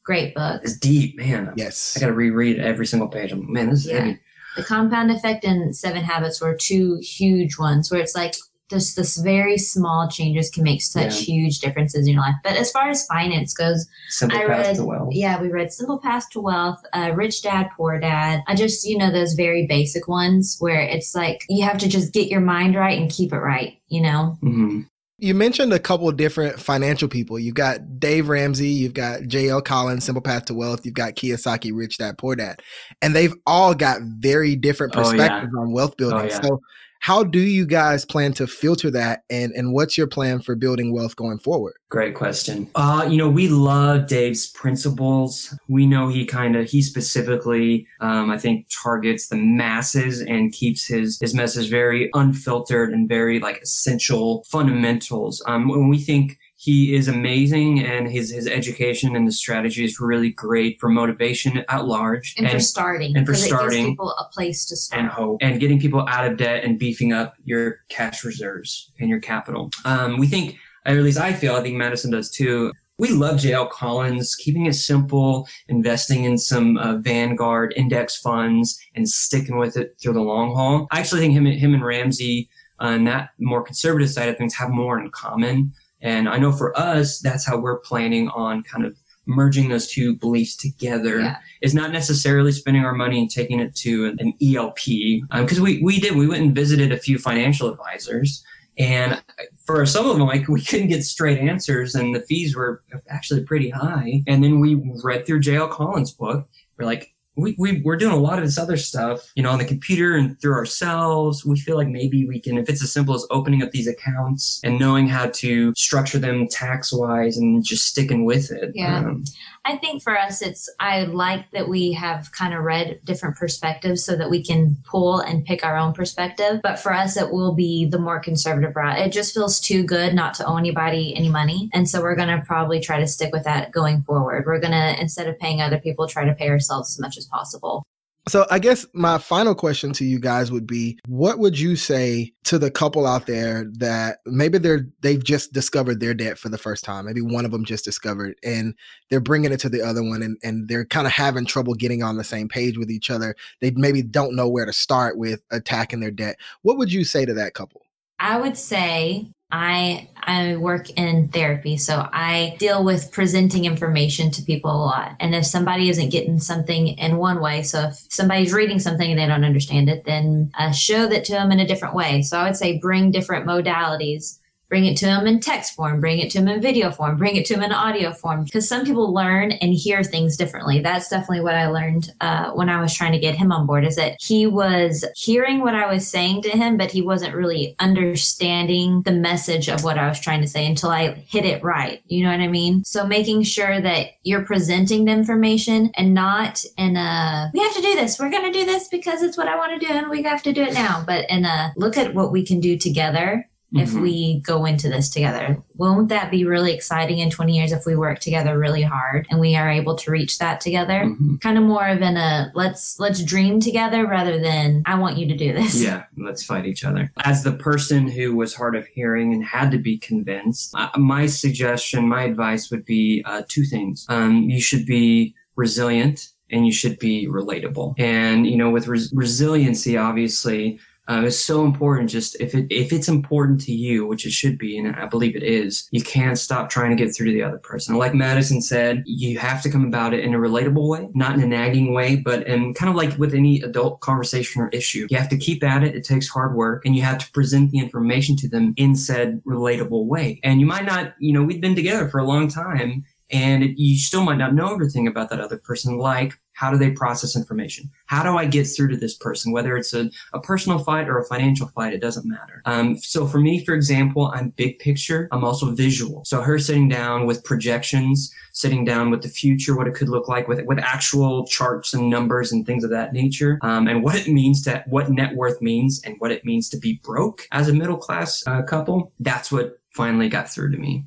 Great 0.05 0.33
book. 0.35 0.61
it's 0.63 0.77
deep, 0.77 1.17
man. 1.17 1.53
yes. 1.55 1.95
I 1.97 1.99
gotta 1.99 2.13
reread 2.13 2.59
every 2.59 2.85
single 2.85 3.07
page. 3.07 3.31
I'm, 3.31 3.51
man, 3.51 3.69
this 3.69 3.79
is 3.79 3.87
Yeah. 3.87 3.99
heavy. 3.99 4.19
The 4.55 4.63
compound 4.63 5.11
effect 5.11 5.43
and 5.43 5.75
seven 5.75 6.03
habits 6.03 6.39
were 6.39 6.55
two 6.55 6.97
huge 7.01 7.57
ones 7.57 7.91
where 7.91 7.99
it's 7.99 8.15
like 8.15 8.35
just 8.69 8.95
this 8.95 9.17
very 9.17 9.57
small 9.59 10.07
changes 10.09 10.49
can 10.49 10.63
make 10.63 10.81
such 10.81 11.21
huge 11.21 11.59
differences 11.59 12.07
in 12.07 12.13
your 12.13 12.21
life. 12.21 12.33
But 12.43 12.53
as 12.53 12.71
far 12.71 12.89
as 12.89 13.05
finance 13.05 13.53
goes, 13.53 13.85
Simple 14.09 14.37
I 14.39 14.45
path 14.47 14.65
read, 14.67 14.75
to 14.77 14.85
wealth. 14.85 15.09
yeah, 15.13 15.39
we 15.41 15.49
read 15.49 15.71
Simple 15.71 15.99
Path 15.99 16.29
to 16.31 16.39
Wealth, 16.39 16.79
uh, 16.93 17.11
Rich 17.13 17.43
Dad, 17.43 17.69
Poor 17.77 17.99
Dad. 17.99 18.41
I 18.47 18.55
just, 18.55 18.83
you 18.87 18.97
know, 18.97 19.11
those 19.11 19.33
very 19.33 19.67
basic 19.67 20.07
ones 20.07 20.55
where 20.59 20.79
it's 20.81 21.13
like 21.13 21.45
you 21.49 21.63
have 21.63 21.77
to 21.79 21.87
just 21.89 22.11
get 22.13 22.29
your 22.29 22.41
mind 22.41 22.75
right 22.75 22.97
and 22.99 23.11
keep 23.11 23.33
it 23.33 23.37
right, 23.39 23.77
you 23.89 24.01
know? 24.01 24.37
hmm 24.41 24.81
You 25.17 25.33
mentioned 25.33 25.71
a 25.71 25.79
couple 25.79 26.09
of 26.09 26.17
different 26.17 26.59
financial 26.59 27.07
people. 27.07 27.39
You've 27.39 27.55
got 27.55 27.99
Dave 28.01 28.27
Ramsey, 28.27 28.67
you've 28.67 28.93
got 28.93 29.21
JL 29.21 29.63
Collins, 29.63 30.03
Simple 30.03 30.21
Path 30.21 30.45
to 30.45 30.53
Wealth, 30.53 30.85
you've 30.85 30.93
got 30.93 31.15
Kiyosaki, 31.15 31.71
Rich 31.73 31.99
Dad, 31.99 32.17
Poor 32.17 32.35
Dad. 32.35 32.61
And 33.01 33.15
they've 33.15 33.33
all 33.45 33.73
got 33.73 34.01
very 34.01 34.57
different 34.57 34.93
Oh, 34.95 34.99
yeah. 34.99 35.11
perspectives 35.11 35.53
on 35.57 35.71
wealth 35.71 35.91
oh, 35.93 35.95
building. 35.97 36.19
Oh, 36.19 36.23
yeah. 36.25 36.41
So 36.41 36.61
how 37.05 37.23
do 37.23 37.39
you 37.39 37.67
guys 37.67 38.03
plan 38.03 38.33
to 38.33 38.47
filter 38.47 38.89
that 38.89 39.25
and, 39.29 39.51
and 39.51 39.73
what's 39.73 39.95
your 39.95 40.07
plan 40.07 40.39
for 40.39 40.55
building 40.55 40.91
wealth 40.91 41.15
going 41.15 41.37
forward? 41.37 41.75
Great 41.87 42.15
question. 42.15 42.67
Uh, 42.73 43.05
you 43.07 43.15
know, 43.15 43.29
we 43.29 43.47
love 43.47 44.07
Dave's 44.07 44.47
principles. 44.47 45.55
We 45.67 45.85
know 45.85 46.07
he 46.07 46.25
kind 46.25 46.55
of, 46.55 46.67
he 46.67 46.81
specifically, 46.81 47.85
um, 48.01 48.31
I 48.31 48.39
think, 48.39 48.65
targets 48.81 49.27
the 49.27 49.35
masses 49.35 50.19
and 50.19 50.51
keeps 50.51 50.87
his 50.87 51.19
his 51.21 51.35
message 51.35 51.69
very 51.69 52.09
unfiltered 52.15 52.91
and 52.91 53.07
very 53.07 53.39
like 53.39 53.61
essential 53.61 54.43
fundamentals. 54.47 55.43
Um, 55.45 55.67
when 55.67 55.89
we 55.89 55.99
think 55.99 56.39
he 56.65 56.95
is 56.95 57.07
amazing 57.07 57.79
and 57.91 58.07
his 58.09 58.31
his 58.31 58.47
education 58.47 59.15
and 59.15 59.27
the 59.27 59.31
strategy 59.31 59.83
is 59.85 59.99
really 59.99 60.31
great 60.31 60.79
for 60.79 60.89
motivation 60.89 61.63
at 61.69 61.85
large 61.85 62.33
And, 62.37 62.49
for 62.49 62.59
starting. 62.59 63.15
and 63.15 63.25
for 63.25 63.35
starting. 63.35 63.85
people 63.91 64.11
a 64.11 64.25
place 64.33 64.65
to 64.65 64.75
start. 64.75 65.01
and 65.01 65.09
hope 65.11 65.37
and 65.41 65.59
getting 65.59 65.79
people 65.79 66.03
out 66.09 66.25
of 66.29 66.37
debt 66.37 66.63
and 66.63 66.79
beefing 66.79 67.13
up 67.13 67.35
your 67.43 67.81
cash 67.89 68.23
reserves 68.23 68.91
and 68.99 69.09
your 69.09 69.19
capital. 69.19 69.69
Um, 69.85 70.17
we 70.17 70.27
think, 70.27 70.55
or 70.85 70.93
at 70.97 71.03
least 71.03 71.19
I 71.19 71.33
feel, 71.33 71.55
I 71.55 71.61
think 71.61 71.75
Madison 71.75 72.11
does 72.11 72.29
too. 72.31 72.71
We 72.97 73.09
love 73.09 73.35
JL 73.37 73.69
Collins, 73.69 74.35
keeping 74.35 74.65
it 74.67 74.73
simple, 74.73 75.47
investing 75.67 76.23
in 76.23 76.37
some 76.37 76.77
uh, 76.77 76.95
Vanguard 76.97 77.73
index 77.75 78.15
funds 78.15 78.79
and 78.95 79.07
sticking 79.07 79.57
with 79.57 79.75
it 79.75 79.97
through 80.01 80.13
the 80.13 80.21
long 80.21 80.55
haul. 80.55 80.87
I 80.91 80.99
actually 81.01 81.19
think 81.21 81.33
him, 81.33 81.45
him 81.45 81.73
and 81.73 81.83
Ramsey 81.83 82.49
on 82.79 83.03
that 83.05 83.29
more 83.37 83.61
conservative 83.63 84.09
side 84.09 84.29
of 84.29 84.37
things 84.37 84.53
have 84.55 84.69
more 84.69 84.97
in 84.99 85.09
common. 85.11 85.73
And 86.05 86.29
I 86.29 86.37
know 86.37 86.51
for 86.51 86.77
us, 86.77 87.19
that's 87.19 87.45
how 87.45 87.57
we're 87.57 87.79
planning 87.79 88.29
on 88.29 88.63
kind 88.63 88.85
of 88.85 88.95
merging 89.25 89.69
those 89.69 89.87
two 89.87 90.15
beliefs 90.15 90.55
together 90.55 91.19
Yeah. 91.19 91.37
is 91.63 91.73
not 91.73 91.91
necessarily 91.91 92.51
spending 92.51 92.85
our 92.85 92.93
money 92.93 93.19
and 93.19 93.29
taking 93.29 93.59
it 93.59 93.75
to 93.77 94.05
an, 94.05 94.17
an 94.19 94.33
ELP. 94.39 94.85
Because 95.31 95.57
um, 95.57 95.63
we, 95.63 95.81
we 95.81 95.99
did, 95.99 96.15
we 96.15 96.27
went 96.27 96.43
and 96.43 96.53
visited 96.53 96.91
a 96.91 96.97
few 96.97 97.17
financial 97.17 97.67
advisors. 97.67 98.43
And 98.77 99.19
for 99.65 99.83
some 99.87 100.05
of 100.05 100.15
them, 100.17 100.27
like 100.27 100.47
we 100.47 100.61
couldn't 100.61 100.89
get 100.89 101.03
straight 101.03 101.39
answers, 101.39 101.95
and 101.95 102.13
the 102.13 102.19
fees 102.19 102.55
were 102.55 102.83
actually 103.09 103.43
pretty 103.43 103.71
high. 103.71 104.21
And 104.27 104.43
then 104.43 104.59
we 104.59 104.75
read 105.03 105.25
through 105.25 105.39
J.L. 105.39 105.69
Collins' 105.69 106.11
book. 106.11 106.47
We're 106.77 106.85
like, 106.85 107.14
we, 107.35 107.55
we, 107.57 107.81
we're 107.81 107.97
doing 107.97 108.13
a 108.13 108.19
lot 108.19 108.37
of 108.37 108.45
this 108.45 108.57
other 108.57 108.77
stuff, 108.77 109.31
you 109.35 109.43
know, 109.43 109.51
on 109.51 109.59
the 109.59 109.65
computer 109.65 110.15
and 110.15 110.39
through 110.39 110.53
ourselves. 110.53 111.45
We 111.45 111.59
feel 111.59 111.75
like 111.75 111.89
maybe 111.89 112.25
we 112.25 112.39
can, 112.39 112.57
if 112.57 112.69
it's 112.69 112.81
as 112.81 112.93
simple 112.93 113.13
as 113.13 113.25
opening 113.29 113.61
up 113.61 113.71
these 113.71 113.87
accounts 113.87 114.61
and 114.63 114.79
knowing 114.79 115.07
how 115.07 115.27
to 115.27 115.73
structure 115.75 116.17
them 116.17 116.47
tax 116.47 116.93
wise 116.93 117.37
and 117.37 117.63
just 117.63 117.85
sticking 117.87 118.23
with 118.25 118.51
it. 118.51 118.71
Yeah. 118.73 118.99
Um, 118.99 119.25
I 119.67 119.77
think 119.77 120.03
for 120.03 120.17
us, 120.17 120.43
it's, 120.43 120.69
I 120.79 121.05
like 121.05 121.49
that 121.51 121.67
we 121.67 121.91
have 121.93 122.31
kind 122.31 122.53
of 122.53 122.63
read 122.63 122.99
different 123.03 123.35
perspectives 123.35 124.05
so 124.05 124.15
that 124.15 124.29
we 124.29 124.43
can 124.43 124.77
pull 124.83 125.19
and 125.19 125.43
pick 125.43 125.65
our 125.65 125.75
own 125.75 125.93
perspective. 125.93 126.59
But 126.61 126.77
for 126.77 126.93
us, 126.93 127.17
it 127.17 127.31
will 127.31 127.53
be 127.55 127.85
the 127.85 127.97
more 127.97 128.19
conservative 128.19 128.75
route. 128.75 128.99
It 128.99 129.11
just 129.11 129.33
feels 129.33 129.59
too 129.59 129.83
good 129.83 130.13
not 130.13 130.35
to 130.35 130.45
owe 130.45 130.57
anybody 130.57 131.15
any 131.15 131.29
money. 131.29 131.71
And 131.73 131.89
so 131.89 132.03
we're 132.03 132.15
going 132.15 132.29
to 132.29 132.45
probably 132.45 132.79
try 132.79 132.99
to 132.99 133.07
stick 133.07 133.33
with 133.33 133.43
that 133.45 133.71
going 133.71 134.03
forward. 134.03 134.45
We're 134.45 134.59
going 134.59 134.71
to, 134.73 135.01
instead 135.01 135.27
of 135.27 135.39
paying 135.39 135.61
other 135.61 135.79
people, 135.79 136.07
try 136.07 136.25
to 136.25 136.35
pay 136.35 136.49
ourselves 136.49 136.95
as 136.95 136.99
much 136.99 137.17
as 137.17 137.25
possible. 137.25 137.83
So 138.27 138.47
I 138.49 138.57
guess 138.57 138.87
my 138.93 139.19
final 139.19 139.53
question 139.53 139.93
to 139.93 140.05
you 140.05 140.19
guys 140.19 140.51
would 140.51 140.65
be 140.65 140.97
what 141.07 141.37
would 141.37 141.59
you 141.59 141.75
say 141.75 142.33
to 142.45 142.57
the 142.57 142.71
couple 142.71 143.05
out 143.05 143.27
there 143.27 143.65
that 143.77 144.17
maybe 144.25 144.57
they're 144.57 144.87
they've 145.01 145.23
just 145.23 145.53
discovered 145.53 145.99
their 145.99 146.15
debt 146.15 146.39
for 146.39 146.49
the 146.49 146.57
first 146.57 146.83
time. 146.83 147.05
Maybe 147.05 147.21
one 147.21 147.45
of 147.45 147.51
them 147.51 147.65
just 147.65 147.85
discovered 147.85 148.35
and 148.43 148.73
they're 149.09 149.19
bringing 149.19 149.51
it 149.51 149.59
to 149.59 149.69
the 149.69 149.83
other 149.83 150.03
one 150.03 150.23
and, 150.23 150.37
and 150.43 150.67
they're 150.67 150.85
kind 150.85 151.05
of 151.05 151.13
having 151.13 151.45
trouble 151.45 151.75
getting 151.75 152.01
on 152.01 152.17
the 152.17 152.23
same 152.23 152.47
page 152.47 152.79
with 152.79 152.89
each 152.89 153.11
other. 153.11 153.35
They 153.61 153.71
maybe 153.71 154.01
don't 154.01 154.35
know 154.35 154.49
where 154.49 154.65
to 154.65 154.73
start 154.73 155.19
with 155.19 155.43
attacking 155.51 155.99
their 155.99 156.11
debt. 156.11 156.37
What 156.63 156.77
would 156.77 156.91
you 156.91 157.03
say 157.03 157.25
to 157.25 157.33
that 157.35 157.53
couple? 157.53 157.81
I 158.17 158.39
would 158.39 158.57
say 158.57 159.29
I 159.55 160.09
I 160.21 160.57
work 160.57 160.89
in 160.89 161.29
therapy, 161.29 161.77
so 161.77 162.09
I 162.11 162.55
deal 162.59 162.83
with 162.83 163.11
presenting 163.11 163.65
information 163.65 164.31
to 164.31 164.41
people 164.41 164.71
a 164.71 164.83
lot. 164.83 165.15
And 165.19 165.35
if 165.35 165.45
somebody 165.45 165.87
isn't 165.89 166.09
getting 166.09 166.39
something 166.39 166.87
in 166.87 167.17
one 167.17 167.39
way, 167.39 167.61
so 167.61 167.83
if 167.83 168.05
somebody's 168.09 168.51
reading 168.51 168.79
something 168.79 169.09
and 169.09 169.19
they 169.19 169.27
don't 169.27 169.45
understand 169.45 169.87
it, 169.87 170.03
then 170.05 170.51
uh, 170.57 170.71
show 170.71 171.07
that 171.07 171.25
to 171.25 171.33
them 171.33 171.51
in 171.51 171.59
a 171.59 171.67
different 171.67 171.95
way. 171.95 172.23
So 172.23 172.37
I 172.37 172.43
would 172.45 172.55
say 172.55 172.79
bring 172.79 173.11
different 173.11 173.45
modalities. 173.45 174.39
Bring 174.69 174.85
it 174.85 174.97
to 174.97 175.05
them 175.05 175.27
in 175.27 175.39
text 175.39 175.75
form, 175.75 175.99
bring 175.99 176.19
it 176.19 176.31
to 176.31 176.39
them 176.39 176.47
in 176.47 176.61
video 176.61 176.91
form, 176.91 177.17
bring 177.17 177.35
it 177.35 177.45
to 177.45 177.53
them 177.53 177.63
in 177.63 177.71
audio 177.71 178.11
form. 178.11 178.43
Because 178.43 178.67
some 178.67 178.85
people 178.85 179.13
learn 179.13 179.51
and 179.53 179.73
hear 179.73 180.03
things 180.03 180.37
differently. 180.37 180.79
That's 180.79 181.09
definitely 181.09 181.41
what 181.41 181.55
I 181.55 181.67
learned 181.67 182.11
uh, 182.21 182.51
when 182.51 182.69
I 182.69 182.81
was 182.81 182.93
trying 182.93 183.11
to 183.11 183.19
get 183.19 183.35
him 183.35 183.51
on 183.51 183.65
board. 183.65 183.85
Is 183.85 183.95
that 183.95 184.17
he 184.19 184.47
was 184.47 185.05
hearing 185.15 185.61
what 185.61 185.75
I 185.75 185.91
was 185.91 186.07
saying 186.07 186.41
to 186.43 186.49
him, 186.49 186.77
but 186.77 186.91
he 186.91 187.01
wasn't 187.01 187.35
really 187.35 187.75
understanding 187.79 189.03
the 189.03 189.11
message 189.11 189.69
of 189.69 189.83
what 189.83 189.97
I 189.97 190.07
was 190.09 190.19
trying 190.19 190.41
to 190.41 190.47
say 190.47 190.65
until 190.65 190.89
I 190.89 191.13
hit 191.13 191.45
it 191.45 191.63
right. 191.63 192.01
You 192.07 192.23
know 192.23 192.31
what 192.31 192.39
I 192.39 192.47
mean? 192.47 192.83
So 192.83 193.05
making 193.05 193.43
sure 193.43 193.79
that 193.81 194.07
you're 194.23 194.45
presenting 194.45 195.05
the 195.05 195.11
information 195.11 195.91
and 195.95 196.13
not 196.13 196.63
in 196.77 196.97
a 196.97 197.51
we 197.53 197.59
have 197.59 197.75
to 197.75 197.81
do 197.81 197.95
this. 197.95 198.19
We're 198.19 198.31
going 198.31 198.51
to 198.51 198.59
do 198.59 198.65
this 198.65 198.87
because 198.87 199.21
it's 199.21 199.37
what 199.37 199.47
I 199.47 199.55
want 199.55 199.79
to 199.79 199.87
do, 199.87 199.91
and 199.91 200.09
we 200.09 200.23
have 200.23 200.41
to 200.43 200.53
do 200.53 200.63
it 200.63 200.73
now. 200.73 201.03
But 201.05 201.29
in 201.29 201.45
a 201.45 201.73
look 201.77 201.97
at 201.97 202.13
what 202.13 202.31
we 202.31 202.45
can 202.45 202.59
do 202.59 202.77
together 202.77 203.47
if 203.75 203.91
Mhm. 203.91 204.01
we 204.01 204.39
go 204.45 204.65
into 204.65 204.89
this 204.89 205.09
together. 205.09 205.61
Won't 205.75 206.09
that 206.09 206.31
be 206.31 206.45
really 206.45 206.73
exciting 206.73 207.19
in 207.19 207.29
20 207.29 207.57
years 207.57 207.71
if 207.71 207.85
we 207.85 207.95
work 207.95 208.19
together 208.19 208.57
really 208.57 208.81
hard 208.81 209.27
and 209.29 209.39
we 209.39 209.55
are 209.55 209.69
able 209.69 209.95
to 209.97 210.11
reach 210.11 210.37
that 210.39 210.61
together? 210.61 211.03
Mhm. 211.05 211.41
Kind 211.41 211.57
of 211.57 211.63
more 211.65 211.87
of 211.87 212.01
in 212.01 212.15
a 212.17 212.51
let's 212.55 212.99
let's 212.99 213.23
dream 213.23 213.59
together 213.59 214.07
rather 214.07 214.39
than 214.39 214.81
I 214.85 214.97
want 214.97 215.17
you 215.17 215.27
to 215.27 215.35
do 215.37 215.51
this. 215.53 215.81
Yeah, 215.83 216.03
let's 216.17 216.43
fight 216.43 216.65
each 216.65 216.83
other. 216.85 217.11
As 217.23 217.43
the 217.43 217.51
person 217.51 218.07
who 218.07 218.35
was 218.35 218.55
hard 218.55 218.75
of 218.75 218.85
hearing 218.87 219.33
and 219.33 219.43
had 219.43 219.71
to 219.71 219.77
be 219.77 219.97
convinced, 219.97 220.71
uh, 220.75 220.89
my 220.97 221.25
suggestion, 221.25 222.07
my 222.07 222.23
advice 222.23 222.71
would 222.71 222.85
be 222.85 223.21
uh, 223.25 223.41
two 223.47 223.65
things. 223.65 224.05
Um, 224.09 224.49
you 224.49 224.61
should 224.61 224.85
be 224.85 225.35
resilient 225.55 226.29
and 226.51 226.65
you 226.65 226.71
should 226.71 226.99
be 226.99 227.27
relatable. 227.27 227.95
And, 227.97 228.45
you 228.45 228.55
know, 228.57 228.69
with 228.69 228.87
res- 228.87 229.11
resiliency, 229.13 229.97
obviously, 229.97 230.79
uh, 231.07 231.21
it's 231.25 231.37
so 231.37 231.65
important. 231.65 232.09
Just 232.09 232.35
if 232.39 232.55
it 232.55 232.65
if 232.71 232.91
it's 232.91 233.07
important 233.07 233.61
to 233.61 233.71
you, 233.71 234.07
which 234.07 234.25
it 234.25 234.31
should 234.31 234.57
be, 234.57 234.77
and 234.77 234.95
I 234.95 235.05
believe 235.05 235.35
it 235.35 235.43
is, 235.43 235.87
you 235.91 236.01
can't 236.01 236.37
stop 236.37 236.69
trying 236.69 236.89
to 236.89 236.95
get 236.95 237.13
through 237.13 237.27
to 237.27 237.31
the 237.31 237.43
other 237.43 237.59
person. 237.59 237.95
Like 237.95 238.15
Madison 238.15 238.59
said, 238.61 239.03
you 239.05 239.37
have 239.37 239.61
to 239.63 239.69
come 239.69 239.85
about 239.85 240.13
it 240.15 240.23
in 240.23 240.33
a 240.33 240.39
relatable 240.39 240.87
way, 240.87 241.07
not 241.13 241.35
in 241.35 241.43
a 241.43 241.47
nagging 241.47 241.93
way, 241.93 242.15
but 242.15 242.47
in 242.47 242.73
kind 242.73 242.89
of 242.89 242.95
like 242.95 243.15
with 243.19 243.35
any 243.35 243.61
adult 243.61 244.01
conversation 244.01 244.61
or 244.61 244.69
issue. 244.69 245.05
You 245.09 245.17
have 245.17 245.29
to 245.29 245.37
keep 245.37 245.63
at 245.63 245.83
it. 245.83 245.95
It 245.95 246.03
takes 246.03 246.27
hard 246.27 246.55
work, 246.55 246.85
and 246.85 246.95
you 246.95 247.03
have 247.03 247.19
to 247.19 247.31
present 247.31 247.69
the 247.69 247.77
information 247.77 248.35
to 248.37 248.49
them 248.49 248.73
in 248.77 248.95
said 248.95 249.43
relatable 249.45 250.05
way. 250.05 250.39
And 250.43 250.59
you 250.59 250.65
might 250.65 250.85
not, 250.85 251.13
you 251.19 251.33
know, 251.33 251.43
we've 251.43 251.61
been 251.61 251.75
together 251.75 252.09
for 252.09 252.19
a 252.19 252.25
long 252.25 252.47
time, 252.47 253.03
and 253.29 253.63
it, 253.63 253.79
you 253.79 253.97
still 253.97 254.23
might 254.23 254.37
not 254.37 254.55
know 254.55 254.73
everything 254.73 255.07
about 255.07 255.29
that 255.29 255.39
other 255.39 255.57
person, 255.57 255.97
like 255.97 256.39
how 256.55 256.71
do 256.71 256.77
they 256.77 256.89
process 256.89 257.35
information? 257.35 257.89
How 258.05 258.23
do 258.23 258.37
I 258.37 258.45
get 258.45 258.63
through 258.65 258.87
to 258.89 258.97
this 258.97 259.13
person? 259.13 259.51
Whether 259.51 259.75
it's 259.75 259.93
a, 259.93 260.09
a 260.33 260.39
personal 260.39 260.79
fight 260.79 261.09
or 261.09 261.19
a 261.19 261.25
financial 261.25 261.67
fight, 261.67 261.93
it 261.93 262.01
doesn't 262.01 262.27
matter. 262.27 262.61
Um, 262.65 262.97
so 262.97 263.27
for 263.27 263.39
me, 263.39 263.63
for 263.63 263.73
example, 263.73 264.31
I'm 264.33 264.49
big 264.49 264.79
picture. 264.79 265.27
I'm 265.31 265.43
also 265.43 265.71
visual. 265.71 266.23
So 266.25 266.41
her 266.41 266.57
sitting 266.57 266.87
down 266.87 267.25
with 267.25 267.43
projections, 267.43 268.33
sitting 268.53 268.85
down 268.85 269.11
with 269.11 269.21
the 269.21 269.27
future, 269.27 269.75
what 269.75 269.87
it 269.87 269.95
could 269.95 270.09
look 270.09 270.29
like 270.29 270.47
with, 270.47 270.65
with 270.65 270.79
actual 270.79 271.45
charts 271.45 271.93
and 271.93 272.09
numbers 272.09 272.53
and 272.53 272.65
things 272.65 272.85
of 272.85 272.89
that 272.89 273.11
nature, 273.11 273.59
um, 273.61 273.87
and 273.87 274.01
what 274.01 274.15
it 274.15 274.29
means 274.29 274.63
to, 274.63 274.81
what 274.87 275.09
net 275.09 275.35
worth 275.35 275.61
means 275.61 276.01
and 276.05 276.15
what 276.19 276.31
it 276.31 276.45
means 276.45 276.69
to 276.69 276.77
be 276.77 277.01
broke 277.03 277.47
as 277.51 277.67
a 277.67 277.73
middle 277.73 277.97
class 277.97 278.47
uh, 278.47 278.61
couple. 278.61 279.11
That's 279.19 279.51
what 279.51 279.77
finally 279.89 280.29
got 280.29 280.49
through 280.49 280.71
to 280.71 280.77
me. 280.77 281.05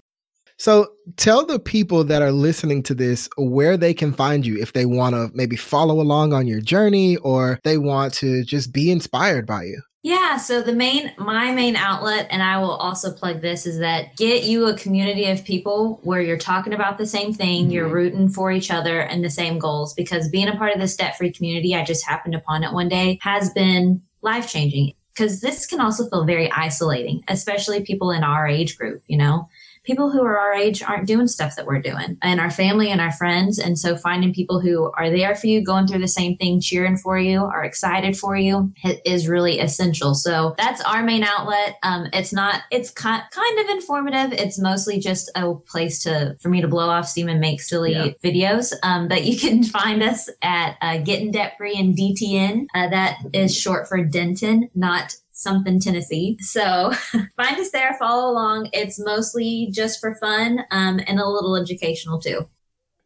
So 0.59 0.89
tell 1.17 1.47
the 1.47 1.61
people 1.61 2.03
that 2.05 2.21
are 2.21 2.33
listening 2.33 2.83
to 2.85 2.95
this 2.95 3.29
where 3.37 3.77
they 3.77 3.95
can 3.95 4.13
find 4.13 4.45
you 4.45 4.61
if 4.61 4.73
they 4.73 4.87
want 4.87 5.15
to 5.15 5.31
maybe 5.33 5.55
follow 5.55 6.01
along 6.01 6.33
on 6.33 6.49
your 6.49 6.61
journey 6.61 7.17
or 7.19 7.61
they 7.63 7.79
want 7.79 8.13
to 8.15 8.43
just 8.45 8.73
be 8.73 8.91
inspired 8.91 9.47
by 9.47 9.65
you. 9.65 9.81
Yeah, 10.03 10.37
so 10.37 10.63
the 10.63 10.73
main 10.73 11.13
my 11.19 11.53
main 11.53 11.77
outlet 11.77 12.29
and 12.31 12.43
I 12.43 12.59
will 12.59 12.73
also 12.73 13.13
plug 13.13 13.41
this 13.41 13.67
is 13.67 13.79
that 13.81 14.17
get 14.17 14.45
you 14.45 14.67
a 14.67 14.77
community 14.77 15.27
of 15.27 15.45
people 15.45 16.01
where 16.03 16.21
you're 16.21 16.39
talking 16.39 16.73
about 16.73 16.99
the 16.99 17.07
same 17.07 17.33
thing, 17.33 17.65
mm-hmm. 17.65 17.73
you're 17.73 17.89
rooting 17.89 18.29
for 18.29 18.51
each 18.51 18.71
other 18.71 19.01
and 19.01 19.25
the 19.25 19.31
same 19.31 19.59
goals 19.59 19.95
because 19.95 20.29
being 20.29 20.49
a 20.49 20.57
part 20.57 20.73
of 20.73 20.81
this 20.81 20.97
debt-free 20.97 21.33
community, 21.33 21.75
I 21.75 21.85
just 21.85 22.07
happened 22.07 22.35
upon 22.35 22.63
it 22.63 22.73
one 22.73 22.89
day, 22.89 23.19
has 23.23 23.51
been 23.51 24.03
life-changing 24.23 24.93
because 25.15 25.41
this 25.41 25.67
can 25.67 25.81
also 25.81 26.09
feel 26.09 26.25
very 26.25 26.51
isolating, 26.53 27.23
especially 27.29 27.83
people 27.83 28.13
in 28.13 28.23
our 28.23 28.47
age 28.47 28.79
group, 28.79 29.03
you 29.09 29.19
know 29.19 29.49
people 29.89 30.11
who 30.11 30.23
are 30.23 30.39
our 30.39 30.53
age 30.53 30.83
aren't 30.83 31.07
doing 31.07 31.27
stuff 31.27 31.57
that 31.57 31.65
we're 31.65 31.81
doing 31.81 32.19
and 32.21 32.39
our 32.41 32.51
family 32.51 32.91
and 32.91 33.01
our 33.01 33.11
friends. 33.11 33.59
And 33.59 33.79
so 33.79 33.97
finding 33.97 34.35
people 34.35 34.61
who 34.61 34.93
are 34.99 35.09
there 35.09 35.35
for 35.35 35.47
you, 35.47 35.65
going 35.65 35.87
through 35.87 36.01
the 36.01 36.07
same 36.07 36.37
thing, 36.37 36.61
cheering 36.61 36.99
for 36.99 37.19
you, 37.19 37.41
are 37.41 37.65
excited 37.65 38.15
for 38.15 38.37
you 38.37 38.71
is 39.07 39.29
really 39.29 39.61
essential. 39.61 40.15
So 40.15 40.55
that's 40.59 40.83
our 40.83 41.03
main 41.03 41.25
outlet. 41.25 41.79
Um, 41.83 42.09
it's 42.13 42.35
not, 42.35 42.65
it's 42.71 42.91
kind 42.91 43.25
of 43.33 43.69
informative. 43.71 44.35
It's 44.35 44.59
mostly 44.59 45.01
just 45.01 45.31
a 45.35 45.55
place 45.55 46.03
to, 46.03 46.37
for 46.39 46.51
me 46.51 46.61
to 46.61 46.69
blow 46.69 46.91
off 46.91 47.09
steam 47.09 47.31
and 47.31 47.41
make 47.41 47.63
silly 47.63 47.93
yeah. 47.93 48.09
videos. 48.23 48.75
Um, 48.83 49.09
but 49.09 49.25
you 49.25 49.39
can 49.39 49.65
find 49.79 50.03
us 50.03 50.29
at 50.43 50.77
uh, 50.83 50.99
Getting 50.99 51.31
Debt 51.31 51.57
Free 51.57 51.79
and 51.79 51.97
DTN. 51.97 52.67
Uh, 52.75 52.91
that 52.91 53.17
is 53.33 53.59
short 53.59 53.89
for 53.89 54.05
Denton, 54.05 54.69
not 54.75 55.17
something 55.39 55.79
Tennessee. 55.81 56.37
So 56.41 56.93
find 57.37 57.59
us 57.59 57.71
there, 57.71 57.97
follow 57.99 58.31
along. 58.31 58.71
It's 58.73 58.99
mostly 58.99 59.69
just 59.71 60.01
for 60.01 60.17
fun 60.17 60.65
um, 60.71 61.01
and 61.07 61.21
a 61.21 61.29
little 61.29 61.57
educational 61.57 62.19
too. 62.19 62.49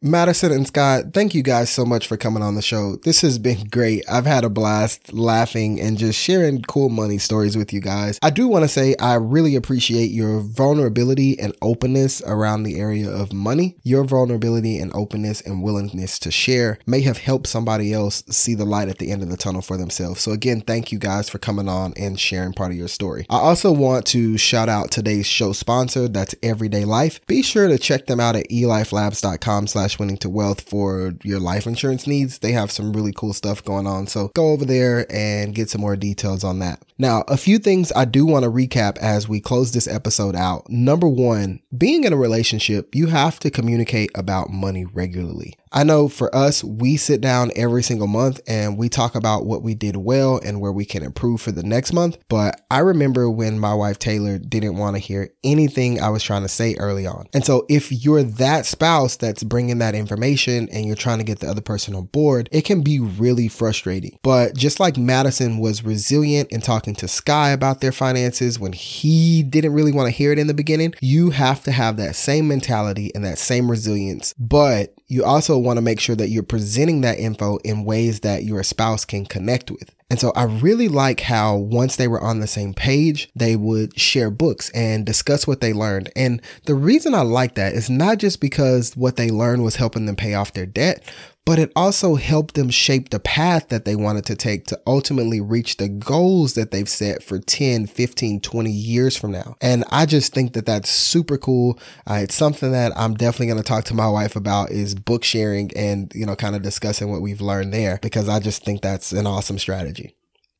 Madison 0.04 0.50
and 0.50 0.66
Scott, 0.66 1.12
thank 1.14 1.32
you 1.32 1.44
guys 1.44 1.70
so 1.70 1.84
much 1.84 2.08
for 2.08 2.16
coming 2.16 2.42
on 2.42 2.56
the 2.56 2.60
show. 2.62 2.96
This 3.04 3.20
has 3.20 3.38
been 3.38 3.68
great. 3.68 4.02
I've 4.10 4.26
had 4.26 4.42
a 4.42 4.50
blast 4.50 5.12
laughing 5.12 5.80
and 5.80 5.96
just 5.96 6.18
sharing 6.18 6.62
cool 6.62 6.88
money 6.88 7.18
stories 7.18 7.56
with 7.56 7.72
you 7.72 7.80
guys. 7.80 8.18
I 8.20 8.30
do 8.30 8.48
want 8.48 8.64
to 8.64 8.68
say 8.68 8.96
I 8.98 9.14
really 9.14 9.54
appreciate 9.54 10.10
your 10.10 10.40
vulnerability 10.40 11.38
and 11.38 11.54
openness 11.62 12.20
around 12.22 12.64
the 12.64 12.80
area 12.80 13.08
of 13.08 13.32
money. 13.32 13.76
Your 13.84 14.02
vulnerability 14.02 14.76
and 14.78 14.92
openness 14.92 15.40
and 15.40 15.62
willingness 15.62 16.18
to 16.18 16.32
share 16.32 16.80
may 16.84 17.02
have 17.02 17.18
helped 17.18 17.46
somebody 17.46 17.92
else 17.92 18.24
see 18.28 18.56
the 18.56 18.64
light 18.64 18.88
at 18.88 18.98
the 18.98 19.12
end 19.12 19.22
of 19.22 19.30
the 19.30 19.36
tunnel 19.36 19.62
for 19.62 19.76
themselves. 19.76 20.20
So, 20.20 20.32
again, 20.32 20.62
thank 20.62 20.90
you 20.90 20.98
guys 20.98 21.28
for 21.28 21.38
coming 21.38 21.68
on 21.68 21.94
and 21.96 22.18
sharing 22.18 22.54
part 22.54 22.72
of 22.72 22.76
your 22.76 22.88
story. 22.88 23.24
I 23.30 23.36
also 23.38 23.70
want 23.70 24.06
to 24.06 24.36
shout 24.36 24.68
out 24.68 24.90
today's 24.90 25.26
show 25.28 25.52
sponsor, 25.52 26.08
that's 26.08 26.34
Everyday 26.42 26.84
Life. 26.84 27.24
Be 27.28 27.42
sure 27.42 27.68
to 27.68 27.78
check 27.78 28.06
them 28.06 28.18
out 28.18 28.34
at 28.34 28.50
elifelabs.com 28.50 29.68
slash 29.68 29.91
slash 29.92 29.98
winning 29.98 30.16
to 30.18 30.28
wealth 30.28 30.62
for 30.68 31.12
your 31.22 31.40
life 31.40 31.66
insurance 31.66 32.06
needs. 32.06 32.38
They 32.38 32.52
have 32.52 32.70
some 32.70 32.92
really 32.92 33.12
cool 33.12 33.32
stuff 33.32 33.64
going 33.64 33.86
on. 33.86 34.06
So 34.06 34.30
go 34.34 34.50
over 34.50 34.64
there 34.64 35.06
and 35.10 35.54
get 35.54 35.70
some 35.70 35.80
more 35.80 35.96
details 35.96 36.44
on 36.44 36.58
that. 36.60 36.82
Now, 37.02 37.24
a 37.26 37.36
few 37.36 37.58
things 37.58 37.90
I 37.96 38.04
do 38.04 38.24
want 38.24 38.44
to 38.44 38.48
recap 38.48 38.96
as 38.98 39.28
we 39.28 39.40
close 39.40 39.72
this 39.72 39.88
episode 39.88 40.36
out. 40.36 40.70
Number 40.70 41.08
one, 41.08 41.58
being 41.76 42.04
in 42.04 42.12
a 42.12 42.16
relationship, 42.16 42.94
you 42.94 43.08
have 43.08 43.40
to 43.40 43.50
communicate 43.50 44.12
about 44.14 44.50
money 44.50 44.84
regularly. 44.84 45.56
I 45.72 45.84
know 45.84 46.08
for 46.08 46.34
us, 46.34 46.62
we 46.62 46.96
sit 46.96 47.20
down 47.20 47.50
every 47.56 47.82
single 47.82 48.06
month 48.06 48.40
and 48.46 48.76
we 48.76 48.88
talk 48.88 49.14
about 49.14 49.46
what 49.46 49.62
we 49.62 49.74
did 49.74 49.96
well 49.96 50.38
and 50.44 50.60
where 50.60 50.70
we 50.70 50.84
can 50.84 51.02
improve 51.02 51.40
for 51.40 51.50
the 51.50 51.62
next 51.62 51.92
month. 51.92 52.18
But 52.28 52.60
I 52.70 52.80
remember 52.80 53.30
when 53.30 53.58
my 53.58 53.72
wife 53.72 53.98
Taylor 53.98 54.38
didn't 54.38 54.76
want 54.76 54.96
to 54.96 55.00
hear 55.00 55.30
anything 55.42 56.00
I 56.00 56.10
was 56.10 56.22
trying 56.22 56.42
to 56.42 56.48
say 56.48 56.74
early 56.76 57.06
on. 57.06 57.26
And 57.32 57.44
so 57.44 57.64
if 57.70 57.90
you're 57.90 58.22
that 58.22 58.66
spouse 58.66 59.16
that's 59.16 59.42
bringing 59.42 59.78
that 59.78 59.94
information 59.94 60.68
and 60.68 60.86
you're 60.86 60.94
trying 60.94 61.18
to 61.18 61.24
get 61.24 61.40
the 61.40 61.48
other 61.48 61.62
person 61.62 61.94
on 61.94 62.04
board, 62.04 62.50
it 62.52 62.66
can 62.66 62.82
be 62.82 63.00
really 63.00 63.48
frustrating. 63.48 64.18
But 64.22 64.54
just 64.54 64.78
like 64.78 64.98
Madison 64.98 65.58
was 65.58 65.82
resilient 65.82 66.52
in 66.52 66.60
talking 66.60 66.91
to 66.96 67.08
Sky 67.08 67.50
about 67.50 67.80
their 67.80 67.92
finances 67.92 68.58
when 68.58 68.72
he 68.72 69.42
didn't 69.42 69.72
really 69.72 69.92
want 69.92 70.06
to 70.06 70.16
hear 70.16 70.32
it 70.32 70.38
in 70.38 70.46
the 70.46 70.54
beginning, 70.54 70.94
you 71.00 71.30
have 71.30 71.62
to 71.64 71.72
have 71.72 71.96
that 71.96 72.16
same 72.16 72.48
mentality 72.48 73.10
and 73.14 73.24
that 73.24 73.38
same 73.38 73.70
resilience. 73.70 74.34
But 74.38 74.94
you 75.06 75.24
also 75.24 75.58
want 75.58 75.76
to 75.76 75.82
make 75.82 76.00
sure 76.00 76.16
that 76.16 76.30
you're 76.30 76.42
presenting 76.42 77.02
that 77.02 77.18
info 77.18 77.58
in 77.58 77.84
ways 77.84 78.20
that 78.20 78.44
your 78.44 78.62
spouse 78.62 79.04
can 79.04 79.26
connect 79.26 79.70
with. 79.70 79.94
And 80.12 80.20
so 80.20 80.30
I 80.36 80.44
really 80.44 80.88
like 80.88 81.20
how 81.20 81.56
once 81.56 81.96
they 81.96 82.06
were 82.06 82.20
on 82.20 82.40
the 82.40 82.46
same 82.46 82.74
page, 82.74 83.30
they 83.34 83.56
would 83.56 83.98
share 83.98 84.30
books 84.30 84.68
and 84.74 85.06
discuss 85.06 85.46
what 85.46 85.62
they 85.62 85.72
learned. 85.72 86.10
And 86.14 86.42
the 86.66 86.74
reason 86.74 87.14
I 87.14 87.22
like 87.22 87.54
that 87.54 87.72
is 87.72 87.88
not 87.88 88.18
just 88.18 88.38
because 88.38 88.94
what 88.94 89.16
they 89.16 89.30
learned 89.30 89.64
was 89.64 89.76
helping 89.76 90.04
them 90.04 90.16
pay 90.16 90.34
off 90.34 90.52
their 90.52 90.66
debt, 90.66 91.02
but 91.44 91.58
it 91.58 91.72
also 91.74 92.14
helped 92.14 92.54
them 92.54 92.70
shape 92.70 93.10
the 93.10 93.18
path 93.18 93.68
that 93.68 93.84
they 93.84 93.96
wanted 93.96 94.24
to 94.26 94.36
take 94.36 94.66
to 94.66 94.80
ultimately 94.86 95.40
reach 95.40 95.76
the 95.76 95.88
goals 95.88 96.54
that 96.54 96.70
they've 96.70 96.88
set 96.88 97.22
for 97.22 97.38
10, 97.38 97.86
15, 97.86 98.40
20 98.40 98.70
years 98.70 99.16
from 99.16 99.32
now. 99.32 99.56
And 99.60 99.84
I 99.90 100.06
just 100.06 100.32
think 100.32 100.52
that 100.52 100.66
that's 100.66 100.88
super 100.88 101.36
cool. 101.36 101.78
Uh, 102.08 102.20
it's 102.22 102.34
something 102.34 102.70
that 102.72 102.92
I'm 102.96 103.14
definitely 103.14 103.46
going 103.46 103.58
to 103.58 103.64
talk 103.64 103.84
to 103.84 103.94
my 103.94 104.08
wife 104.08 104.36
about 104.36 104.70
is 104.70 104.94
book 104.94 105.24
sharing 105.24 105.70
and, 105.76 106.12
you 106.14 106.26
know, 106.26 106.36
kind 106.36 106.54
of 106.54 106.62
discussing 106.62 107.10
what 107.10 107.22
we've 107.22 107.40
learned 107.40 107.74
there 107.74 107.98
because 108.00 108.28
I 108.28 108.38
just 108.38 108.64
think 108.64 108.80
that's 108.80 109.12
an 109.12 109.26
awesome 109.26 109.58
strategy. 109.58 110.14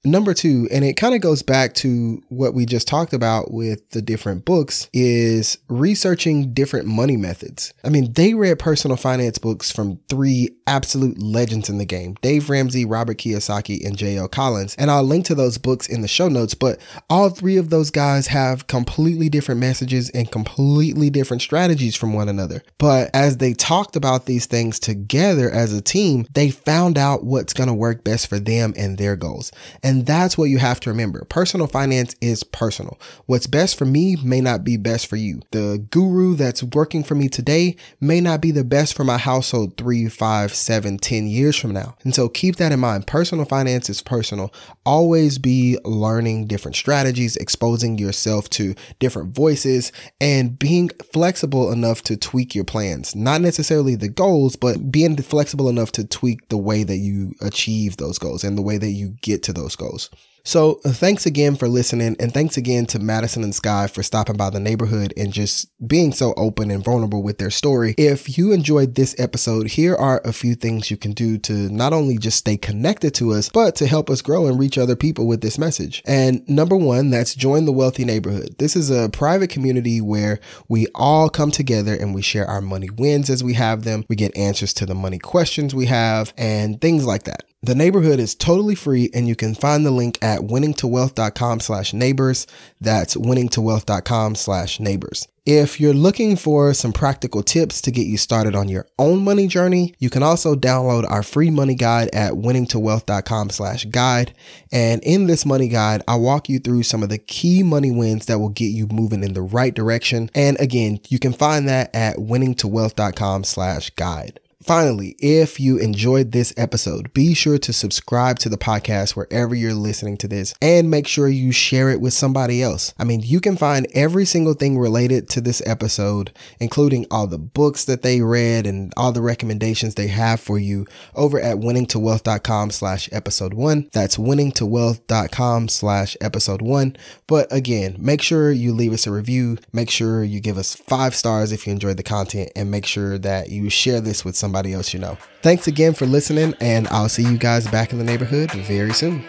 Number 0.05 0.35
two, 0.35 0.69
and 0.73 0.85
it 0.85 0.97
kind 0.97 1.15
of 1.15 1.21
goes 1.21 1.43
back 1.43 1.75
to 1.75 2.21
what 2.29 2.55
we 2.55 2.67
just 2.67 2.89
talked 2.89 3.13
about 3.13 3.53
with 3.53 3.89
the 3.91 4.03
different 4.03 4.45
books, 4.45 4.89
is 4.93 5.59
researching 5.69 6.53
different 6.53 6.89
money 6.89 7.17
methods. 7.17 7.73
I 7.85 7.89
mean, 7.89 8.13
they 8.13 8.35
read 8.35 8.59
personal 8.59 8.97
finance 8.97 9.39
books 9.39 9.71
from 9.71 10.01
three 10.09 10.57
absolute 10.67 11.23
legends 11.23 11.69
in 11.69 11.79
the 11.79 11.85
game 11.85 12.17
Dave 12.21 12.51
Ramsey, 12.51 12.85
Robert 12.85 13.19
Kiyosaki, 13.19 13.87
and 13.87 13.97
J.L. 13.97 14.27
Collins. 14.27 14.75
And 14.77 14.91
I'll 14.91 15.05
link 15.05 15.25
to 15.27 15.37
those 15.37 15.57
books 15.57 15.87
in 15.87 16.03
the 16.03 16.09
show 16.09 16.29
notes, 16.29 16.55
but 16.55 16.81
all 17.09 17.31
three 17.31 17.57
of 17.57 17.71
those 17.71 17.91
guys 17.91 18.27
have 18.27 18.67
completely 18.67 19.29
different 19.29 19.61
messages 19.61 20.11
and 20.11 20.31
completely 20.33 21.11
different 21.11 21.43
strategies 21.43 21.95
from 21.95 22.13
one 22.13 22.29
another. 22.29 22.65
But 22.79 23.11
as 23.15 23.37
they 23.37 23.55
talked 23.55 23.95
about 23.95 24.27
these 24.27 24.47
things 24.47 24.81
together 24.81 25.49
as 25.49 25.73
a 25.73 25.81
team, 25.81 26.27
they 26.33 26.51
found 26.51 26.99
out 26.99 27.23
what's 27.23 27.53
going 27.53 27.69
to 27.69 27.75
work 27.75 28.03
best 28.03 28.27
for 28.27 28.41
them 28.41 28.75
and 28.77 28.99
their 28.99 29.15
goals. 29.15 29.53
And 29.85 29.92
and 29.93 30.07
that's 30.07 30.39
what 30.39 30.49
you 30.49 30.57
have 30.57 30.81
to 30.81 30.89
remember. 30.89 31.27
Personal 31.27 31.67
finance 31.67 32.17
is 32.23 32.45
personal. 32.45 32.99
What's 33.27 33.47
best 33.47 33.77
for 33.77 33.85
me 33.85 34.17
may 34.25 34.41
not 34.41 34.65
be 34.65 34.79
best 34.79 35.07
for 35.07 35.17
you. 35.17 35.43
The 35.51 35.87
guru 35.91 36.35
that's 36.35 36.63
working 36.63 37.05
for 37.05 37.15
me 37.15 37.29
today 37.29 37.77
may 38.01 38.19
not 38.19 38.41
be 38.41 38.53
the 38.53 38.65
best 38.65 38.95
for 38.95 39.05
my 39.05 39.19
household 39.19 39.77
three, 39.77 40.09
five, 40.09 40.55
seven, 40.55 40.97
ten 40.97 41.27
years 41.27 41.59
from 41.59 41.73
now. 41.73 41.95
And 42.05 42.15
so 42.15 42.31
keep 42.31 42.57
that 42.57 42.73
in 42.73 42.81
mind. 42.81 43.07
Personal 43.07 43.45
finance 43.45 43.91
is 43.91 44.01
personal. 44.01 44.51
Always 44.87 45.37
be 45.37 45.77
learning 45.85 46.47
different 46.47 46.77
strategies, 46.77 47.37
exposing 47.37 47.99
yourself 47.99 48.49
to 48.51 48.75
different 48.99 49.35
voices, 49.35 49.93
and 50.23 50.59
being 50.59 50.89
flexible 51.13 51.71
enough 51.71 52.01
to 52.05 52.17
tweak 52.17 52.55
your 52.55 52.65
plans. 52.65 53.15
Not 53.15 53.43
necessarily 53.43 53.95
the 53.95 54.09
goals, 54.09 54.57
but 54.57 54.91
being 54.91 55.19
flexible 55.19 55.69
enough 55.69 55.93
to 55.93 56.07
tweak 56.07 56.49
the 56.49 56.57
way 56.57 56.83
that 56.83 56.97
you 56.97 57.35
achieve 57.43 57.99
those 57.99 58.19
goals 58.19 58.43
and 58.43 58.57
the 58.57 58.63
way 58.63 58.79
that 58.79 58.93
you 58.93 59.15
get 59.21 59.43
to 59.43 59.53
those 59.53 59.77
goals 59.77 59.82
goes. 59.83 60.11
So, 60.45 60.81
uh, 60.85 60.91
thanks 60.91 61.25
again 61.25 61.55
for 61.55 61.69
listening, 61.69 62.17
and 62.19 62.35
thanks 62.35 62.57
again 62.57 62.87
to 62.87 62.99
Madison 62.99 63.45
and 63.45 63.55
Sky 63.55 63.87
for 63.87 64.03
stopping 64.03 64.37
by 64.37 64.51
the 64.51 64.59
neighborhood 64.59 65.15
and 65.17 65.33
just 65.33 65.71
being 65.87 66.13
so 66.13 66.35
open 66.37 66.73
and 66.73 66.83
vulnerable 66.83 67.23
with 67.23 67.39
their 67.39 67.51
story. 67.51 67.95
If 67.97 68.37
you 68.37 68.51
enjoyed 68.51 68.97
this 68.97 69.15
episode, 69.21 69.69
here 69.69 69.95
are 69.95 70.21
a 70.25 70.33
few 70.33 70.57
things 70.57 70.91
you 70.91 70.97
can 70.97 71.13
do 71.13 71.39
to 71.39 71.53
not 71.53 71.93
only 71.93 72.19
just 72.19 72.39
stay 72.39 72.57
connected 72.57 73.15
to 73.15 73.33
us, 73.33 73.51
but 73.51 73.77
to 73.77 73.87
help 73.87 74.11
us 74.11 74.21
grow 74.21 74.49
and 74.49 74.59
reach 74.59 74.79
other 74.79 74.97
people 74.97 75.29
with 75.29 75.43
this 75.43 75.59
message. 75.59 76.03
And 76.07 76.43
number 76.49 76.77
one, 76.77 77.11
that's 77.11 77.37
join 77.37 77.65
the 77.65 77.73
wealthy 77.73 78.05
neighborhood. 78.05 78.57
This 78.59 78.75
is 78.75 78.91
a 78.91 79.11
private 79.11 79.51
community 79.51 80.01
where 80.01 80.41
we 80.69 80.89
all 80.97 81.29
come 81.29 81.53
together 81.53 81.95
and 81.95 82.17
we 82.17 82.23
share 82.23 82.49
our 82.49 82.61
money 82.61 82.91
wins 82.91 83.31
as 83.31 83.45
we 83.45 83.55
have 83.55 83.85
them. 83.85 84.05
We 84.09 84.17
get 84.17 84.37
answers 84.37 84.75
to 84.75 84.87
the 84.87 84.95
money 84.97 85.21
questions 85.21 85.73
we 85.73 85.87
have 85.87 86.35
and 86.37 86.81
things 86.81 87.07
like 87.07 87.25
that. 87.25 87.45
The 87.65 87.77
neighborhood 87.77 88.19
is 88.19 88.35
totally 88.35 88.75
free 88.75 89.09
and 89.15 89.29
you 89.29 89.37
can 89.37 89.55
find 89.55 89.87
the 89.87 89.93
link 89.93 90.19
at 90.21 90.41
winningtowealth.com 90.41 91.61
slash 91.61 91.93
neighbors. 91.93 92.49
That's 92.81 93.15
winningtowealth.com 93.15 94.35
slash 94.35 94.81
neighbors. 94.81 95.29
If 95.47 95.81
you're 95.81 95.95
looking 95.95 96.35
for 96.35 96.75
some 96.75 96.93
practical 96.93 97.45
tips 97.45 97.81
to 97.83 97.93
get 97.93 98.09
you 98.09 98.17
started 98.17 98.57
on 98.57 98.69
your 98.69 98.89
own 98.99 99.23
money 99.23 99.47
journey, 99.47 99.95
you 100.01 100.11
can 100.11 100.25
also 100.25 100.57
download 100.57 101.09
our 101.09 101.23
free 101.23 101.51
money 101.51 101.77
guide 101.77 102.09
at 102.13 102.33
winningtowealth.com 102.33 103.51
slash 103.51 103.85
guide. 103.85 104.35
And 104.73 105.01
in 105.05 105.29
this 105.29 105.47
money 105.47 105.69
guide, 105.69 106.03
I 106.09 106.17
walk 106.17 106.49
you 106.49 106.59
through 106.59 106.83
some 106.83 107.05
of 107.05 107.11
the 107.11 107.19
key 107.19 107.63
money 107.63 107.93
wins 107.93 108.27
that 108.27 108.41
will 108.41 108.49
get 108.49 108.73
you 108.73 108.89
moving 108.89 109.23
in 109.23 109.35
the 109.35 109.43
right 109.43 109.73
direction. 109.73 110.31
And 110.35 110.59
again, 110.59 110.99
you 111.09 111.21
can 111.21 111.33
find 111.33 111.69
that 111.69 111.95
at 111.95 112.17
winningtowealth.com 112.17 113.45
slash 113.45 113.91
guide. 113.91 114.41
Finally, 114.63 115.17
if 115.19 115.59
you 115.59 115.77
enjoyed 115.77 116.31
this 116.31 116.55
episode, 116.57 117.13
be 117.13 117.35
sure 117.35 117.59
to 117.59 117.73
subscribe 117.73 118.39
to 118.39 118.49
the 118.49 118.57
podcast 118.57 119.17
wherever 119.17 119.57
you're 119.57 119.75
listening 119.75 120.17
to 120.17 120.29
this 120.29 120.55
and 120.63 120.89
make 120.89 121.09
sure 121.09 121.27
you 121.29 121.51
share 121.51 121.91
it 121.91 122.01
with 122.01 122.13
somebody 122.13 122.63
else. 122.63 122.95
I 122.97 123.03
mean, 123.03 123.23
you 123.25 123.41
can 123.41 123.57
find 123.57 123.89
every 123.93 124.25
single 124.25 124.55
thing 124.55 124.79
related 124.79 125.29
to 125.31 125.41
this 125.41 125.63
episode, 125.67 126.33
including 126.61 127.07
all 127.11 127.27
the 127.27 127.39
books 127.39 127.87
that 127.87 128.03
they 128.03 128.21
read 128.21 128.65
and 128.69 128.93
all 128.97 129.11
the 129.11 129.21
recommendations 129.21 129.97
they 129.97 130.07
have 130.07 130.39
for 130.39 130.61
you 130.61 130.87
over 131.17 131.41
at 131.41 131.57
winningtowealth.com 131.57 132.71
slash 132.71 133.09
episode 133.11 133.55
one. 133.55 133.91
That's 133.93 134.17
winningtowealth.com 134.17 135.69
slash 135.69 136.17
episode 136.21 136.63
one. 136.63 136.97
But 137.27 137.53
again, 137.53 137.97
make 137.99 138.23
sure 138.23 138.53
you 138.53 138.73
leave 138.73 138.93
us 138.93 139.09
a 139.09 139.13
review. 139.13 139.59
Make 139.73 139.91
sure 139.91 140.23
you 140.23 140.39
give 140.39 140.57
us 140.57 140.77
five 140.77 141.17
stars 141.17 141.51
if 141.51 141.67
you 141.67 141.73
enjoyed 141.73 141.97
the 141.97 142.05
content 142.05 142.53
and 142.55 142.71
make 142.71 142.87
sure 142.87 143.19
that 143.19 143.49
you 143.51 143.69
share 143.69 144.01
this 144.01 144.25
with 144.25 144.37
somebody 144.37 144.52
somebody 144.53 144.75
else 144.75 144.93
you 144.93 145.01
know. 145.01 145.17
Thanks 145.41 145.67
again 145.67 145.95
for 145.95 146.05
listening, 146.05 146.55
and 146.61 146.87
I'll 146.89 147.09
see 147.09 147.23
you 147.23 147.39
guys 147.39 147.67
back 147.67 147.91
in 147.91 147.99
the 147.99 148.05
neighborhood 148.05 148.53
very 148.53 148.93
soon. 148.93 149.25